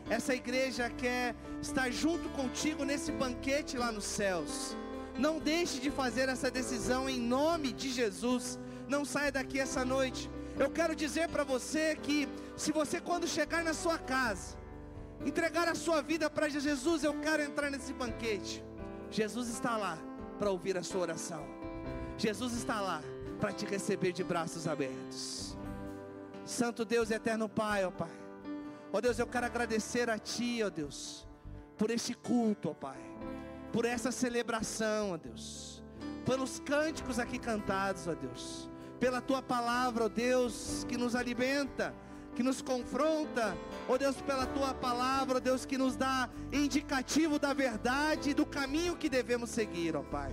Essa 0.09 0.35
igreja 0.35 0.89
quer 0.89 1.35
estar 1.61 1.89
junto 1.91 2.29
contigo 2.29 2.83
nesse 2.83 3.11
banquete 3.11 3.77
lá 3.77 3.91
nos 3.91 4.03
céus. 4.05 4.75
Não 5.17 5.39
deixe 5.39 5.79
de 5.79 5.89
fazer 5.89 6.29
essa 6.29 6.51
decisão 6.51 7.09
em 7.09 7.19
nome 7.19 7.71
de 7.71 7.89
Jesus. 7.89 8.59
Não 8.87 9.05
saia 9.05 9.31
daqui 9.31 9.59
essa 9.59 9.83
noite. 9.83 10.29
Eu 10.57 10.69
quero 10.69 10.95
dizer 10.95 11.29
para 11.29 11.43
você 11.43 11.95
que 11.95 12.27
se 12.55 12.71
você 12.71 13.01
quando 13.01 13.27
chegar 13.27 13.63
na 13.63 13.73
sua 13.73 13.97
casa, 13.97 14.57
entregar 15.25 15.67
a 15.67 15.75
sua 15.75 16.01
vida 16.01 16.29
para 16.29 16.47
Jesus, 16.49 17.03
eu 17.03 17.13
quero 17.19 17.43
entrar 17.43 17.69
nesse 17.69 17.93
banquete. 17.93 18.63
Jesus 19.09 19.49
está 19.49 19.77
lá 19.77 19.97
para 20.39 20.49
ouvir 20.49 20.77
a 20.77 20.83
sua 20.83 21.01
oração. 21.01 21.45
Jesus 22.17 22.53
está 22.53 22.79
lá 22.79 23.01
para 23.39 23.51
te 23.51 23.65
receber 23.65 24.11
de 24.13 24.23
braços 24.23 24.67
abertos. 24.67 25.57
Santo 26.45 26.85
Deus 26.85 27.11
eterno 27.11 27.49
Pai, 27.49 27.83
ó 27.83 27.91
Pai. 27.91 28.11
Ó 28.93 29.01
Deus, 29.01 29.19
eu 29.19 29.27
quero 29.27 29.45
agradecer 29.45 30.09
a 30.09 30.17
Ti, 30.17 30.63
ó 30.63 30.69
Deus, 30.69 31.27
por 31.77 31.89
este 31.89 32.13
culto, 32.13 32.69
ó 32.69 32.73
Pai 32.73 33.15
por 33.75 33.83
essa 33.83 34.09
celebração, 34.09 35.11
ó 35.11 35.17
Deus, 35.17 35.83
pelos 36.25 36.59
cânticos 36.59 37.19
aqui 37.19 37.37
cantados, 37.37 38.07
ó 38.07 38.13
Deus, 38.13 38.69
pela 38.99 39.21
tua 39.21 39.41
palavra, 39.41 40.05
ó 40.05 40.09
Deus, 40.09 40.85
que 40.87 40.97
nos 40.97 41.15
alimenta, 41.15 41.93
que 42.35 42.43
nos 42.43 42.61
confronta, 42.61 43.57
ó 43.87 43.97
Deus, 43.97 44.17
pela 44.21 44.45
tua 44.45 44.73
palavra, 44.73 45.37
ó 45.37 45.39
Deus, 45.39 45.65
que 45.65 45.77
nos 45.77 45.95
dá 45.95 46.29
indicativo 46.51 47.39
da 47.39 47.53
verdade 47.53 48.31
e 48.31 48.33
do 48.33 48.45
caminho 48.45 48.95
que 48.95 49.09
devemos 49.09 49.49
seguir, 49.49 49.95
ó 49.95 50.01
Pai. 50.01 50.31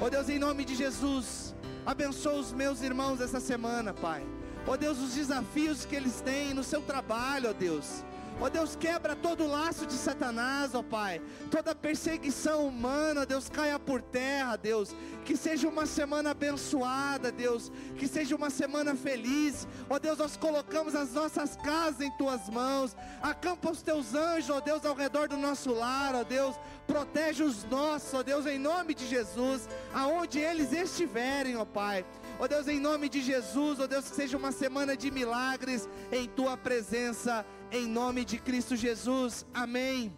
Ó 0.00 0.08
Deus, 0.08 0.28
em 0.28 0.38
nome 0.38 0.64
de 0.64 0.74
Jesus, 0.74 1.54
abençoa 1.84 2.34
os 2.34 2.52
meus 2.52 2.82
irmãos 2.82 3.20
essa 3.20 3.40
semana, 3.40 3.94
Pai. 3.94 4.26
Ó 4.66 4.76
Deus, 4.76 4.98
os 4.98 5.14
desafios 5.14 5.84
que 5.84 5.94
eles 5.94 6.20
têm 6.20 6.52
no 6.52 6.64
seu 6.64 6.82
trabalho, 6.82 7.50
ó 7.50 7.52
Deus. 7.52 8.04
Ó 8.38 8.50
Deus, 8.50 8.76
quebra 8.76 9.16
todo 9.16 9.46
laço 9.46 9.86
de 9.86 9.94
Satanás, 9.94 10.74
ó 10.74 10.82
Pai. 10.82 11.22
Toda 11.50 11.74
perseguição 11.74 12.66
humana, 12.66 13.24
Deus, 13.24 13.48
caia 13.48 13.78
por 13.78 14.02
terra, 14.02 14.56
Deus. 14.56 14.94
Que 15.24 15.36
seja 15.36 15.66
uma 15.66 15.86
semana 15.86 16.30
abençoada, 16.32 17.32
Deus. 17.32 17.72
Que 17.96 18.06
seja 18.06 18.36
uma 18.36 18.50
semana 18.50 18.94
feliz. 18.94 19.66
Ó 19.88 19.98
Deus, 19.98 20.18
nós 20.18 20.36
colocamos 20.36 20.94
as 20.94 21.14
nossas 21.14 21.56
casas 21.56 22.02
em 22.02 22.10
tuas 22.18 22.50
mãos. 22.50 22.94
Acampa 23.22 23.70
os 23.70 23.80
teus 23.80 24.14
anjos, 24.14 24.50
ó 24.50 24.60
Deus, 24.60 24.84
ao 24.84 24.94
redor 24.94 25.28
do 25.28 25.38
nosso 25.38 25.72
lar, 25.72 26.14
ó 26.14 26.22
Deus. 26.22 26.56
Protege 26.86 27.42
os 27.42 27.64
nossos, 27.64 28.12
ó 28.12 28.22
Deus, 28.22 28.44
em 28.44 28.58
nome 28.58 28.94
de 28.94 29.08
Jesus. 29.08 29.66
Aonde 29.94 30.40
eles 30.40 30.72
estiverem, 30.72 31.56
ó 31.56 31.64
Pai. 31.64 32.04
Ó 32.38 32.46
Deus, 32.46 32.68
em 32.68 32.78
nome 32.78 33.08
de 33.08 33.22
Jesus, 33.22 33.80
ó 33.80 33.86
Deus, 33.86 34.10
que 34.10 34.14
seja 34.14 34.36
uma 34.36 34.52
semana 34.52 34.94
de 34.94 35.10
milagres 35.10 35.88
em 36.12 36.28
tua 36.28 36.54
presença 36.54 37.46
em 37.70 37.86
nome 37.86 38.24
de 38.24 38.38
Cristo 38.38 38.76
Jesus, 38.76 39.44
amém. 39.52 40.12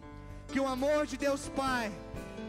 Que 0.47 0.59
o 0.59 0.67
amor 0.67 1.05
de 1.05 1.17
Deus 1.17 1.49
Pai, 1.55 1.91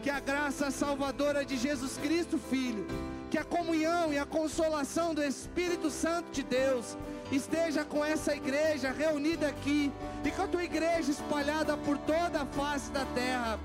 que 0.01 0.09
a 0.09 0.19
graça 0.19 0.71
salvadora 0.71 1.45
de 1.45 1.57
Jesus 1.57 1.97
Cristo 1.97 2.37
Filho, 2.37 2.87
que 3.29 3.37
a 3.37 3.43
comunhão 3.43 4.11
e 4.11 4.17
a 4.17 4.25
consolação 4.25 5.13
do 5.13 5.23
Espírito 5.23 5.89
Santo 5.89 6.31
de 6.31 6.43
Deus 6.43 6.97
esteja 7.31 7.85
com 7.85 8.03
essa 8.03 8.35
igreja 8.35 8.91
reunida 8.91 9.47
aqui 9.47 9.91
e 10.25 10.31
com 10.31 10.41
a 10.41 10.47
tua 10.47 10.63
igreja 10.63 11.11
espalhada 11.11 11.77
por 11.77 11.97
toda 11.99 12.41
a 12.41 12.45
face 12.45 12.91
da 12.91 13.05
terra, 13.05 13.59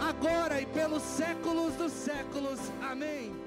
agora 0.00 0.60
e 0.60 0.66
pelos 0.66 1.02
séculos 1.02 1.74
dos 1.74 1.92
séculos, 1.92 2.58
amém. 2.80 3.41